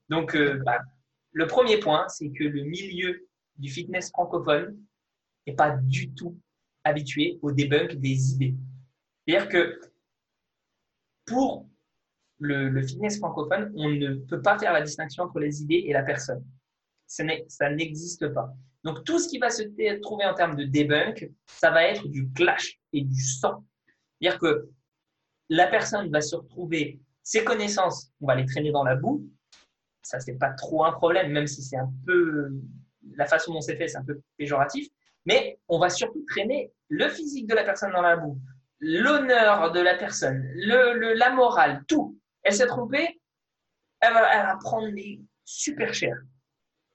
[0.09, 0.79] Donc, bah,
[1.31, 4.77] le premier point, c'est que le milieu du fitness francophone
[5.45, 6.37] n'est pas du tout
[6.83, 8.55] habitué au debunk des idées.
[9.27, 9.79] C'est-à-dire que
[11.25, 11.67] pour
[12.39, 16.03] le, fitness francophone, on ne peut pas faire la distinction entre les idées et la
[16.03, 16.43] personne.
[17.07, 18.53] Ça n'existe pas.
[18.85, 19.63] Donc tout ce qui va se
[19.99, 23.65] trouver en termes de debunk, ça va être du clash et du sang.
[24.21, 24.69] C'est-à-dire que
[25.49, 29.27] la personne va se retrouver, ses connaissances, on va les traîner dans la boue.
[30.03, 32.51] Ça, c'est pas trop un problème, même si c'est un peu
[33.15, 34.87] la façon dont c'est fait, c'est un peu péjoratif.
[35.25, 38.39] Mais on va surtout traîner le physique de la personne dans la boue,
[38.79, 42.19] l'honneur de la personne, la morale, tout.
[42.43, 43.19] Elle s'est trompée,
[43.99, 46.15] elle va, prendre les super cher.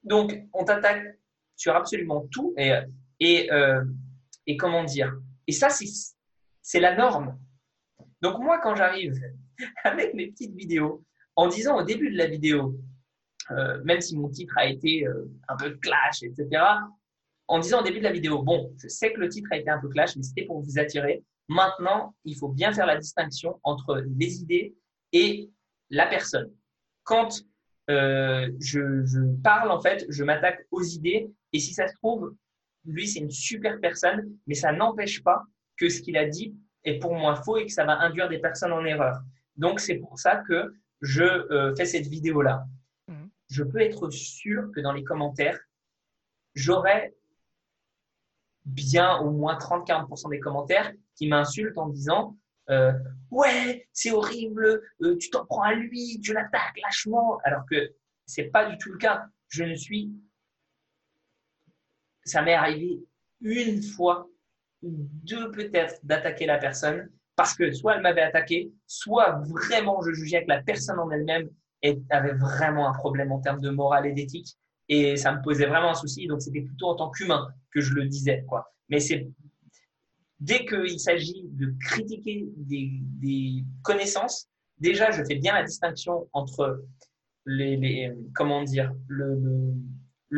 [0.03, 1.19] Donc, on t'attaque
[1.61, 2.71] sur absolument tout et,
[3.19, 3.83] et, euh,
[4.47, 5.13] et comment dire.
[5.45, 7.37] Et ça, c'est la norme.
[8.21, 9.13] Donc, moi, quand j'arrive
[9.83, 11.05] avec mes petites vidéos,
[11.35, 12.79] en disant au début de la vidéo,
[13.51, 16.63] euh, même si mon titre a été euh, un peu clash, etc.,
[17.47, 19.69] en disant au début de la vidéo, bon, je sais que le titre a été
[19.69, 21.23] un peu clash, mais c'était pour vous attirer.
[21.47, 24.73] Maintenant, il faut bien faire la distinction entre les idées
[25.11, 25.51] et
[25.91, 26.51] la personne.
[27.03, 27.43] Quand
[27.87, 31.29] je, parle, en fait, je m'attaque aux idées.
[31.53, 32.35] Et si ça se trouve,
[32.85, 35.43] lui, c'est une super personne, mais ça n'empêche pas
[35.77, 38.39] que ce qu'il a dit est pour moi faux et que ça va induire des
[38.39, 39.21] personnes en erreur.
[39.55, 42.65] Donc, c'est pour ça que je euh, fais cette vidéo-là.
[43.07, 43.25] Mmh.
[43.49, 45.59] Je peux être sûr que dans les commentaires,
[46.55, 47.15] j'aurai
[48.65, 52.37] bien au moins 30-40% des commentaires qui m'insultent en disant
[52.69, 52.93] euh,
[53.31, 57.91] ouais c'est horrible, euh, tu t'en prends à lui, tu l'attaques lâchement, alors que
[58.25, 59.25] c'est pas du tout le cas.
[59.49, 60.11] Je ne suis,
[62.23, 62.99] ça m'est arrivé
[63.41, 64.27] une fois
[64.81, 64.91] ou
[65.23, 70.43] deux peut-être d'attaquer la personne parce que soit elle m'avait attaqué, soit vraiment je jugeais
[70.43, 71.49] que la personne en elle-même
[72.09, 74.57] avait vraiment un problème en termes de morale et d'éthique
[74.91, 76.27] et ça me posait vraiment un souci.
[76.27, 78.73] Donc, c'était plutôt en tant qu'humain que je le disais, quoi.
[78.89, 79.25] Mais c'est
[80.41, 84.49] dès qu'il s'agit de critiquer des, connaissances,
[84.79, 86.83] déjà, je fais bien la distinction entre
[87.45, 89.73] les, comment dire, le,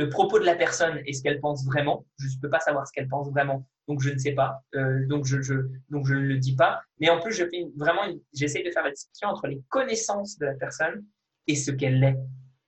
[0.10, 2.06] propos de la personne et ce qu'elle pense vraiment.
[2.18, 5.06] Je ne peux pas savoir ce qu'elle pense vraiment, donc je ne sais pas, euh,
[5.08, 5.54] donc je, je,
[5.90, 6.82] donc je ne le dis pas.
[7.00, 8.02] Mais en plus, je fais vraiment,
[8.34, 11.06] j'essaie de faire la distinction entre les connaissances de la personne
[11.48, 12.18] et ce qu'elle est.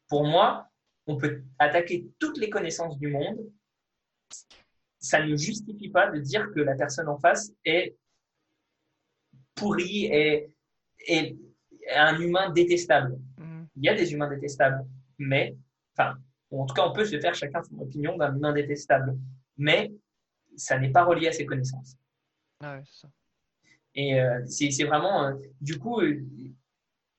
[0.07, 0.69] Pour moi,
[1.07, 3.39] on peut attaquer toutes les connaissances du monde.
[4.99, 7.95] Ça ne justifie pas de dire que la personne en face est
[9.56, 10.52] pourrie et
[11.07, 11.38] est
[11.95, 13.18] un humain détestable.
[13.38, 13.64] Mm.
[13.77, 14.85] Il y a des humains détestables,
[15.18, 15.56] mais,
[15.95, 16.18] enfin,
[16.51, 19.17] en tout cas, on peut se faire chacun son opinion d'un humain détestable,
[19.57, 19.91] mais
[20.55, 21.97] ça n'est pas relié à ses connaissances.
[22.61, 23.09] Ah ça.
[23.95, 26.22] Et euh, c'est vraiment, euh, du coup, euh,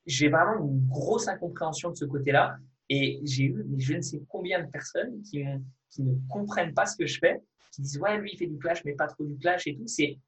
[0.04, 2.56] j'ai vraiment une grosse incompréhension de ce côté-là.
[2.88, 5.42] Et j'ai eu mais je ne sais combien de personnes qui,
[5.90, 7.42] qui ne comprennent pas ce que je fais,
[7.72, 9.88] qui disent ouais lui il fait du clash mais pas trop du clash et tout.
[9.88, 10.20] C'est,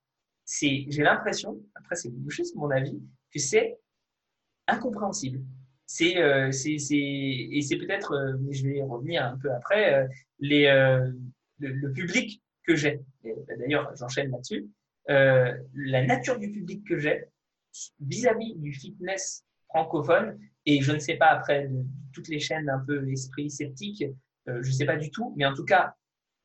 [0.45, 3.01] c'est, j'ai l'impression, après c'est juste mon avis,
[3.33, 3.79] que c'est
[4.67, 5.41] incompréhensible.
[5.91, 10.07] C'est, euh, c'est, et c'est peut-être, euh, mais je vais revenir un peu après, euh,
[10.39, 10.67] les,
[11.59, 13.01] le, public que j'ai.
[13.25, 14.69] Bah, d'ailleurs, j'enchaîne là-dessus.
[15.07, 17.25] la nature du public que j'ai
[18.01, 21.71] vis-à-vis du fitness francophone et je ne sais pas après
[22.13, 24.05] toutes les chaînes un peu esprit sceptique,
[24.47, 25.95] je ne sais pas du tout, mais en tout cas,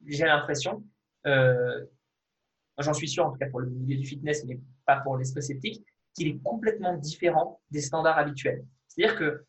[0.05, 0.85] j'ai l'impression,
[1.25, 5.43] j'en suis sûr en tout cas pour le milieu du fitness, mais pas pour l'esprit
[5.43, 8.63] sceptique, qu'il est complètement différent des standards habituels.
[8.95, 9.45] C'est-à-dire que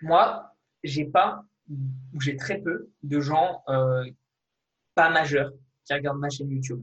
[0.00, 4.04] moi, j'ai pas ou j'ai très peu de gens euh,
[4.94, 5.52] pas majeurs
[5.84, 6.82] qui regardent ma chaîne YouTube.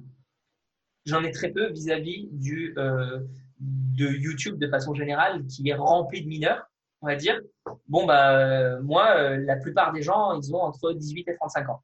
[1.06, 6.28] J'en ai très peu vis-à-vis du de YouTube de façon générale qui est rempli de
[6.28, 6.70] mineurs
[7.02, 7.40] on va dire,
[7.88, 11.70] bon, bah, euh, moi, euh, la plupart des gens, ils ont entre 18 et 35
[11.70, 11.84] ans,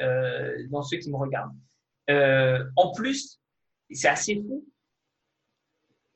[0.00, 1.56] euh, dans ceux qui me regardent.
[2.76, 3.40] en plus,
[3.90, 4.64] c'est assez fou,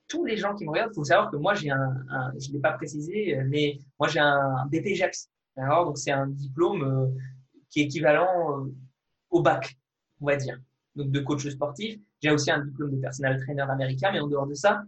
[0.09, 1.95] tous les gens qui me regardent, il faut savoir que moi, j'ai un,
[2.39, 5.29] je ne l'ai pas précisé, mais moi, j'ai un BPGEPS.
[5.57, 7.15] Alors, donc, c'est un diplôme
[7.71, 8.67] qui est équivalent
[9.31, 9.77] au bac,
[10.21, 10.59] on va dire,
[10.95, 11.99] donc de coach sportif.
[12.23, 14.83] J'ai aussi un diplôme de personnel trainer américain, mais en dehors de ça,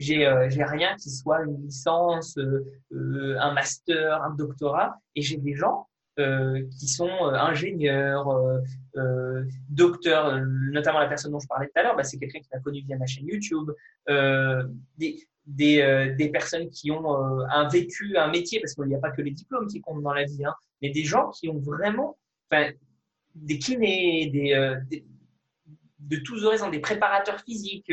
[0.00, 5.36] j'ai euh, rien qui soit une licence, euh, euh, un master, un doctorat, et j'ai
[5.36, 8.28] des gens qui sont ingénieurs,
[9.68, 10.40] docteurs,
[10.72, 12.82] notamment la personne dont je parlais tout à l'heure, bah, c'est quelqu'un qui m'a connu
[12.82, 13.70] via ma chaîne YouTube,
[15.46, 19.30] des, personnes qui ont un vécu, un métier, parce qu'il n'y a pas que les
[19.30, 22.18] diplômes qui comptent dans la vie, hein, mais des gens qui ont vraiment,
[23.34, 24.30] des kinés,
[26.00, 27.92] de tous horizons, des préparateurs physiques,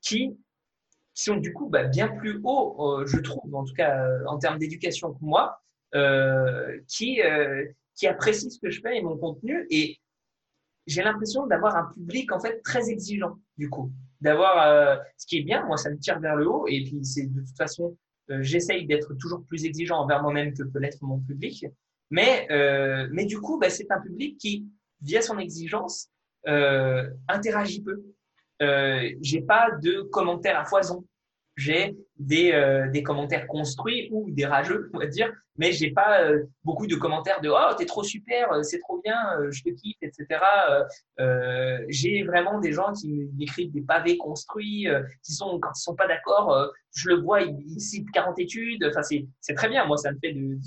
[0.00, 0.36] qui,
[1.14, 5.12] sont du coup bah, bien plus hauts, je trouve, en tout cas en termes d'éducation
[5.12, 5.60] que moi,
[6.86, 7.20] qui,
[7.94, 9.66] qui apprécient ce que je fais et mon contenu.
[9.70, 9.98] Et
[10.88, 15.38] j'ai l'impression d'avoir un public en fait très exigeant du coup, d'avoir euh, ce qui
[15.38, 17.96] est bien, moi ça me tire vers le haut et puis c'est de toute façon
[18.30, 21.66] euh, j'essaye d'être toujours plus exigeant envers moi-même que peut l'être mon public,
[22.10, 24.66] mais euh, mais du coup bah, c'est un public qui
[25.02, 26.08] via son exigence
[27.28, 28.02] interagit peu.
[29.20, 31.04] j'ai pas de commentaires à foison
[31.56, 36.22] j'ai des, euh, des commentaires construits ou des rageux, on va dire, mais j'ai pas
[36.22, 39.16] euh, beaucoup de commentaires de oh t'es trop super, euh, c'est trop bien,
[39.50, 40.40] je te kiffe, etc.
[41.88, 44.86] j'ai vraiment des gens qui m'écrivent des pavés construits,
[45.24, 48.84] qui sont quand ils sont pas d'accord, je le vois, ils, citent 40 études.
[48.88, 50.58] Enfin c'est c'est très bien, moi ça me fait de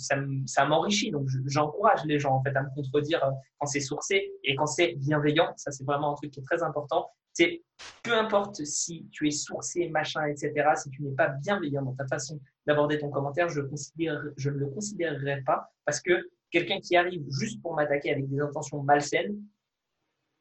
[0.46, 3.22] ça m'enrichit, donc j'encourage les gens en fait à me contredire
[3.60, 5.52] quand c'est sourcé et quand c'est bienveillant.
[5.58, 7.10] Ça c'est vraiment un truc qui est très important.
[7.34, 7.62] C'est
[8.04, 12.08] peu importe si tu es sourcé, machin, etc., si tu n'es pas bienveillant dans ta
[12.08, 16.96] façon d'aborder ton commentaire, je, considère, je ne le considérerai pas parce que quelqu'un qui
[16.96, 19.38] arrive juste pour m'attaquer avec des intentions malsaines,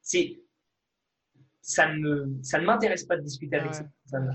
[0.03, 0.41] c'est
[1.63, 4.35] ça ne, ça ne m'intéresse pas de discuter avec cette personne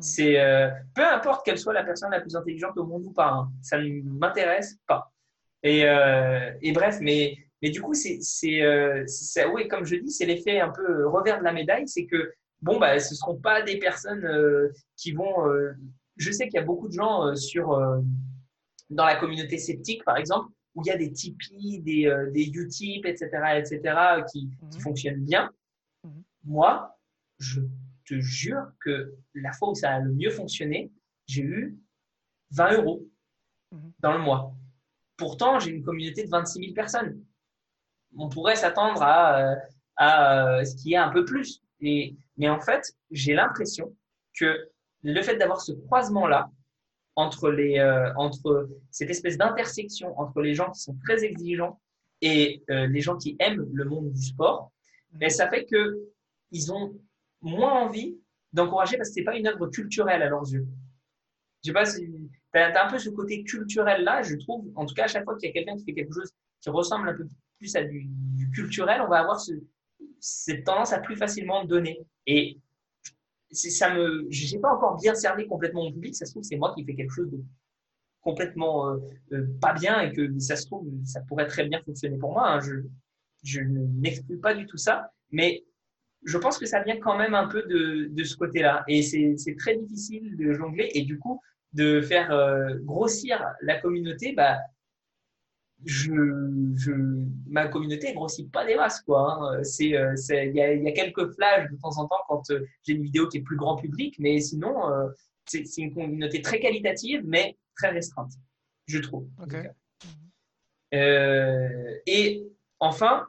[0.00, 3.30] C'est euh, peu importe quelle soit la personne la plus intelligente au monde ou pas,
[3.30, 5.12] hein, ça ne m'intéresse pas.
[5.62, 9.06] Et, euh, et bref, mais mais du coup, c'est, c'est, euh,
[9.54, 12.32] oui, comme je dis, c'est l'effet un peu euh, revers de la médaille, c'est que
[12.60, 15.48] bon, bah, ce ne seront pas des personnes euh, qui vont.
[15.48, 15.72] Euh,
[16.16, 17.80] je sais qu'il y a beaucoup de gens sur
[18.90, 23.06] dans la communauté sceptique, par exemple, où il y a des Tipeee, des, des Utip,
[23.06, 23.80] etc., etc.,
[24.30, 24.82] qui, qui mhm.
[24.82, 25.50] fonctionnent bien.
[26.04, 26.22] Mhm.
[26.44, 26.98] Moi,
[27.38, 27.62] je
[28.04, 30.92] te jure que la fois où ça a le mieux fonctionné,
[31.26, 31.78] j'ai eu
[32.50, 33.08] 20 euros
[33.70, 33.92] mhm.
[34.00, 34.54] dans le mois.
[35.16, 37.24] Pourtant, j'ai une communauté de 26 000 personnes
[38.16, 39.56] on pourrait s'attendre à, euh,
[39.96, 41.62] à euh, ce qui est un peu plus.
[41.80, 43.94] Mais en fait, j'ai l'impression
[44.38, 44.68] que
[45.02, 46.50] le fait d'avoir ce croisement-là
[47.16, 51.80] entre, les, euh, entre cette espèce d'intersection entre les gens qui sont très exigeants
[52.24, 54.70] et les gens qui aiment le monde du sport,
[55.14, 55.98] mais ça fait que
[56.52, 56.94] ils ont
[57.40, 58.16] moins envie
[58.52, 60.64] d'encourager parce que c'est pas une œuvre culturelle à leurs yeux.
[61.64, 64.70] Je sais pas tu as, un peu ce côté culturel là, je trouve.
[64.76, 66.30] En tout cas, à chaque fois qu'il y a quelqu'un qui fait quelque chose
[66.60, 67.26] qui ressemble un peu
[67.62, 68.10] plus à du,
[68.52, 69.40] culturel, on va avoir
[70.18, 72.00] cette tendance à plus facilement donner.
[72.26, 72.58] Et
[73.52, 76.14] ça me, j'ai pas encore bien cerné complètement mon public.
[76.16, 77.40] Ça se trouve, c'est moi qui fais quelque chose de
[78.20, 78.98] complètement euh,
[79.32, 82.50] euh, pas bien et que ça se trouve, ça pourrait très bien fonctionner pour moi.
[82.50, 82.60] Hein.
[82.60, 82.74] Je,
[83.44, 85.64] je n'exclus pas du tout ça, mais
[86.24, 88.84] je pense que ça vient quand même un peu de, ce côté-là.
[88.88, 91.40] Et c'est très difficile de jongler et du coup
[91.72, 94.32] de faire euh, grossir la communauté.
[94.32, 94.58] Bah,
[95.84, 96.12] je,
[96.76, 96.92] je,
[97.48, 99.32] ma communauté grossit pas des masses quoi.
[99.32, 99.64] Hein.
[99.64, 102.64] C'est, euh, il y a, y a, quelques flashs de temps en temps quand euh,
[102.82, 105.08] j'ai une vidéo qui est plus grand public, mais sinon euh,
[105.46, 108.32] c'est, c'est une communauté très qualitative mais très restreinte,
[108.86, 109.26] je trouve.
[110.94, 112.46] Euh, et
[112.78, 113.26] enfin,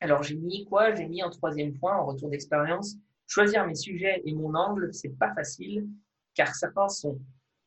[0.00, 0.94] alors j'ai mis quoi?
[0.94, 2.94] J'ai mis un troisième point en retour d'expérience.
[3.26, 5.88] Choisir mes sujets et mon angle, c'est pas facile
[6.34, 7.20] car certains sont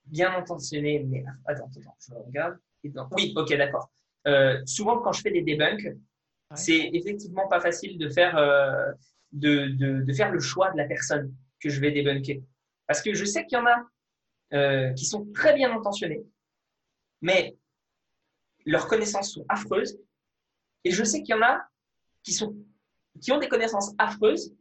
[0.05, 2.57] bien intentionnés, mais attends, attends, je regarde.
[3.11, 3.89] Oui, ok, d'accord.
[4.27, 5.95] Euh, souvent, quand je fais des debunks,
[6.55, 8.91] c'est effectivement pas facile de faire, euh,
[9.31, 12.41] de, de, de, faire le choix de la personne que je vais débunker.
[12.87, 13.85] Parce que je sais qu'il y en a
[14.53, 16.23] euh, qui sont très bien intentionnés,
[17.21, 17.57] mais
[18.65, 19.99] leurs connaissances sont affreuses.
[20.83, 21.67] Et je sais qu'il y en a
[22.23, 22.55] qui, sont,
[23.21, 24.55] qui ont des connaissances affreuses,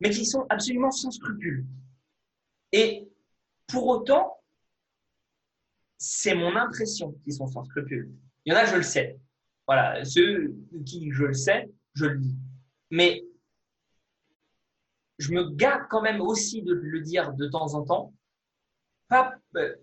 [0.00, 1.66] mais qui sont absolument sans scrupules.
[2.72, 3.08] Et
[3.66, 4.42] pour autant,
[5.98, 8.10] c'est mon impression qu'ils sont sans scrupules.
[8.44, 9.18] Il y en a, je le sais.
[9.66, 10.54] Voilà, ceux
[10.84, 12.36] qui je le sais, je le dis.
[12.90, 13.24] Mais
[15.18, 18.14] je me garde quand même aussi de le dire de temps en temps,
[19.08, 19.74] pas, euh,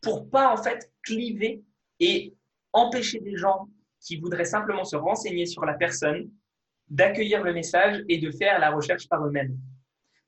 [0.00, 1.62] pour pas en fait cliver
[2.00, 2.34] et
[2.72, 3.68] empêcher des gens
[4.00, 6.30] qui voudraient simplement se renseigner sur la personne
[6.88, 9.56] d'accueillir le message et de faire la recherche par eux-mêmes.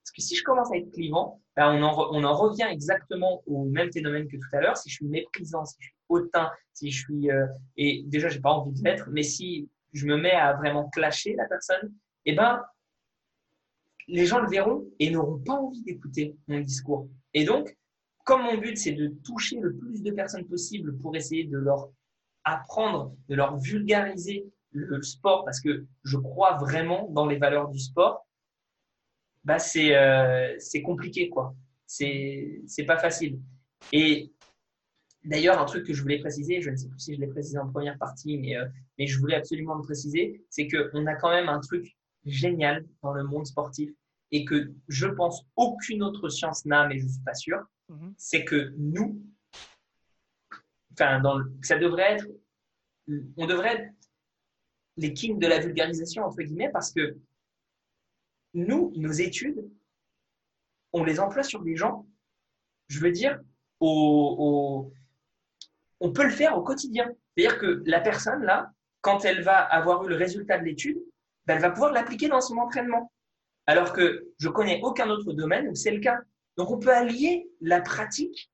[0.02, 3.42] Parce que si je commence à être clivant, ben on, en on, en revient exactement
[3.46, 4.76] au même phénomène que tout à l'heure.
[4.76, 7.46] Si je suis méprisant, si je suis hautain, si je suis euh,
[7.76, 11.34] et déjà j'ai pas envie de l'être, mais si je me mets à vraiment clasher
[11.34, 11.92] la personne,
[12.24, 12.62] eh ben
[14.08, 17.08] les gens le verront et n'auront pas envie d'écouter mon discours.
[17.34, 17.76] Et donc,
[18.24, 21.90] comme mon but c'est de toucher le plus de personnes possible pour essayer de leur
[22.44, 27.78] apprendre, de leur vulgariser le sport, parce que je crois vraiment dans les valeurs du
[27.78, 28.26] sport,
[29.46, 31.54] bah c'est euh, compliqué quoi.
[31.86, 33.40] C'est pas facile.
[33.92, 34.32] Et
[35.26, 37.58] d'ailleurs un truc que je voulais préciser, je ne sais plus si je l'ai précisé
[37.58, 38.66] en première partie, mais euh,
[38.98, 42.84] mais je voulais absolument le préciser, c'est que on a quand même un truc génial
[43.02, 43.90] dans le monde sportif,
[44.32, 47.58] et que je pense aucune autre science n'a, mais je ne suis pas sûr,
[47.88, 48.14] mhm.
[48.16, 49.22] c'est que nous,
[50.92, 52.26] enfin, dans ça devrait être,
[53.36, 53.92] on devrait être
[54.96, 57.16] les kings de la vulgarisation, entre guillemets, parce que
[58.54, 59.68] nous, nos études,
[60.92, 62.06] on les emploie sur des gens,
[62.88, 63.38] je veux dire,
[63.80, 64.90] au,
[66.00, 67.10] on peut le faire au quotidien.
[67.36, 68.70] C'est-à-dire que la personne, là,
[69.00, 70.98] quand elle va avoir eu le résultat de l'étude,
[71.46, 73.12] ben, elle va pouvoir l'appliquer dans son entraînement.
[73.66, 76.18] Alors que je connais aucun autre domaine où c'est le cas.
[76.56, 78.50] Donc, on peut allier la pratique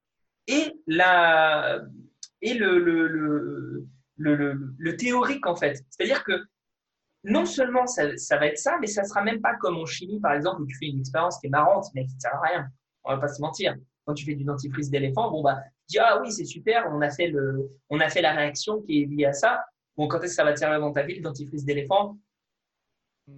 [0.46, 1.80] et, la,
[2.40, 3.86] et le, le,
[4.16, 5.84] le, théorique, en fait.
[5.90, 6.32] C'est-à-dire que
[7.24, 10.20] non seulement ça, ça, va être ça, mais ça sera même pas comme en chimie,
[10.20, 12.40] par exemple, où tu fais une expérience qui est marrante, mais qui ne sert à
[12.40, 12.68] rien.
[13.04, 13.76] On va pas se mentir.
[14.04, 17.10] Quand tu fais du dentifrice d'éléphant, bon, bah, dis, ah oui, c'est super, on a,
[17.10, 19.64] fait le, on a fait la réaction qui est liée à ça.
[19.96, 22.18] Bon, quand est-ce que ça va te servir dans ta vie, le dentifrice d'éléphant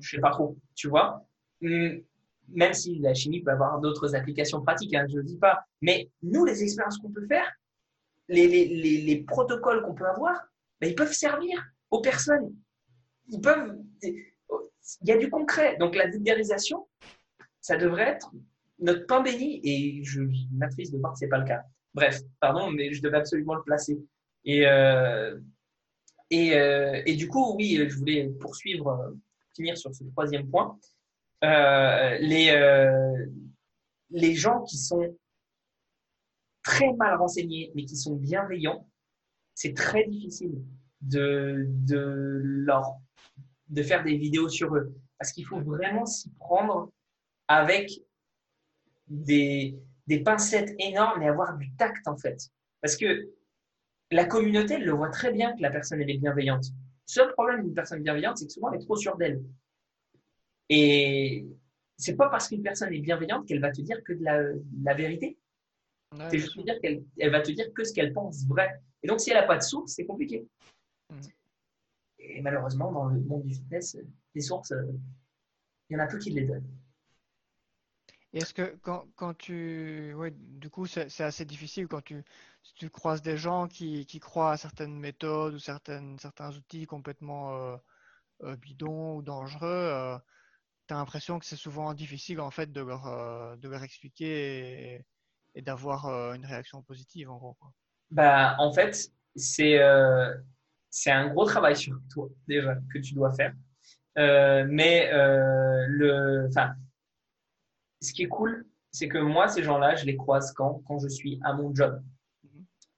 [0.00, 1.26] Je sais pas trop, tu vois.
[1.62, 2.00] Hum,
[2.48, 5.64] même si la chimie peut avoir d'autres applications pratiques, hein, je ne dis pas.
[5.80, 7.50] Mais nous, les expériences qu'on peut faire,
[8.28, 10.46] les, les, les, les protocoles qu'on peut avoir,
[10.80, 12.54] ben, ils peuvent servir aux personnes
[13.28, 13.78] ils peuvent.
[14.02, 15.76] Il y a du concret.
[15.78, 16.86] Donc la vulgarisation,
[17.60, 18.30] ça devrait être
[18.78, 19.60] notre pain béni.
[19.64, 20.22] Et je
[20.52, 21.62] m'attriste de voir que ce n'est pas le cas.
[21.94, 23.98] Bref, pardon, mais je devais absolument le placer.
[24.44, 25.38] Et, euh,
[26.30, 29.14] et, euh, et, du coup, oui, je voulais poursuivre,
[29.54, 30.78] finir sur ce troisième point.
[31.44, 33.26] Euh, les,
[34.10, 35.16] les gens qui sont
[36.62, 38.88] très mal renseignés, mais qui sont bienveillants,
[39.54, 40.62] c'est très difficile
[41.00, 42.96] de, de leur
[43.68, 44.94] de faire des vidéos sur eux.
[45.18, 46.92] Parce qu'il faut vraiment s'y prendre
[47.48, 47.90] avec
[49.06, 52.50] des, des pincettes énormes et avoir du tact, en fait.
[52.80, 53.30] Parce que
[54.10, 56.66] la communauté, elle le voit très bien que la personne, elle est bienveillante.
[56.66, 59.42] Le seul problème d'une personne bienveillante, c'est que souvent, elle est trop sûre d'elle.
[60.68, 61.46] Et
[61.96, 65.38] c'est pas parce qu'une personne est bienveillante qu'elle va te dire que de la, vérité.
[66.30, 68.80] c'est juste dire qu'elle elle va te dire que ce qu'elle pense vrai.
[69.02, 70.46] Et donc, si elle n'a pas de source, c'est compliqué.
[71.10, 71.20] Mm.
[72.18, 73.96] Et malheureusement, dans le monde du fitness,
[74.34, 74.82] les sources, euh,
[75.90, 76.68] il y en a peu qui les donnent.
[78.34, 80.12] Est-ce que quand, quand tu.
[80.16, 82.24] Oui, du coup, c'est assez difficile quand tu,
[82.76, 87.54] tu croises des gens qui, qui, croient à certaines méthodes ou certaines, certains outils complètement
[87.54, 87.76] euh,
[88.42, 90.18] euh, bidons ou dangereux.
[90.88, 95.04] tu as l'impression que c'est souvent difficile en fait de leur, de leur expliquer
[95.54, 97.56] et, d'avoir une réaction positive en gros.
[98.10, 99.78] Bah, en fait, c'est
[100.94, 103.52] c'est un gros travail sur toi déjà que tu dois faire.
[104.16, 106.74] Euh, mais euh, le, enfin,
[108.04, 110.82] ce qui est cool, c'est que moi, ces gens-là, je les croise quand?
[110.86, 112.00] Quand je suis à mon job.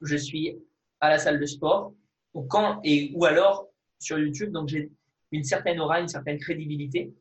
[0.03, 0.59] Je suis
[1.01, 1.95] à la salle de sport,
[2.35, 3.69] ou, quand, et, ou alors
[3.99, 4.91] sur YouTube, donc j'ai
[5.33, 7.15] une certaine aura, une certaine crédibilité.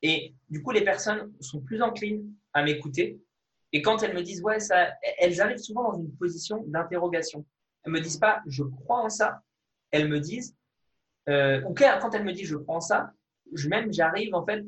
[0.00, 3.20] Et du coup, les personnes sont plus enclines à m'écouter.
[3.72, 4.88] Et quand elles me disent, ouais, ça,
[5.18, 7.44] elles arrivent souvent dans une position d'interrogation.
[7.84, 9.42] Elles me disent pas, je crois en ça,
[9.90, 10.56] elles me disent,
[11.28, 13.12] euh, ou quand elles me disent je prends ça,
[13.52, 14.64] je, même j'arrive en fait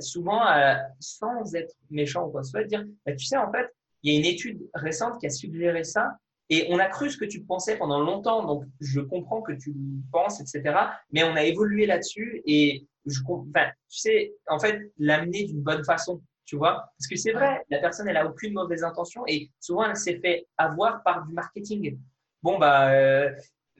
[0.00, 3.68] souvent à, sans être méchant ou quoi soit, dire, bah, tu sais, en fait,
[4.02, 6.18] il y a une étude récente qui a suggéré ça
[6.50, 9.74] et on a cru ce que tu pensais pendant longtemps, donc je comprends que tu
[10.12, 10.76] penses, etc.
[11.10, 15.84] Mais on a évolué là-dessus et je, enfin, tu sais, en fait, l'amener d'une bonne
[15.84, 19.50] façon, tu vois, parce que c'est vrai, la personne, elle a aucune mauvaise intention et
[19.58, 21.98] souvent elle s'est fait avoir par du marketing.
[22.42, 23.30] Bon bah, euh,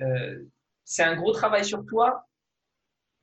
[0.00, 0.42] euh,
[0.84, 2.26] c'est un gros travail sur toi,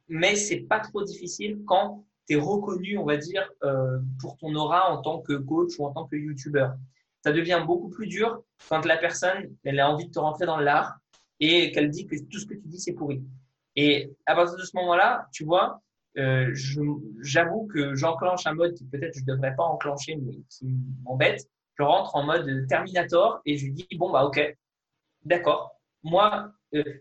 [0.08, 2.06] mais c'est pas trop difficile quand
[2.36, 6.06] reconnu, on va dire, euh, pour ton aura en tant que coach ou en tant
[6.06, 6.76] que youtubeur.
[7.24, 10.58] Ça devient beaucoup plus dur quand la personne, elle a envie de te rentrer dans
[10.58, 10.98] l'art
[11.40, 13.24] et qu'elle dit que tout ce que tu dis, c'est pourri.
[13.76, 15.82] Et à partir de ce moment-là, tu vois,
[16.18, 16.52] euh,
[17.22, 21.48] j'avoue que j'enclenche un mode qui peut-être je devrais pas enclencher, mais qui m'embête.
[21.78, 24.56] Je rentre en mode Terminator et je dis, bon, bah, ok,
[25.24, 25.80] d'accord.
[26.04, 26.52] Moi,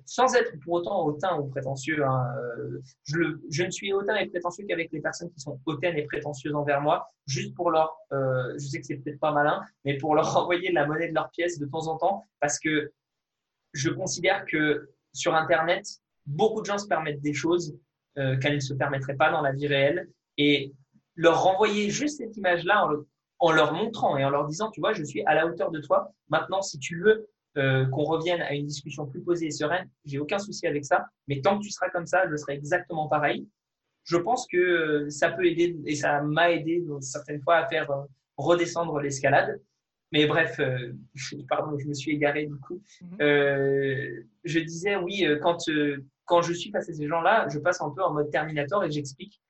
[0.04, 2.04] sans être pour autant hautain ou prétentieux.
[2.04, 6.02] Hein, euh, je, ne suis hautain et prétentieux qu'avec les personnes qui sont hautaines et
[6.02, 9.96] prétentieuses envers moi, juste pour leur, euh, je sais que c'est peut-être pas malin, mais
[9.96, 12.92] pour leur envoyer la monnaie de leur pièce de temps en temps, parce que
[13.72, 15.86] je considère que sur Internet,
[16.26, 17.76] beaucoup de gens se permettent des choses
[18.18, 20.72] euh, qu'elles ne se permettraient pas dans la vie réelle, et
[21.14, 22.94] leur renvoyer juste cette image-là en,
[23.38, 25.80] en leur montrant et en leur disant, tu vois, je suis à la hauteur de
[25.80, 26.12] toi.
[26.28, 30.20] Maintenant, si tu veux euh, qu'on revienne à une discussion plus posée et sereine, j'ai
[30.20, 31.06] aucun souci avec ça.
[31.26, 33.48] Mais tant que tu seras comme ça, je serai exactement pareil.
[34.04, 37.90] Je pense que euh, ça peut aider et ça m'a aidé certaines fois à faire
[37.90, 38.04] euh,
[38.36, 39.60] redescendre l'escalade.
[40.12, 40.60] Mais bref,
[41.48, 42.82] pardon, je me suis égaré du coup.
[43.00, 43.18] Mhm.
[43.20, 45.58] je disais oui, quand
[46.24, 48.90] quand je suis face à ces gens-là, je passe un peu en mode Terminator et
[48.90, 49.40] j'explique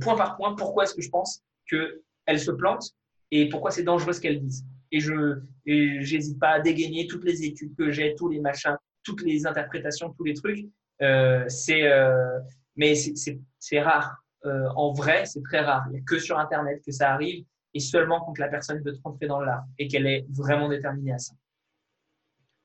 [0.00, 2.94] point par point pourquoi est-ce que je pense que elles se plantent
[3.32, 4.64] et pourquoi c'est dangereux ce qu'elles disent.
[4.90, 9.22] Et je n'hésite pas à dégainer toutes les études que j'ai, tous les machins, toutes
[9.22, 10.66] les interprétations, tous les trucs.
[11.02, 12.38] Euh, c'est, euh,
[12.76, 14.16] mais c'est rare.
[14.44, 15.84] Euh, en vrai, c'est très rare.
[15.88, 17.44] Il n'y a que sur Internet que ça arrive
[17.74, 21.18] et seulement quand la personne veut rentrer dans l'art et qu'elle est vraiment déterminée à
[21.18, 21.34] ça.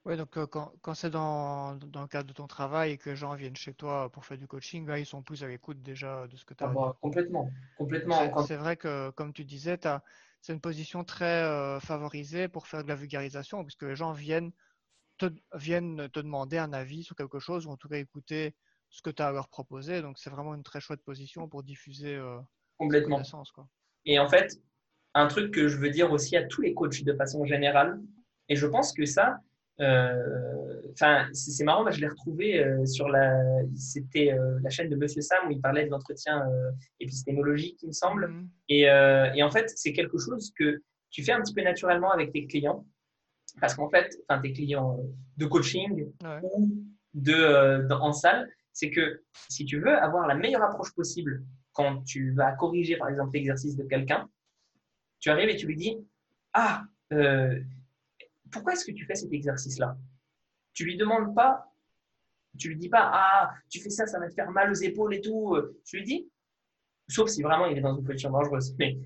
[0.06, 3.16] Oui, donc quand, quand c'est dans, dans, le cadre de ton travail et que les
[3.16, 6.28] gens viennent chez toi pour faire du coaching, là, ils sont plus à l'écoute déjà
[6.28, 7.50] de ce que tu as ah bah, Complètement.
[7.78, 8.44] complètement.
[8.46, 9.80] C'est vrai que, comme tu disais,
[10.42, 14.52] c'est une position très favorisée pour faire de la vulgarisation, puisque les gens viennent
[15.18, 18.56] te, viennent te demander un avis sur quelque chose ou en tout cas écouter
[18.90, 20.02] ce que tu as à leur proposer.
[20.02, 22.40] Donc, c'est vraiment une très chouette position pour diffuser euh,
[22.78, 23.22] complètement.
[23.54, 23.68] Quoi.
[24.06, 24.62] Et en fait,
[25.16, 28.00] un truc que je veux dire aussi à tous les coachs de façon générale,
[28.50, 29.36] et je pense que ça, euh,
[29.80, 33.42] enfin, c'est marrant, je l'ai retrouvé euh, sur la,
[33.76, 36.44] c'était euh, la chaîne de Monsieur Sam où il parlait de l'entretien
[37.00, 38.28] épistémologique, il me semble.
[38.28, 38.48] Mm-hmm.
[38.70, 42.32] Et, et, en fait, c'est quelque chose que tu fais un petit peu naturellement avec
[42.32, 42.86] tes clients.
[43.62, 45.00] Parce qu'en fait, enfin, tes clients
[45.38, 46.12] de coaching
[46.44, 46.84] ou
[47.14, 51.44] de, euh, en salle, c'est que si tu veux avoir la meilleure approche possible
[51.74, 54.30] quand tu vas corriger, par exemple, l'exercice de quelqu'un,
[55.20, 55.98] tu arrives et tu lui dis
[56.54, 56.84] Ah,
[57.14, 57.60] euh,
[58.54, 59.98] pourquoi est-ce que tu fais cet exercice-là?
[60.74, 61.74] Tu lui demandes pas,
[62.58, 65.16] tu lui dis pas Ah, tu fais ça, ça va te faire mal aux épaules
[65.16, 65.58] et tout.
[65.86, 66.30] Tu lui dis,
[67.08, 68.98] sauf si vraiment il est dans une position dangereuse, mais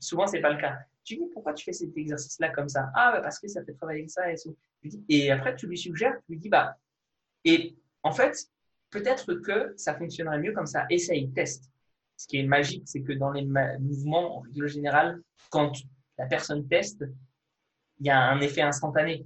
[0.00, 0.78] souvent c'est pas le cas.
[1.04, 2.90] Tu dis pourquoi tu fais cet exercice-là comme ça?
[2.94, 4.50] Ah, bah, parce que ça fait travailler ça et ça.
[5.08, 6.76] Et après, tu lui suggères, tu lui dis Bah,
[7.44, 8.36] et en fait,
[8.90, 10.86] peut-être que ça fonctionnerait mieux comme ça.
[10.90, 11.70] Essaye, teste.
[12.16, 13.44] Ce qui est magique, c'est que dans les
[13.80, 15.20] mouvements, en règle générale,
[15.50, 15.72] quand
[16.18, 17.04] la personne teste,
[18.02, 19.24] il y a un effet instantané.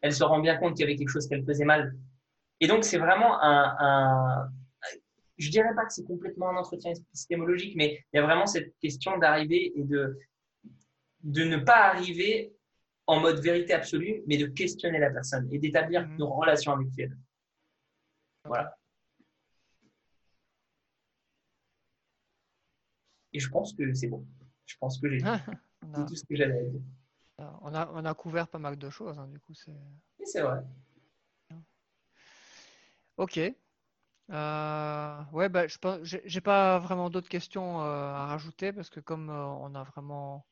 [0.00, 1.94] Elle se rend bien compte qu'il y avait quelque chose qu'elle faisait mal.
[2.60, 4.48] Et donc, c'est vraiment un, un,
[5.36, 8.74] je dirais pas que c'est complètement un entretien épistémologique, mais il y a vraiment cette
[8.78, 10.18] question d'arriver et de,
[11.20, 12.54] de ne pas arriver
[13.06, 16.14] en mode vérité absolue, mais de questionner la personne et d'établir mhm.
[16.14, 17.14] une relation avec elle.
[18.46, 18.74] Voilà.
[23.34, 24.24] Et je pense que c'est bon.
[24.64, 26.80] Je pense que j'ai dit tout ce que j'avais à dire.
[27.38, 29.54] On a, on a couvert pas mal de choses, hein, du coup.
[29.54, 29.72] C'est...
[30.18, 30.62] Oui, c'est vrai.
[33.16, 33.38] Ok.
[34.30, 39.00] Euh, ouais, bah, je pense, j'ai, pas vraiment d'autres questions euh, à rajouter parce que
[39.00, 40.46] comme euh, on a vraiment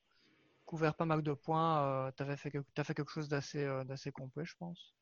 [0.67, 4.55] couvert pas mal de points, tu as fait, fait quelque chose d'assez, d'assez complet, je
[4.59, 4.95] pense.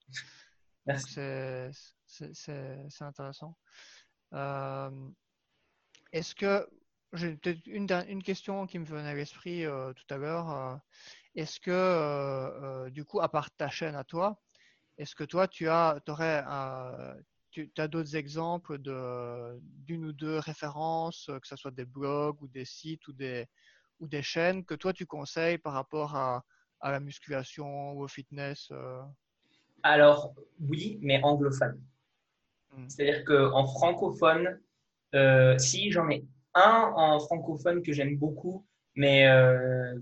[2.06, 3.56] c'est, c'est intéressant.
[6.12, 6.68] Est-ce que
[7.12, 10.50] j'ai peut-être une, une, question qui me venait à l'esprit euh, tout à l'heure.
[10.50, 10.76] Euh,
[11.34, 14.40] est-ce que, du coup, à part ta chaîne à toi,
[14.98, 16.44] est-ce que toi, tu as, aurais,
[17.50, 22.64] tu as d'autres exemples d'une ou deux références, que ce soit des blogs ou des
[22.64, 23.46] sites ou des,
[24.00, 26.44] ou des chaînes que toi, tu conseilles par rapport à,
[26.80, 28.72] à la musculation ou au fitness
[29.82, 31.80] alors, oui, mais anglophone.
[32.72, 32.88] Hmm.
[32.88, 34.60] C'est-à-dire qu'en francophone,
[35.14, 36.24] euh, si j'en ai
[36.54, 39.94] un en francophone que j'aime beaucoup, mais euh,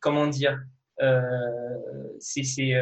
[0.00, 0.60] comment dire,
[1.00, 2.74] euh, c'est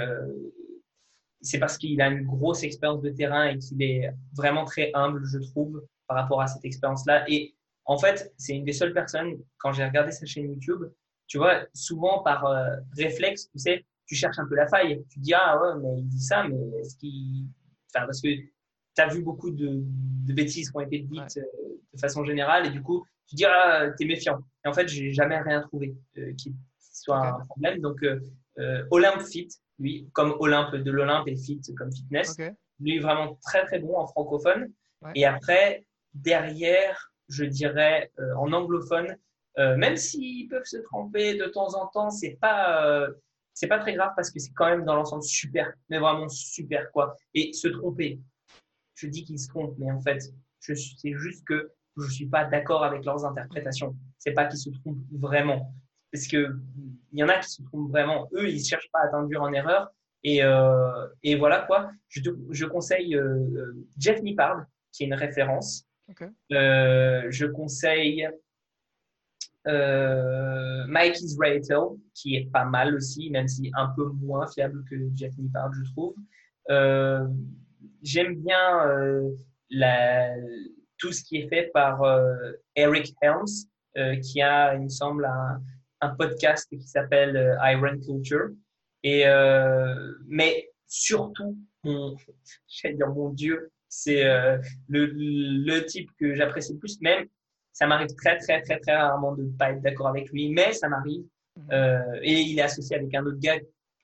[1.60, 5.38] parce qu'il a une grosse expérience de terrain et qu'il est vraiment très humble, je
[5.38, 7.24] trouve, par rapport à cette expérience-là.
[7.28, 7.54] Et
[7.84, 10.84] en fait, c'est une des seules personnes, quand j'ai regardé sa chaîne YouTube,
[11.26, 12.46] tu vois, souvent par
[12.96, 15.04] réflexe, tu sais, tu cherches un peu la faille.
[15.10, 17.46] Tu dis, ah ouais, mais il dit ça, mais est-ce qu'il.
[17.94, 18.28] Enfin, parce que
[18.98, 19.80] tu as vu beaucoup de,
[20.26, 21.42] de, bêtises qui ont été dites euh,
[21.94, 24.38] de façon générale, et du coup, tu dis, ah, t'es méfiant.
[24.64, 27.80] Et en fait, j'ai jamais rien trouvé euh, qui soit un problème.
[27.80, 28.20] Donc, euh,
[28.58, 29.48] euh, Olympe Fit,
[29.78, 32.36] lui, comme Olympe de l'Olympe et Fit comme fitness,
[32.80, 34.72] lui, vraiment très, très bon en francophone.
[35.14, 39.16] Et après, derrière, je dirais en anglophone,
[39.56, 43.06] même s'ils peuvent se tromper de temps en temps, c'est pas
[43.54, 46.90] c'est pas très grave parce que c'est quand même dans l'ensemble super, mais vraiment super
[46.92, 47.16] quoi.
[47.34, 48.20] Et se tromper,
[48.98, 50.20] je dis qu'ils se trompent, mais en fait,
[50.58, 50.74] c'est
[51.14, 53.96] juste que je suis pas d'accord avec leurs interprétations.
[54.18, 55.72] C'est pas qu'ils se trompent vraiment,
[56.12, 56.56] parce que
[57.12, 58.28] il y en a qui se trompent vraiment.
[58.34, 59.88] Eux, ils cherchent pas à t'induire en erreur.
[60.24, 61.92] Et, euh, et voilà quoi.
[62.08, 62.20] Je,
[62.50, 65.84] je conseille euh, Jeff Nippard, qui est une référence.
[66.52, 68.28] Euh, je conseille
[69.68, 71.60] euh, Mike Israel,
[72.14, 75.84] qui est pas mal aussi, même si un peu moins fiable que Jeff Nippard, je
[75.92, 76.14] trouve.
[77.98, 79.30] Euh, J'aime bien euh,
[79.70, 80.34] la,
[80.98, 82.34] tout ce qui est fait par euh,
[82.74, 83.66] Eric Helms,
[83.96, 85.60] euh, qui a, il me semble, un,
[86.00, 88.48] un podcast qui s'appelle euh, Iron Culture.
[89.04, 89.24] Et,
[90.26, 92.16] mais surtout, mon,
[92.84, 94.24] dire mon Dieu, c'est
[94.88, 97.26] le, le type que j'apprécie le plus, même
[97.72, 100.72] Ça m'arrive très, très, très, très rarement de ne pas être d'accord avec lui, mais
[100.72, 101.24] ça m'arrive.
[101.58, 101.68] Mhm.
[101.72, 103.58] Euh, et il est associé avec un autre gars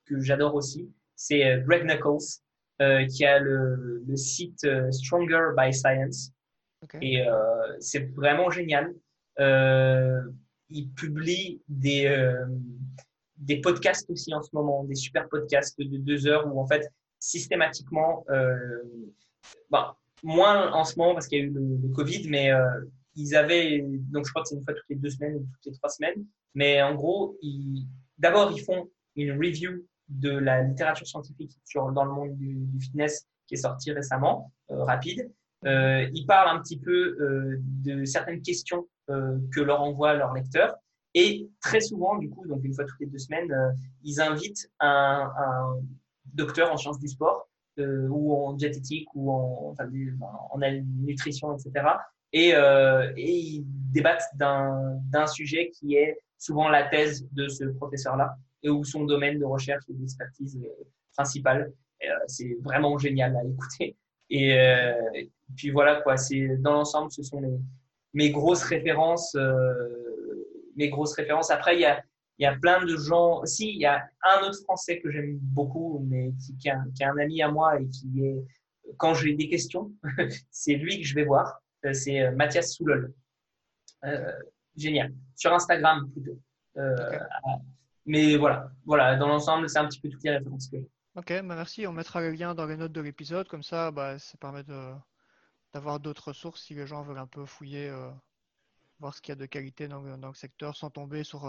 [0.07, 2.43] que j'adore aussi, c'est euh, Greg Knuckles,
[2.83, 6.33] euh, qui a le, le site euh, Stronger by Science.
[7.01, 7.33] Et euh,
[7.79, 8.93] c'est vraiment génial.
[9.39, 12.35] il publie des,
[13.37, 16.87] des podcasts aussi en ce moment, des super podcasts de deux heures où en fait,
[17.21, 18.27] systématiquement,
[19.71, 22.51] bah, moins en ce moment parce qu'il y a eu le, Covid, mais
[23.17, 23.83] ils avaient,
[24.13, 25.89] donc je crois que c'est une fois toutes les deux semaines ou toutes les trois
[25.89, 27.39] semaines, mais en gros,
[28.19, 32.81] d'abord, ils font une review de la littérature scientifique sur, dans le monde du, du
[32.81, 35.31] fitness qui est sorti récemment, euh, rapide.
[35.67, 40.33] Euh, ils parlent un petit peu euh, de certaines questions euh, que leur envoient leurs
[40.35, 40.75] lecteurs.
[41.15, 43.71] Et très souvent, du coup, donc une fois toutes les deux semaines, euh,
[44.03, 45.81] ils invitent un, un,
[46.33, 49.89] docteur en sciences du sport ou en diététique ou en, enfin,
[50.21, 51.87] en, en nutrition, etc.
[52.33, 58.71] Et, et ils débattent d'un sujet qui est souvent la thèse de ce professeur-là et
[58.71, 60.59] où son domaine de recherche et d'expertise
[61.13, 61.73] principal.
[62.03, 63.97] Euh, c'est vraiment génial à écouter.
[64.31, 64.93] Et, euh,
[65.55, 67.61] puis voilà quoi, c'est dans l'ensemble, ce sont mes,
[68.15, 69.35] mes grosses références.
[69.37, 69.65] Euh,
[70.77, 71.51] mes grosses références.
[71.51, 72.03] Après, il y a,
[72.39, 73.45] il y a plein de gens.
[73.45, 76.85] Si, il y a un autre Français que j'aime beaucoup, mais qui, qui, est un,
[76.97, 78.45] qui, est un, ami à moi et qui est,
[78.97, 79.93] quand j'ai des questions,
[80.51, 81.61] c'est lui que je vais voir.
[81.93, 83.13] C'est Mathias Soulol.
[84.05, 84.33] Euh,
[84.77, 85.13] génial.
[85.37, 86.39] Sur Instagram plutôt.
[86.77, 87.19] Euh,
[88.07, 90.89] mais voilà, voilà, dans l'ensemble, c'est un petit peu toutes les références que j'ai.
[91.17, 91.87] Ok, bah merci.
[91.87, 94.65] On mettra le lien dans les notes de l'épisode, comme ça, bah, ça permet
[95.73, 98.11] d'avoir d'autres sources si les gens veulent un peu fouiller, euh,
[98.99, 101.43] voir ce qu'il y a de qualité dans, dans, le secteur, sans tomber sur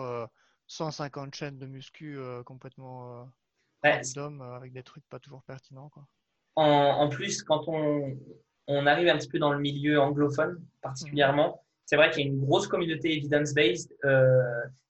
[0.68, 3.27] 150 euh, chaînes de muscu euh, complètement
[3.84, 5.90] ouais, random, avec des trucs pas toujours pertinents.
[5.90, 6.07] Quoi.
[6.56, 8.15] En, en, plus, quand on,
[8.68, 11.65] on, arrive un petit peu dans le milieu anglophone, particulièrement, mmh.
[11.86, 13.91] C'est vrai qu'il y a une grosse communauté evidence-based.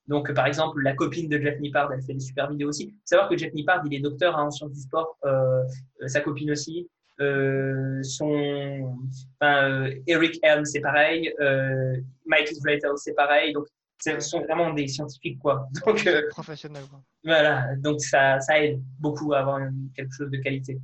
[0.07, 2.89] Donc, par exemple, la copine de Jeff Nippard, elle fait des super vidéos aussi.
[2.89, 5.17] Faut savoir que Jeff Nippard, il est docteur hein, en sciences du sport.
[5.25, 5.63] Euh,
[6.01, 6.87] euh sa copine aussi.
[7.21, 8.97] Euh, son,
[9.39, 11.33] enfin, euh, Eric Helm, c'est pareil.
[11.39, 13.53] Euh, Mike Israel, c'est pareil.
[13.53, 13.65] Donc,
[13.99, 15.67] ce sont vraiment des scientifiques, quoi.
[15.85, 17.01] Donc, euh, professionnels, quoi.
[17.23, 17.75] Voilà.
[17.77, 19.59] Donc, ça, ça aide beaucoup à avoir
[19.95, 20.79] quelque chose de qualité.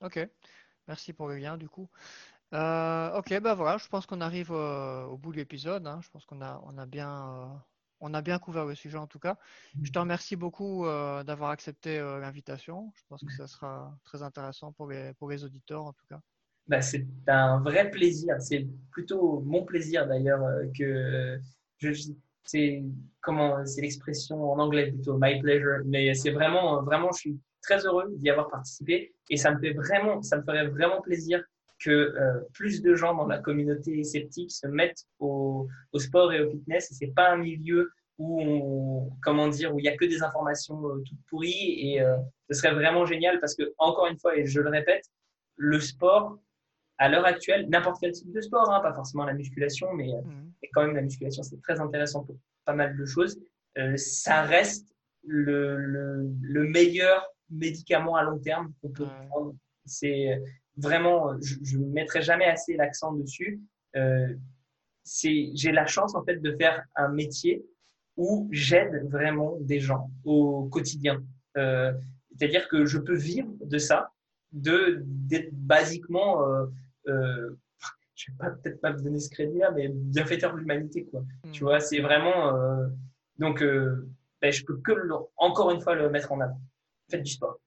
[0.00, 0.26] Ok.
[0.88, 1.88] Merci pour le lien, du coup.
[2.54, 5.86] Euh, ok, bah voilà, je pense qu'on arrive au bout de l'épisode.
[5.86, 6.00] Hein.
[6.02, 7.62] Je pense qu'on a, on a bien,
[8.00, 9.36] on a bien couvert le sujet en tout cas.
[9.82, 12.92] Je te remercie beaucoup euh, d'avoir accepté euh, l'invitation.
[12.94, 16.20] Je pense que ça sera très intéressant pour les, pour les auditeurs en tout cas.
[16.66, 18.36] Bah, c'est un vrai plaisir.
[18.40, 21.40] C'est plutôt mon plaisir d'ailleurs euh, que
[21.78, 21.92] je,
[22.44, 22.82] c'est
[23.20, 25.82] comment c'est l'expression en anglais plutôt my pleasure.
[25.86, 29.72] Mais c'est vraiment vraiment je suis très heureux d'y avoir participé et ça me fait
[29.72, 31.42] vraiment ça me ferait vraiment plaisir
[31.78, 36.40] que euh, plus de gens dans la communauté sceptique se mettent au, au sport et
[36.40, 36.90] au fitness.
[36.90, 40.22] Et c'est pas un milieu où on, comment dire, où il y a que des
[40.22, 41.78] informations euh, toutes pourries.
[41.80, 42.16] Et euh,
[42.50, 45.04] ce serait vraiment génial parce que encore une fois, et je le répète,
[45.56, 46.38] le sport
[46.98, 50.52] à l'heure actuelle, n'importe quel type de sport, hein, pas forcément la musculation, mais, mmh.
[50.72, 53.38] quand même la musculation, c'est très intéressant pour pas mal de choses.
[53.94, 54.88] ça reste
[55.24, 59.54] le, le, le, meilleur médicament à long terme qu'on peut prendre.
[59.84, 60.40] C'est
[60.78, 63.60] vraiment, je ne mettrai jamais assez l'accent dessus.
[63.96, 64.34] Euh,
[65.04, 67.64] j'ai la chance en fait de faire un métier
[68.16, 71.22] où j'aide vraiment des gens au quotidien.
[71.56, 71.92] Euh,
[72.36, 74.12] C'est-à-dire que je peux vivre de ça,
[74.52, 76.66] de d'être basiquement, euh,
[77.08, 77.50] euh,
[78.14, 81.22] je vais pas peut-être pas me donner ce crédit-là, mais bienfaiteur de l'humanité, quoi.
[81.44, 81.50] Mm.
[81.52, 82.86] Tu vois, c'est vraiment euh,
[83.38, 84.08] donc euh,
[84.40, 86.60] ben, je peux que le, encore une fois le mettre en avant.
[87.10, 87.58] Faites du sport.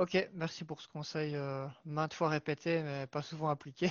[0.00, 3.90] Ok, merci pour ce conseil euh, maintes fois répété, mais pas souvent appliqué.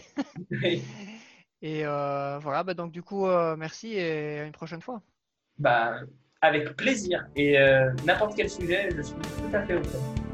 [1.61, 5.03] et euh, voilà, bah donc du coup, euh, merci et à une prochaine fois.
[5.60, 5.99] Bah,
[6.41, 7.27] avec plaisir.
[7.36, 7.60] Et
[8.06, 10.28] n'importe quel sujet, je suis tout à fait ouvert.